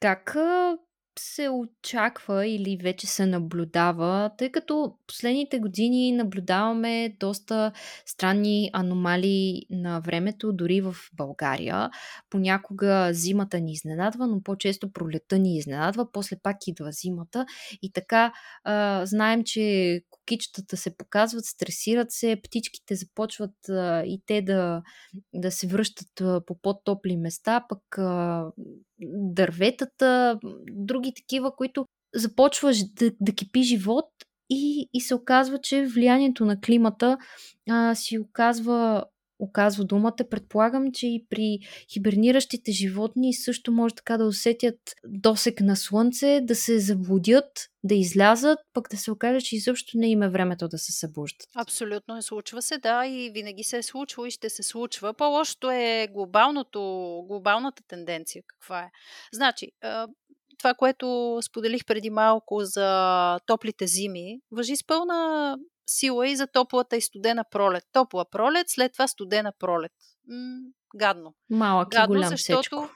как 0.00 0.36
се 1.18 1.48
очаква 1.48 2.46
или 2.46 2.78
вече 2.82 3.06
се 3.06 3.26
наблюдава, 3.26 4.30
тъй 4.38 4.52
като 4.52 4.94
последните 5.06 5.58
години 5.58 6.12
наблюдаваме 6.12 7.16
доста 7.20 7.72
странни 8.06 8.70
аномалии 8.72 9.62
на 9.70 10.00
времето, 10.00 10.52
дори 10.52 10.80
в 10.80 10.96
България. 11.16 11.90
Понякога 12.30 13.08
зимата 13.12 13.60
ни 13.60 13.72
изненадва, 13.72 14.26
но 14.26 14.42
по-често 14.42 14.92
пролета 14.92 15.38
ни 15.38 15.56
изненадва, 15.56 16.12
после 16.12 16.36
пак 16.42 16.56
идва 16.66 16.92
зимата 16.92 17.46
и 17.82 17.92
така 17.92 18.32
а, 18.64 19.06
знаем, 19.06 19.44
че 19.44 20.00
кокичетата 20.26 20.76
се 20.76 20.96
показват, 20.96 21.44
стресират 21.44 22.12
се, 22.12 22.40
птичките 22.42 22.94
започват 22.94 23.68
а, 23.68 24.02
и 24.06 24.22
те 24.26 24.42
да, 24.42 24.82
да 25.34 25.50
се 25.50 25.66
връщат 25.66 26.08
по 26.46 26.58
по-топли 26.62 27.16
места, 27.16 27.64
пък 27.68 27.98
а, 27.98 28.44
дърветата, 29.12 30.38
други 30.70 31.12
такива, 31.16 31.56
които 31.56 31.86
започваш 32.14 32.78
да, 32.92 33.10
да 33.20 33.32
кипи 33.32 33.62
живот 33.62 34.10
и, 34.50 34.88
и 34.94 35.00
се 35.00 35.14
оказва, 35.14 35.58
че 35.58 35.86
влиянието 35.86 36.44
на 36.44 36.60
климата 36.60 37.18
а, 37.70 37.94
си 37.94 38.18
оказва 38.18 39.04
оказва 39.38 39.84
думата. 39.84 40.16
Предполагам, 40.30 40.92
че 40.92 41.06
и 41.06 41.26
при 41.30 41.58
хиберниращите 41.92 42.72
животни 42.72 43.34
също 43.34 43.72
може 43.72 43.94
така 43.94 44.16
да 44.16 44.26
усетят 44.26 44.78
досек 45.04 45.60
на 45.60 45.76
слънце, 45.76 46.40
да 46.42 46.54
се 46.54 46.78
заблудят, 46.78 47.68
да 47.84 47.94
излязат, 47.94 48.58
пък 48.72 48.88
да 48.90 48.96
се 48.96 49.10
окаже, 49.10 49.40
че 49.40 49.56
изобщо 49.56 49.98
не 49.98 50.10
има 50.10 50.28
времето 50.28 50.68
да 50.68 50.78
се 50.78 50.92
събуждат. 50.92 51.48
Абсолютно, 51.54 52.22
случва 52.22 52.62
се, 52.62 52.78
да, 52.78 53.06
и 53.06 53.30
винаги 53.30 53.64
се 53.64 53.78
е 53.78 53.82
случвало 53.82 54.26
и 54.26 54.30
ще 54.30 54.50
се 54.50 54.62
случва. 54.62 55.14
По-лошото 55.14 55.70
е 55.70 56.08
глобалното, 56.12 56.80
глобалната 57.28 57.82
тенденция. 57.88 58.42
Каква 58.46 58.80
е? 58.80 58.90
Значи, 59.32 59.72
това, 60.58 60.74
което 60.74 61.38
споделих 61.42 61.84
преди 61.84 62.10
малко 62.10 62.64
за 62.64 63.38
топлите 63.46 63.86
зими, 63.86 64.40
въжи 64.50 64.76
с 64.76 64.86
пълна 64.86 65.56
сила 65.86 66.28
и 66.28 66.36
за 66.36 66.46
топлата 66.46 66.96
и 66.96 67.00
студена 67.00 67.44
пролет. 67.50 67.84
Топла 67.92 68.24
пролет, 68.30 68.66
след 68.68 68.92
това 68.92 69.08
студена 69.08 69.52
пролет. 69.58 69.92
М- 70.28 70.70
гадно. 70.96 71.34
Малък 71.50 71.88
гадно, 71.90 72.14
и 72.14 72.18
голям 72.18 72.30
защото. 72.30 72.88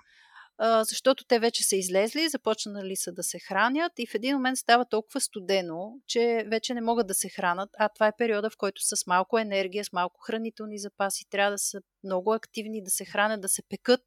А, 0.63 0.85
защото 0.85 1.25
те 1.25 1.39
вече 1.39 1.63
са 1.63 1.77
излезли, 1.77 2.29
започнали 2.29 2.97
са 2.97 3.13
да 3.13 3.23
се 3.23 3.39
хранят 3.39 3.93
и 3.99 4.07
в 4.07 4.15
един 4.15 4.37
момент 4.37 4.59
става 4.59 4.85
толкова 4.85 5.21
студено, 5.21 5.93
че 6.07 6.45
вече 6.51 6.75
не 6.75 6.81
могат 6.81 7.07
да 7.07 7.15
се 7.15 7.29
хранат, 7.29 7.71
а 7.79 7.89
това 7.89 8.07
е 8.07 8.17
периода, 8.19 8.51
в 8.51 8.57
който 8.57 8.83
са 8.83 8.97
с 8.97 9.07
малко 9.07 9.39
енергия, 9.39 9.85
с 9.85 9.93
малко 9.93 10.21
хранителни 10.21 10.79
запаси, 10.79 11.25
трябва 11.31 11.51
да 11.51 11.59
са 11.59 11.81
много 12.05 12.33
активни, 12.33 12.83
да 12.85 12.91
се 12.91 13.05
хранят, 13.05 13.41
да 13.41 13.49
се 13.49 13.63
пекат. 13.69 14.05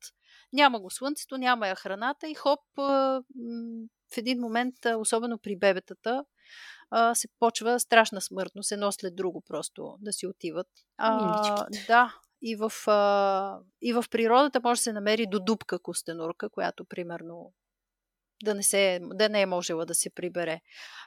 Няма 0.54 0.80
го 0.80 0.90
слънцето, 0.90 1.38
няма 1.38 1.68
я 1.68 1.76
храната 1.76 2.28
и 2.28 2.34
хоп, 2.34 2.60
в 4.14 4.18
един 4.18 4.40
момент, 4.40 4.76
особено 4.98 5.38
при 5.38 5.56
бебетата, 5.58 6.26
а, 6.94 7.16
се 7.16 7.28
почва 7.40 7.80
страшна 7.80 8.22
смъртност, 8.22 8.72
едно 8.72 8.92
след 8.92 9.16
друго 9.16 9.42
просто 9.48 9.98
да 10.00 10.14
си 10.14 10.28
отиват. 10.28 10.68
А, 10.98 11.66
да, 11.88 12.16
и 12.42 12.56
в, 12.56 12.72
а, 12.88 13.60
и 13.82 13.94
в 13.94 14.06
природата 14.12 14.60
може 14.64 14.80
да 14.80 14.84
се 14.84 14.94
намери 14.94 15.28
до 15.28 15.40
дупка 15.40 15.80
костенурка, 15.80 16.50
която 16.50 16.86
примерно 16.86 17.54
да 18.44 18.54
не, 18.54 18.64
се, 18.64 19.00
да 19.04 19.30
не 19.30 19.42
е 19.42 19.46
можела 19.46 19.86
да 19.86 19.96
се 19.96 20.10
прибере. 20.10 20.62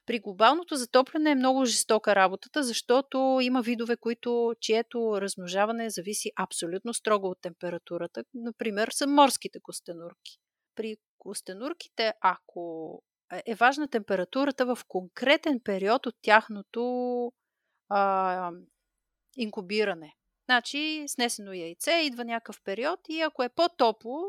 При 0.06 0.18
глобалното 0.18 0.76
затопляне 0.76 1.30
е 1.30 1.34
много 1.34 1.64
жестока 1.64 2.14
работата, 2.14 2.62
защото 2.62 3.38
има 3.42 3.62
видове, 3.62 3.96
които, 3.96 4.54
чието 4.60 5.20
размножаване 5.20 5.90
зависи 5.90 6.30
абсолютно 6.36 6.94
строго 6.94 7.28
от 7.28 7.40
температурата. 7.40 8.24
Например, 8.34 8.88
са 8.92 9.06
морските 9.06 9.60
костенурки. 9.62 10.38
При 10.74 10.96
костенурките, 11.18 12.12
ако 12.20 13.02
е 13.46 13.54
важна 13.54 13.88
температурата 13.88 14.66
в 14.66 14.78
конкретен 14.88 15.60
период 15.60 16.06
от 16.06 16.14
тяхното 16.22 17.32
а, 17.88 18.50
инкубиране. 19.36 20.16
Значи, 20.44 21.04
снесено 21.06 21.52
яйце, 21.52 21.92
идва 21.92 22.24
някакъв 22.24 22.62
период 22.62 23.00
и 23.08 23.20
ако 23.20 23.42
е 23.42 23.48
по-топло, 23.48 24.20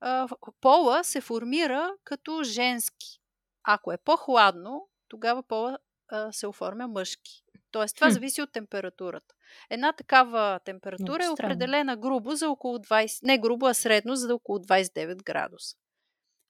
а, 0.00 0.28
пола 0.60 1.04
се 1.04 1.20
формира 1.20 1.94
като 2.04 2.42
женски. 2.42 3.20
Ако 3.64 3.92
е 3.92 3.98
по-хладно, 3.98 4.88
тогава 5.08 5.42
пола 5.42 5.78
а, 6.08 6.32
се 6.32 6.46
оформя 6.46 6.88
мъжки. 6.88 7.44
Тоест, 7.70 7.94
това 7.94 8.06
хм. 8.06 8.12
зависи 8.12 8.42
от 8.42 8.52
температурата. 8.52 9.34
Една 9.70 9.92
такава 9.92 10.60
температура 10.64 11.24
е 11.24 11.28
определена 11.28 11.96
грубо 11.96 12.30
за 12.30 12.50
около 12.50 12.78
20, 12.78 13.18
не 13.22 13.38
грубо, 13.38 13.66
а 13.66 13.74
средно 13.74 14.16
за 14.16 14.34
около 14.34 14.58
29 14.58 15.22
градуса. 15.24 15.76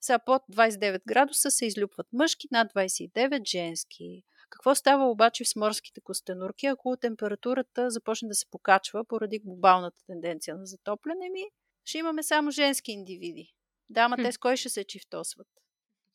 Сега 0.03 0.19
под 0.19 0.43
29 0.53 1.03
градуса 1.07 1.51
се 1.51 1.67
излюпват 1.67 2.07
мъжки, 2.13 2.49
над 2.51 2.73
29 2.73 3.49
женски. 3.49 4.23
Какво 4.51 4.75
става 4.75 5.11
обаче 5.11 5.45
с 5.45 5.57
морските 5.57 6.01
костенурки, 6.01 6.67
ако 6.67 6.97
температурата 6.97 7.91
започне 7.91 8.29
да 8.29 8.35
се 8.35 8.51
покачва 8.51 9.05
поради 9.05 9.39
глобалната 9.39 10.05
тенденция 10.07 10.57
на 10.57 10.67
затопляне 10.67 11.31
ми? 11.31 11.45
Ще 11.85 11.99
имаме 11.99 12.23
само 12.23 12.51
женски 12.51 12.93
индивиди. 12.93 13.55
Да, 13.91 14.01
ама 14.01 14.17
те 14.17 14.33
с 14.33 14.39
кой 14.39 14.57
ще 14.57 14.69
се 14.69 14.85
чифтосват? 14.85 15.49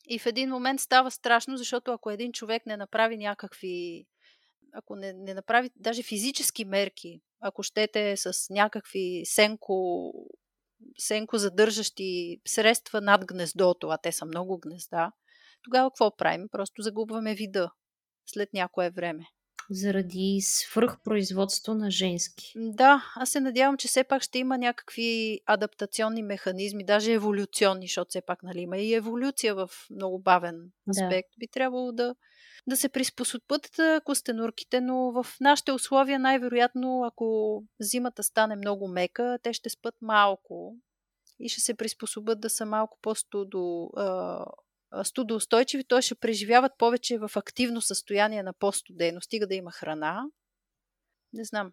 И 0.08 0.18
в 0.18 0.26
един 0.26 0.50
момент 0.50 0.80
става 0.80 1.10
страшно, 1.10 1.56
защото 1.56 1.92
ако 1.92 2.10
един 2.10 2.32
човек 2.32 2.66
не 2.66 2.76
направи 2.76 3.16
някакви 3.16 4.06
ако 4.72 4.96
не, 4.96 5.12
не 5.12 5.34
направи 5.34 5.70
даже 5.76 6.02
физически 6.02 6.64
мерки, 6.64 7.20
ако 7.40 7.62
щете 7.62 8.16
с 8.16 8.46
някакви 8.50 9.22
сенко, 9.24 10.12
сенко 10.98 11.38
задържащи 11.38 12.40
средства 12.46 13.00
над 13.00 13.26
гнездото, 13.26 13.88
а 13.88 13.98
те 13.98 14.12
са 14.12 14.24
много 14.24 14.58
гнезда, 14.58 15.12
тогава 15.62 15.90
какво 15.90 16.16
правим? 16.16 16.48
Просто 16.52 16.82
загубваме 16.82 17.34
вида 17.34 17.70
след 18.26 18.52
някое 18.52 18.90
време. 18.90 19.26
Заради 19.70 20.38
свръхпроизводство 20.42 21.74
на 21.74 21.90
женски. 21.90 22.52
Да, 22.56 23.04
аз 23.16 23.30
се 23.30 23.40
надявам, 23.40 23.76
че 23.76 23.88
все 23.88 24.04
пак 24.04 24.22
ще 24.22 24.38
има 24.38 24.58
някакви 24.58 25.40
адаптационни 25.46 26.22
механизми, 26.22 26.84
даже 26.84 27.12
еволюционни, 27.12 27.86
защото 27.86 28.08
все 28.08 28.20
пак 28.20 28.42
нали, 28.42 28.60
има 28.60 28.78
и 28.78 28.94
еволюция 28.94 29.54
в 29.54 29.70
много 29.90 30.18
бавен 30.18 30.70
аспект. 30.90 31.28
Да. 31.28 31.38
Би 31.38 31.48
трябвало 31.52 31.92
да, 31.92 32.14
да 32.68 32.76
се 32.76 32.88
приспособят 32.88 33.70
костенурките, 34.04 34.80
но 34.80 35.12
в 35.12 35.26
нашите 35.40 35.72
условия 35.72 36.18
най-вероятно, 36.18 37.04
ако 37.04 37.64
зимата 37.80 38.22
стане 38.22 38.56
много 38.56 38.88
мека, 38.88 39.38
те 39.42 39.52
ще 39.52 39.70
спят 39.70 39.94
малко 40.00 40.76
и 41.40 41.48
ще 41.48 41.60
се 41.60 41.74
приспособят 41.74 42.40
да 42.40 42.50
са 42.50 42.66
малко 42.66 42.98
по-студо 43.02 43.90
студоустойчиви, 45.02 45.84
т.е. 45.84 46.02
ще 46.02 46.14
преживяват 46.14 46.72
повече 46.78 47.18
в 47.18 47.30
активно 47.34 47.80
състояние 47.80 48.42
на 48.42 48.52
по-студено, 48.52 49.20
стига 49.20 49.46
да 49.46 49.54
има 49.54 49.72
храна. 49.72 50.24
Не 51.32 51.44
знам. 51.44 51.72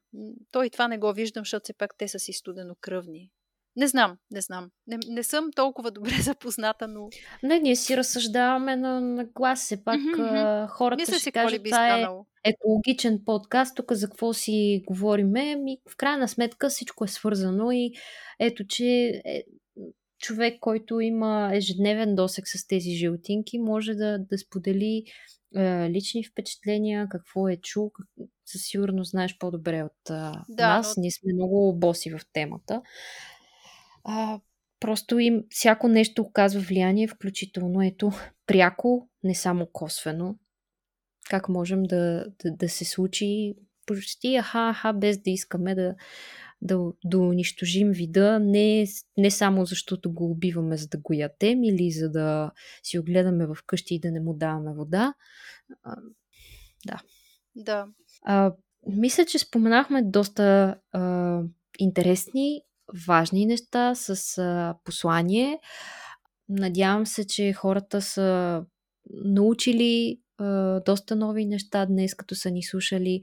Той 0.52 0.66
и 0.66 0.70
това 0.70 0.88
не 0.88 0.98
го 0.98 1.14
виждам, 1.14 1.42
защото 1.42 1.64
все 1.64 1.74
пак 1.74 1.98
те 1.98 2.08
са 2.08 2.20
си 2.20 2.34
студенокръвни. 2.34 3.32
Не 3.76 3.88
знам, 3.88 4.18
не 4.32 4.42
знам. 4.42 4.70
Не, 4.88 5.00
не 5.08 5.24
съм 5.24 5.52
толкова 5.56 5.92
добре 5.92 6.12
запозната, 6.22 6.88
но... 6.88 7.10
Не, 7.44 7.60
ние 7.60 7.76
си 7.76 7.98
разсъждаваме 7.98 8.76
на, 8.76 9.02
на 9.02 9.26
глас. 9.26 9.62
Все 9.62 9.84
пак 9.84 10.00
mm-hmm. 10.00 10.68
хората 10.68 11.02
Мисля 11.02 11.20
ще 11.20 11.32
кажат, 11.32 11.64
би 11.64 11.70
това 11.70 12.00
е 12.00 12.08
екологичен 12.46 13.22
подкаст, 13.26 13.76
тук 13.76 13.94
за 13.94 14.08
какво 14.08 14.34
си 14.34 14.84
говориме. 14.88 15.56
Ми, 15.56 15.78
в 15.90 15.98
крайна 15.98 16.28
сметка 16.28 16.70
всичко 16.70 17.04
е 17.04 17.08
свързано 17.08 17.72
и 17.72 17.92
ето, 18.40 18.68
че 18.68 19.22
е, 19.26 19.44
човек, 20.20 20.60
който 20.60 21.00
има 21.00 21.50
ежедневен 21.54 22.16
досек 22.16 22.48
с 22.48 22.68
тези 22.68 22.92
жилтинки, 22.92 23.60
може 23.60 23.94
да, 23.94 24.20
да 24.20 24.38
сподели 24.38 25.04
е, 25.56 25.90
лични 25.90 26.24
впечатления, 26.24 27.08
какво 27.10 27.48
е 27.48 27.58
чул. 27.58 27.92
Със 28.46 28.62
сигурност 28.62 29.12
знаеш 29.12 29.38
по-добре 29.38 29.84
от 29.84 30.10
е, 30.10 30.32
да, 30.50 30.68
нас. 30.68 30.98
Но... 30.98 31.02
Ние 31.02 31.12
сме 31.12 31.34
много 31.34 31.76
боси 31.80 32.12
в 32.12 32.20
темата. 32.34 32.82
А, 34.06 34.40
просто 34.80 35.20
им 35.20 35.44
всяко 35.50 35.88
нещо 35.88 36.22
оказва 36.22 36.62
влияние, 36.62 37.08
включително 37.08 37.82
ето 37.82 38.12
пряко, 38.48 39.10
не 39.24 39.36
само 39.36 39.68
косвено. 39.74 40.36
Как 41.30 41.50
можем 41.50 41.84
да, 41.84 42.26
да, 42.44 42.52
да 42.52 42.70
се 42.70 42.86
случи 42.86 43.56
почти 43.86 44.36
аха-аха, 44.36 44.94
без 44.94 45.18
да 45.18 45.30
искаме 45.30 45.76
да, 45.76 45.96
да, 46.62 46.92
да 47.06 47.20
унищожим 47.20 47.92
вида, 47.92 48.40
не, 48.40 48.86
не 49.18 49.32
само 49.32 49.66
защото 49.66 50.14
го 50.14 50.32
убиваме, 50.32 50.78
за 50.78 50.88
да 50.88 50.98
го 50.98 51.14
ятем 51.14 51.64
или 51.64 51.92
за 51.92 52.12
да 52.12 52.52
си 52.84 53.00
огледаме 53.00 53.46
в 53.46 53.58
къщи 53.66 53.96
и 53.96 54.00
да 54.00 54.12
не 54.12 54.20
му 54.20 54.34
даваме 54.34 54.74
вода. 54.74 55.14
А, 55.84 55.96
да. 56.86 57.02
Да. 57.56 57.88
А, 58.24 58.54
мисля, 58.88 59.26
че 59.26 59.40
споменахме 59.40 60.02
доста 60.02 60.76
а, 60.92 61.42
интересни, 61.80 62.62
важни 63.08 63.46
неща 63.46 63.96
с 63.96 64.38
а, 64.38 64.76
послание. 64.84 65.60
Надявам 66.50 67.06
се, 67.06 67.28
че 67.28 67.54
хората 67.54 68.02
са 68.02 68.62
научили 69.10 70.20
доста 70.86 71.16
нови 71.16 71.46
неща 71.46 71.86
днес, 71.86 72.16
като 72.16 72.36
са 72.36 72.52
ни 72.52 72.64
слушали. 72.64 73.22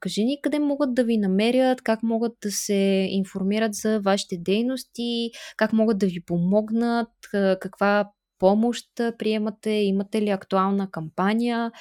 Кажи 0.00 0.24
ни 0.24 0.40
къде 0.42 0.58
могат 0.58 0.94
да 0.94 1.04
ви 1.04 1.18
намерят, 1.18 1.82
как 1.82 2.02
могат 2.02 2.32
да 2.42 2.50
се 2.50 3.06
информират 3.10 3.74
за 3.74 4.00
вашите 4.00 4.36
дейности, 4.38 5.30
как 5.56 5.72
могат 5.72 5.98
да 5.98 6.06
ви 6.06 6.24
помогнат, 6.26 7.08
каква 7.60 8.10
помощ 8.38 8.86
приемате, 9.18 9.70
имате 9.70 10.22
ли 10.22 10.30
актуална 10.30 10.90
кампания 10.90 11.72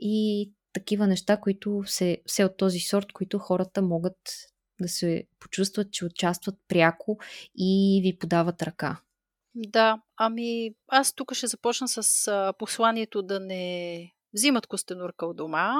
и 0.00 0.50
такива 0.72 1.06
неща, 1.06 1.36
които 1.36 1.82
все 2.26 2.44
от 2.44 2.56
този 2.56 2.78
сорт, 2.78 3.12
които 3.12 3.38
хората 3.38 3.82
могат 3.82 4.18
да 4.80 4.88
се 4.88 5.24
почувстват, 5.40 5.92
че 5.92 6.04
участват 6.04 6.54
пряко 6.68 7.18
и 7.58 8.00
ви 8.02 8.18
подават 8.18 8.62
ръка. 8.62 9.00
Да, 9.54 10.00
ами 10.16 10.70
аз 10.88 11.12
тук 11.12 11.34
ще 11.34 11.46
започна 11.46 11.88
с 11.88 12.54
посланието 12.58 13.22
да 13.22 13.40
не 13.40 14.12
взимат 14.34 14.66
костенурка 14.66 15.26
от 15.26 15.36
дома, 15.36 15.74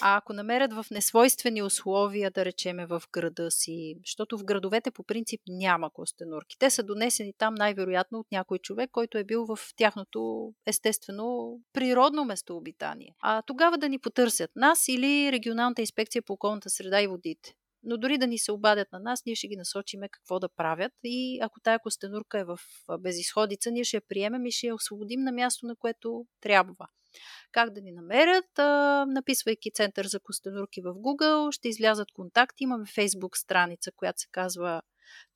а 0.00 0.16
ако 0.16 0.32
намерят 0.32 0.72
в 0.72 0.86
несвойствени 0.90 1.62
условия, 1.62 2.30
да 2.30 2.44
речеме 2.44 2.86
в 2.86 3.02
града 3.12 3.50
си, 3.50 3.96
защото 4.04 4.38
в 4.38 4.44
градовете 4.44 4.90
по 4.90 5.02
принцип 5.02 5.40
няма 5.48 5.90
костенурки. 5.90 6.56
Те 6.58 6.70
са 6.70 6.82
донесени 6.82 7.32
там 7.38 7.54
най-вероятно 7.54 8.18
от 8.18 8.26
някой 8.32 8.58
човек, 8.58 8.90
който 8.92 9.18
е 9.18 9.24
бил 9.24 9.46
в 9.46 9.58
тяхното 9.76 10.52
естествено 10.66 11.58
природно 11.72 12.24
местообитание. 12.24 13.14
А 13.22 13.42
тогава 13.42 13.78
да 13.78 13.88
ни 13.88 13.98
потърсят 13.98 14.50
нас 14.56 14.88
или 14.88 15.32
регионалната 15.32 15.82
инспекция 15.82 16.22
по 16.22 16.32
околната 16.32 16.70
среда 16.70 17.02
и 17.02 17.06
водите. 17.06 17.54
Но 17.82 17.96
дори 17.96 18.18
да 18.18 18.26
ни 18.26 18.38
се 18.38 18.52
обадят 18.52 18.92
на 18.92 19.00
нас, 19.00 19.22
ние 19.26 19.34
ще 19.34 19.48
ги 19.48 19.56
насочиме 19.56 20.08
какво 20.08 20.38
да 20.38 20.48
правят 20.48 20.92
и 21.04 21.40
ако 21.42 21.60
тая 21.60 21.78
костенурка 21.78 22.38
е 22.38 22.44
в 22.44 22.58
безисходица, 22.98 23.70
ние 23.70 23.84
ще 23.84 23.96
я 23.96 24.02
приемем 24.08 24.46
и 24.46 24.52
ще 24.52 24.66
я 24.66 24.74
освободим 24.74 25.20
на 25.20 25.32
място, 25.32 25.66
на 25.66 25.76
което 25.76 26.26
трябва. 26.40 26.86
Как 27.52 27.70
да 27.70 27.80
ни 27.80 27.92
намерят? 27.92 28.58
Написвайки 29.08 29.70
Център 29.74 30.06
за 30.06 30.20
костенурки 30.20 30.80
в 30.80 30.94
Google, 30.94 31.52
ще 31.52 31.68
излязат 31.68 32.12
контакти. 32.12 32.64
Имаме 32.64 32.84
Facebook 32.84 33.36
страница, 33.36 33.90
която 33.96 34.20
се 34.20 34.28
казва 34.32 34.82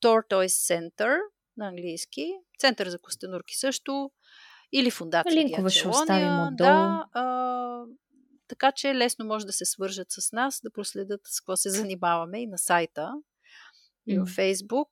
Tortoise 0.03 0.47
Center 0.47 1.19
на 1.57 1.69
английски. 1.69 2.33
Център 2.59 2.89
за 2.89 2.99
костенурки 2.99 3.57
също. 3.57 4.11
Или 4.73 4.91
фундация 4.91 5.45
Линкове 5.45 5.71
ще 5.71 5.89
оставим 5.89 6.47
отдолу. 6.47 6.55
Да, 6.57 7.07
а, 7.13 7.85
така 8.49 8.73
че 8.73 8.95
лесно 8.95 9.25
може 9.25 9.47
да 9.47 9.53
се 9.53 9.65
свържат 9.65 10.07
с 10.11 10.33
нас, 10.33 10.61
да 10.65 10.71
проследят 10.71 11.21
с 11.25 11.41
какво 11.41 11.57
се 11.57 11.71
занимаваме 11.71 12.43
и 12.43 12.47
на 12.47 12.59
сайта, 12.59 13.13
и 14.07 14.19
във 14.19 14.29
Фейсбук. 14.29 14.89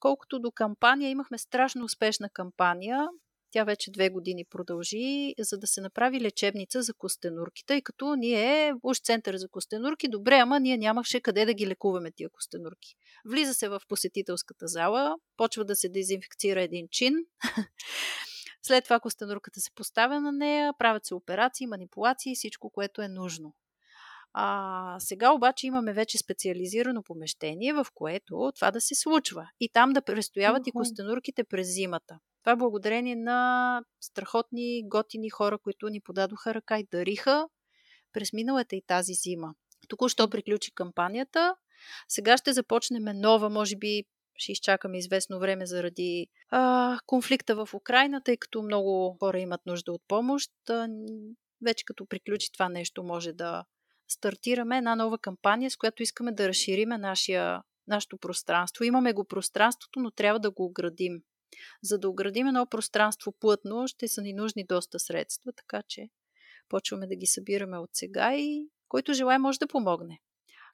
Колкото 0.00 0.38
до 0.38 0.50
кампания, 0.50 1.10
имахме 1.10 1.38
страшно 1.38 1.84
успешна 1.84 2.28
кампания. 2.30 3.08
Тя 3.50 3.64
вече 3.64 3.90
две 3.90 4.10
години 4.10 4.44
продължи, 4.50 5.34
за 5.38 5.58
да 5.58 5.66
се 5.66 5.80
направи 5.80 6.20
лечебница 6.20 6.82
за 6.82 6.94
костенурки. 6.94 7.66
Тъй 7.66 7.82
като 7.82 8.14
ние, 8.14 8.74
уж 8.82 9.00
център 9.00 9.36
за 9.36 9.48
костенурки, 9.48 10.08
добре, 10.08 10.34
ама 10.36 10.60
ние 10.60 10.76
нямаше 10.76 11.20
къде 11.20 11.44
да 11.44 11.54
ги 11.54 11.66
лекуваме 11.66 12.10
тия 12.10 12.30
костенурки. 12.30 12.94
Влиза 13.24 13.54
се 13.54 13.68
в 13.68 13.80
посетителската 13.88 14.66
зала, 14.66 15.16
почва 15.36 15.64
да 15.64 15.76
се 15.76 15.88
дезинфекцира 15.88 16.62
един 16.62 16.86
чин. 16.90 17.14
След 18.66 18.84
това 18.84 19.00
костенурката 19.00 19.60
се 19.60 19.70
поставя 19.74 20.20
на 20.20 20.32
нея, 20.32 20.72
правят 20.78 21.06
се 21.06 21.14
операции, 21.14 21.66
манипулации 21.66 22.34
всичко, 22.34 22.70
което 22.70 23.02
е 23.02 23.08
нужно. 23.08 23.54
А, 24.32 24.96
сега 25.00 25.32
обаче 25.32 25.66
имаме 25.66 25.92
вече 25.92 26.18
специализирано 26.18 27.02
помещение, 27.02 27.72
в 27.72 27.86
което 27.94 28.52
това 28.54 28.70
да 28.70 28.80
се 28.80 28.94
случва. 28.94 29.50
И 29.60 29.68
там 29.68 29.92
да 29.92 30.02
престояват 30.02 30.62
uh-huh. 30.62 30.68
и 30.68 30.72
костенурките 30.72 31.44
през 31.44 31.74
зимата. 31.74 32.18
Това 32.42 32.52
е 32.52 32.56
благодарение 32.56 33.16
на 33.16 33.82
страхотни, 34.00 34.88
готини 34.88 35.30
хора, 35.30 35.58
които 35.58 35.88
ни 35.88 36.00
подадоха 36.00 36.54
ръка 36.54 36.78
и 36.78 36.88
дариха 36.90 37.48
през 38.12 38.32
миналата 38.32 38.76
и 38.76 38.82
тази 38.86 39.12
зима. 39.12 39.54
Току-що 39.88 40.30
приключи 40.30 40.74
кампанията. 40.74 41.54
Сега 42.08 42.36
ще 42.36 42.52
започнем 42.52 43.04
нова, 43.04 43.50
може 43.50 43.76
би 43.76 44.04
ще 44.36 44.52
изчакаме 44.52 44.98
известно 44.98 45.38
време 45.38 45.66
заради 45.66 46.26
а, 46.50 46.98
конфликта 47.06 47.54
в 47.54 47.74
Украина, 47.74 48.22
тъй 48.24 48.36
като 48.36 48.62
много 48.62 49.16
хора 49.20 49.38
имат 49.38 49.66
нужда 49.66 49.92
от 49.92 50.02
помощ. 50.08 50.50
А, 50.68 50.88
вече 51.62 51.84
като 51.84 52.06
приключи 52.06 52.52
това 52.52 52.68
нещо, 52.68 53.02
може 53.02 53.32
да 53.32 53.64
стартираме 54.08 54.78
една 54.78 54.96
нова 54.96 55.18
кампания, 55.18 55.70
с 55.70 55.76
която 55.76 56.02
искаме 56.02 56.32
да 56.32 56.48
разшириме 56.48 56.98
нашия, 56.98 57.62
нашето 57.88 58.18
пространство. 58.18 58.84
Имаме 58.84 59.12
го 59.12 59.24
пространството, 59.24 60.00
но 60.00 60.10
трябва 60.10 60.40
да 60.40 60.50
го 60.50 60.64
оградим. 60.64 61.22
За 61.82 61.98
да 61.98 62.08
оградим 62.08 62.46
едно 62.46 62.66
пространство 62.66 63.32
плътно, 63.32 63.88
ще 63.88 64.08
са 64.08 64.22
ни 64.22 64.32
нужни 64.32 64.64
доста 64.64 64.98
средства, 64.98 65.52
така 65.52 65.82
че 65.88 66.08
почваме 66.68 67.06
да 67.06 67.16
ги 67.16 67.26
събираме 67.26 67.78
от 67.78 67.90
сега 67.92 68.34
и 68.36 68.68
който 68.88 69.12
желая 69.12 69.38
може 69.38 69.58
да 69.58 69.66
помогне. 69.66 70.20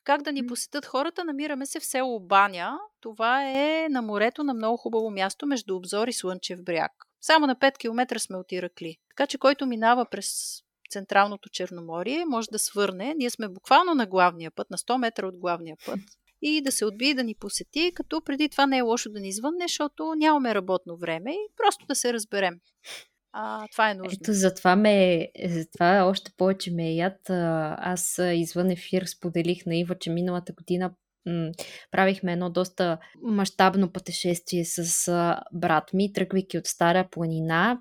Как 0.05 0.23
да 0.23 0.33
ни 0.33 0.47
посетят 0.47 0.87
хората? 0.87 1.25
Намираме 1.25 1.67
се 1.67 1.81
в 1.81 1.85
село 1.85 2.21
Баня. 2.21 2.79
Това 3.01 3.51
е 3.51 3.89
на 3.91 4.03
морето 4.03 4.45
на 4.45 4.55
много 4.55 4.77
хубаво 4.77 5.11
място 5.11 5.47
между 5.47 5.77
Обзор 5.77 6.09
и 6.09 6.13
Слънчев 6.13 6.65
бряг. 6.65 6.93
Само 7.21 7.47
на 7.47 7.57
5 7.57 7.79
км 7.79 8.19
сме 8.21 8.37
от 8.37 8.53
Иракли. 8.53 8.97
Така 9.09 9.27
че 9.27 9.39
който 9.39 9.67
минава 9.67 10.07
през 10.11 10.61
Централното 10.91 11.49
Черноморие, 11.49 12.25
може 12.25 12.49
да 12.53 12.59
свърне. 12.59 13.15
Ние 13.15 13.31
сме 13.31 13.49
буквално 13.49 13.95
на 13.95 14.07
главния 14.07 14.51
път, 14.51 14.71
на 14.71 14.79
100 14.79 14.97
метра 14.97 15.27
от 15.27 15.39
главния 15.39 15.77
път 15.87 16.01
и 16.43 16.63
да 16.63 16.73
се 16.73 16.85
отбие 16.85 17.15
да 17.15 17.25
ни 17.25 17.35
посети, 17.35 17.93
като 17.95 18.21
преди 18.21 18.49
това 18.49 18.67
не 18.67 18.79
е 18.79 18.83
лошо 18.83 19.11
да 19.11 19.21
ни 19.21 19.33
звънне, 19.33 19.65
защото 19.65 20.15
нямаме 20.17 20.55
работно 20.55 20.97
време 20.97 21.33
и 21.33 21.53
просто 21.57 21.87
да 21.87 21.95
се 21.95 22.13
разберем. 22.13 22.61
А, 23.33 23.67
това 23.73 23.91
е 23.91 23.95
нужно. 23.95 24.19
Ето, 24.23 24.33
затова, 24.33 24.77
ме, 24.77 25.29
затова 25.45 26.05
още 26.05 26.31
повече 26.37 26.71
ме 26.71 26.89
е 26.89 26.95
яд. 26.95 27.31
Аз 27.31 28.21
извън 28.35 28.71
ефир 28.71 29.05
споделих 29.05 29.67
на 29.67 29.77
Ива, 29.77 29.95
че 29.99 30.11
миналата 30.11 30.53
година 30.53 30.91
правихме 31.91 32.33
едно 32.33 32.51
доста 32.51 32.99
мащабно 33.23 33.93
пътешествие 33.93 34.65
с 34.65 35.07
брат 35.53 35.85
ми, 35.95 36.13
тръгвайки 36.13 36.59
от 36.59 36.67
Стара 36.67 37.09
планина. 37.11 37.81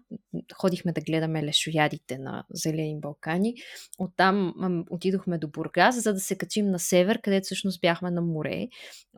Ходихме 0.54 0.92
да 0.92 1.02
гледаме 1.02 1.44
лешоядите 1.44 2.18
на 2.18 2.44
Зелени 2.54 3.00
Балкани. 3.00 3.54
Оттам 4.00 4.54
отидохме 4.90 5.38
до 5.38 5.48
Бургас, 5.48 6.04
за 6.04 6.14
да 6.14 6.20
се 6.20 6.38
качим 6.38 6.72
на 6.72 6.80
север, 6.80 7.22
където 7.22 7.46
всъщност 7.46 7.82
бяхме 7.82 8.12
на 8.12 8.22
море, 8.22 8.68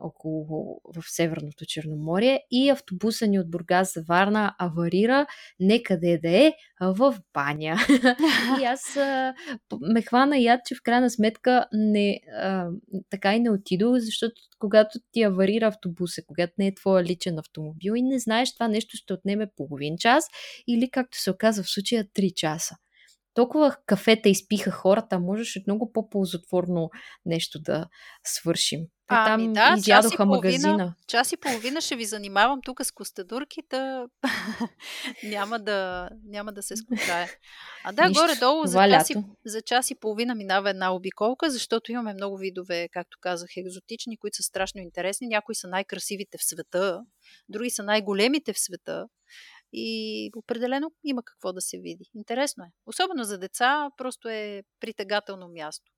около 0.00 0.46
в 0.96 1.02
Северното 1.08 1.64
Черноморие. 1.66 2.40
И 2.50 2.70
автобуса 2.70 3.26
ни 3.26 3.38
от 3.38 3.50
Бургас 3.50 3.92
за 3.94 4.02
Варна 4.08 4.54
аварира 4.58 5.26
не 5.60 5.82
къде 5.82 6.18
да 6.22 6.30
е, 6.30 6.52
а 6.52 6.52
в 6.90 7.20
баня. 7.34 7.76
и 8.60 8.64
аз 8.64 8.96
а, 8.96 9.34
ме 9.80 10.02
хвана 10.02 10.38
яд, 10.38 10.60
че 10.66 10.74
в 10.74 10.82
крайна 10.82 11.10
сметка 11.10 11.66
не, 11.72 12.20
а, 12.36 12.68
така 13.10 13.34
и 13.34 13.40
не 13.40 13.50
отидох, 13.50 13.98
защото 13.98 14.34
когато 14.58 14.98
ти 15.12 15.22
аварира 15.22 15.66
автобуса, 15.66 16.22
когато 16.26 16.52
не 16.58 16.66
е 16.66 16.74
твоя 16.74 17.04
личен 17.04 17.38
автомобил 17.38 17.92
и 17.96 18.02
не 18.02 18.18
знаеш 18.18 18.54
това 18.54 18.68
нещо 18.68 18.96
ще 18.96 19.12
отнеме 19.12 19.46
половин 19.56 19.94
час 19.98 20.24
или 20.66 20.90
както 20.90 21.18
се 21.18 21.30
оказа 21.30 21.62
в 21.62 21.70
случая 21.70 22.04
3 22.04 22.34
часа. 22.34 22.76
Толкова 23.34 23.76
кафета 23.86 24.28
изпиха 24.28 24.70
хората, 24.70 25.18
можеше 25.18 25.64
много 25.66 25.92
по-ползотворно 25.92 26.90
нещо 27.26 27.58
да 27.60 27.86
свършим. 28.24 28.80
Те 29.08 29.14
а, 29.14 29.26
там 29.26 29.40
ами 29.40 29.52
да, 29.52 29.74
изядоха 29.78 30.02
час 30.02 30.14
и 30.14 30.16
половина, 30.16 30.36
магазина. 30.36 30.94
Час 31.06 31.32
и 31.32 31.36
половина 31.36 31.80
ще 31.80 31.96
ви 31.96 32.04
занимавам 32.04 32.60
тук 32.64 32.84
с 32.84 32.92
костадурките. 32.92 34.02
няма, 35.24 35.58
да, 35.58 36.08
няма 36.24 36.52
да 36.52 36.62
се 36.62 36.76
скучая. 36.76 37.30
А 37.84 37.92
да, 37.92 38.08
Нищо, 38.08 38.22
горе-долу 38.22 38.66
за 38.66 38.72
това 38.72 38.88
час, 38.88 39.10
и, 39.10 39.14
за 39.46 39.62
час 39.62 39.90
и 39.90 39.94
половина 39.94 40.34
минава 40.34 40.70
една 40.70 40.94
обиколка, 40.94 41.50
защото 41.50 41.92
имаме 41.92 42.14
много 42.14 42.36
видове, 42.36 42.88
както 42.92 43.18
казах, 43.20 43.50
екзотични, 43.56 44.16
които 44.16 44.36
са 44.36 44.42
страшно 44.42 44.80
интересни. 44.80 45.26
Някои 45.26 45.54
са 45.54 45.68
най-красивите 45.68 46.38
в 46.38 46.44
света, 46.44 47.00
други 47.48 47.70
са 47.70 47.82
най-големите 47.82 48.52
в 48.52 48.58
света. 48.58 49.06
И 49.72 50.30
определено 50.36 50.92
има 51.04 51.22
какво 51.22 51.52
да 51.52 51.60
се 51.60 51.78
види. 51.78 52.04
Интересно 52.14 52.64
е. 52.64 52.72
Особено 52.86 53.24
за 53.24 53.38
деца, 53.38 53.90
просто 53.96 54.28
е 54.28 54.62
притегателно 54.80 55.48
място. 55.48 55.92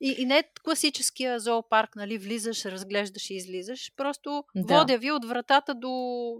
И, 0.00 0.14
и 0.18 0.26
не 0.26 0.38
е 0.38 0.44
класическия 0.64 1.40
зоопарк, 1.40 1.96
нали, 1.96 2.18
влизаш, 2.18 2.64
разглеждаш 2.64 3.30
и 3.30 3.34
излизаш. 3.34 3.92
Просто 3.96 4.44
Да. 4.54 4.78
водя 4.78 4.98
ви 4.98 5.10
от 5.10 5.24
вратата 5.24 5.74
до, 5.74 5.90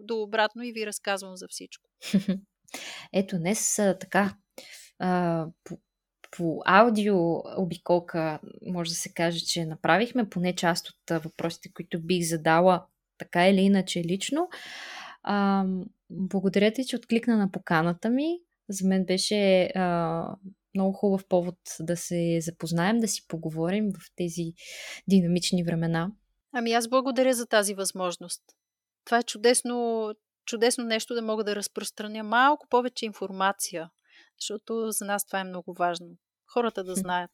до 0.03 0.23
обратно 0.23 0.63
и 0.63 0.73
ви 0.73 0.87
разказвам 0.87 1.37
за 1.37 1.47
всичко. 1.49 1.91
Ето, 3.13 3.39
днес 3.39 3.77
така, 3.77 4.37
а, 4.99 5.47
по, 5.65 5.79
по 6.31 6.63
аудио 6.67 7.17
обиколка, 7.57 8.41
може 8.67 8.91
да 8.91 8.95
се 8.95 9.13
каже, 9.13 9.47
че 9.47 9.65
направихме 9.65 10.29
поне 10.29 10.55
част 10.55 10.89
от 10.89 11.25
въпросите, 11.25 11.73
които 11.73 12.03
бих 12.03 12.25
задала 12.25 12.87
така 13.19 13.49
или 13.49 13.61
иначе 13.61 14.05
лично. 14.05 14.49
А, 15.23 15.65
благодаря 16.11 16.73
ти, 16.73 16.85
че 16.85 16.97
откликна 16.97 17.37
на 17.37 17.51
поканата 17.51 18.11
ми. 18.11 18.41
За 18.69 18.89
мен 18.89 19.05
беше 19.05 19.65
а, 19.75 20.37
много 20.75 20.93
хубав 20.93 21.27
повод 21.29 21.59
да 21.81 21.97
се 21.97 22.39
запознаем, 22.41 22.99
да 22.99 23.09
си 23.09 23.29
поговорим 23.29 23.93
в 23.93 24.15
тези 24.17 24.53
динамични 25.09 25.65
времена. 25.65 26.11
Ами 26.53 26.73
аз 26.73 26.89
благодаря 26.89 27.35
за 27.35 27.47
тази 27.47 27.75
възможност. 27.75 28.43
Това 29.05 29.19
е 29.19 29.23
чудесно, 29.23 30.11
чудесно 30.45 30.85
нещо 30.85 31.15
да 31.15 31.23
мога 31.23 31.45
да 31.45 31.57
разпространя 31.57 32.23
малко 32.23 32.67
повече 32.69 33.07
информация, 33.07 33.91
защото 34.41 34.91
за 34.91 35.05
нас 35.05 35.27
това 35.27 35.41
е 35.41 35.45
много 35.45 35.75
важно. 35.75 36.07
Хората 36.47 36.85
да 36.85 36.95
знаят. 36.95 37.31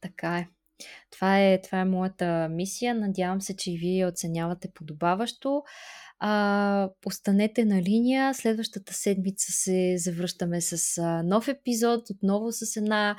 Така 0.00 0.38
е. 0.38 0.48
Това 1.10 1.40
е, 1.40 1.60
това 1.60 1.80
е 1.80 1.84
моята 1.84 2.48
мисия. 2.50 2.94
Надявам 2.94 3.40
се, 3.40 3.56
че 3.56 3.72
и 3.72 3.78
вие 3.78 4.06
оценявате 4.06 4.68
подобаващо. 4.74 5.62
А, 6.18 6.90
останете 7.06 7.64
на 7.64 7.82
линия. 7.82 8.34
Следващата 8.34 8.94
седмица 8.94 9.52
се 9.52 9.94
завръщаме 9.98 10.60
с 10.60 10.98
а, 10.98 11.22
нов 11.22 11.48
епизод, 11.48 12.10
отново 12.10 12.52
с 12.52 12.76
една 12.76 13.16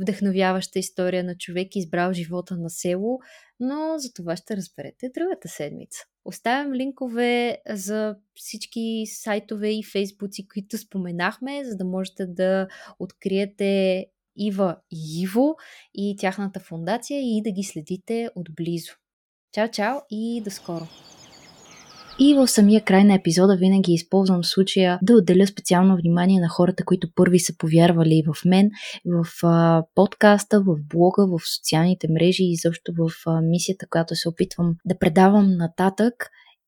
вдъхновяваща 0.00 0.78
история 0.78 1.24
на 1.24 1.36
човек, 1.36 1.68
избрал 1.74 2.12
живота 2.12 2.56
на 2.56 2.70
село, 2.70 3.18
но 3.60 3.94
за 3.98 4.12
това 4.12 4.36
ще 4.36 4.56
разберете 4.56 5.10
другата 5.14 5.48
седмица. 5.48 6.00
Оставям 6.24 6.72
линкове 6.72 7.58
за 7.68 8.16
всички 8.34 9.04
сайтове 9.06 9.70
и 9.70 9.84
фейсбуци, 9.84 10.48
които 10.48 10.78
споменахме, 10.78 11.64
за 11.64 11.76
да 11.76 11.84
можете 11.84 12.26
да 12.26 12.68
откриете 12.98 14.06
Ива 14.36 14.76
и 14.90 15.22
Иво 15.22 15.56
и 15.94 16.16
тяхната 16.18 16.60
фундация 16.60 17.20
и 17.20 17.42
да 17.42 17.50
ги 17.50 17.62
следите 17.62 18.30
отблизо. 18.34 18.92
Чао, 19.52 19.68
чао 19.70 19.96
и 20.10 20.42
до 20.44 20.50
скоро! 20.50 20.88
И 22.22 22.34
в 22.34 22.48
самия 22.48 22.84
край 22.84 23.04
на 23.04 23.14
епизода 23.14 23.56
винаги 23.56 23.92
използвам 23.92 24.44
случая 24.44 24.98
да 25.02 25.14
отделя 25.14 25.46
специално 25.46 25.96
внимание 25.96 26.40
на 26.40 26.48
хората, 26.48 26.84
които 26.84 27.08
първи 27.14 27.38
са 27.38 27.56
повярвали 27.58 28.22
в 28.26 28.44
мен, 28.44 28.70
в 29.06 29.26
а, 29.42 29.82
подкаста, 29.94 30.60
в 30.60 30.76
блога, 30.88 31.26
в 31.26 31.40
социалните 31.56 32.08
мрежи 32.10 32.44
и 32.44 32.56
също 32.56 32.92
в 32.98 33.10
а, 33.26 33.40
мисията, 33.40 33.86
която 33.90 34.14
се 34.14 34.28
опитвам 34.28 34.74
да 34.84 34.98
предавам 34.98 35.56
нататък. 35.56 36.14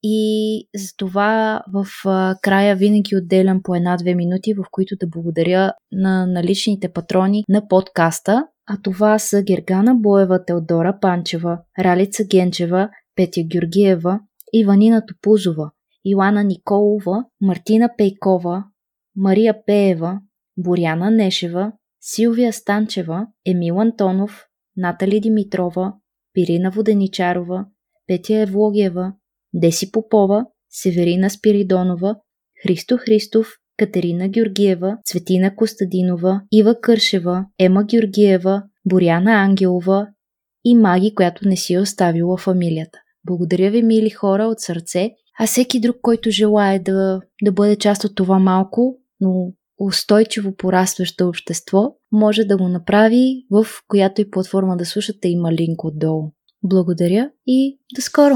И 0.02 0.68
за 0.76 0.96
това 0.96 1.62
в 1.72 1.86
а, 2.04 2.36
края 2.42 2.76
винаги 2.76 3.16
отделям 3.16 3.60
по 3.62 3.74
една-две 3.74 4.14
минути, 4.14 4.54
в 4.54 4.64
които 4.70 4.96
да 5.00 5.06
благодаря 5.06 5.72
на 5.92 6.26
наличните 6.26 6.92
патрони 6.92 7.44
на 7.48 7.68
подкаста. 7.68 8.44
А 8.70 8.76
това 8.82 9.18
са 9.18 9.42
Гергана 9.42 9.94
Боева, 9.94 10.44
Теодора 10.44 10.98
Панчева, 11.00 11.58
Ралица 11.78 12.24
Генчева, 12.24 12.88
Петя 13.16 13.42
Георгиева, 13.42 14.20
Иванина 14.52 15.06
Топузова, 15.06 15.70
Илана 16.04 16.44
Николова, 16.44 17.24
Мартина 17.40 17.90
Пейкова, 17.96 18.64
Мария 19.16 19.64
Пеева, 19.66 20.20
Боряна 20.56 21.10
Нешева, 21.10 21.72
Силвия 22.00 22.52
Станчева, 22.52 23.26
Емил 23.46 23.80
Антонов, 23.80 24.46
Натали 24.76 25.20
Димитрова, 25.20 25.94
Пирина 26.32 26.70
Воденичарова, 26.70 27.66
Петя 28.06 28.34
Евлогиева, 28.34 29.12
Деси 29.54 29.92
Попова, 29.92 30.46
Северина 30.70 31.30
Спиридонова, 31.30 32.16
Христо 32.62 32.96
Христов, 32.98 33.46
Катерина 33.76 34.28
Георгиева, 34.28 34.98
Цветина 35.04 35.56
Костадинова, 35.56 36.42
Ива 36.52 36.80
Кършева, 36.80 37.46
Ема 37.58 37.84
Георгиева, 37.84 38.62
Боряна 38.84 39.32
Ангелова 39.32 40.08
и 40.64 40.74
Маги, 40.76 41.14
която 41.14 41.48
не 41.48 41.56
си 41.56 41.74
е 41.74 41.80
оставила 41.80 42.36
фамилията. 42.36 42.98
Благодаря 43.26 43.70
ви, 43.70 43.82
мили 43.82 44.10
хора, 44.10 44.44
от 44.44 44.60
сърце. 44.60 45.10
А 45.38 45.46
всеки 45.46 45.80
друг, 45.80 45.96
който 46.02 46.30
желая 46.30 46.82
да, 46.82 47.20
да 47.42 47.52
бъде 47.52 47.76
част 47.76 48.04
от 48.04 48.14
това 48.14 48.38
малко, 48.38 48.98
но 49.20 49.52
устойчиво 49.78 50.56
порастващо 50.56 51.28
общество, 51.28 51.94
може 52.12 52.44
да 52.44 52.56
го 52.56 52.68
направи 52.68 53.46
в 53.50 53.66
която 53.88 54.20
и 54.20 54.30
платформа 54.30 54.76
да 54.76 54.86
слушате 54.86 55.28
има 55.28 55.52
линк 55.52 55.84
отдолу. 55.84 56.32
Благодаря 56.62 57.30
и 57.46 57.78
до 57.96 58.00
скоро! 58.00 58.34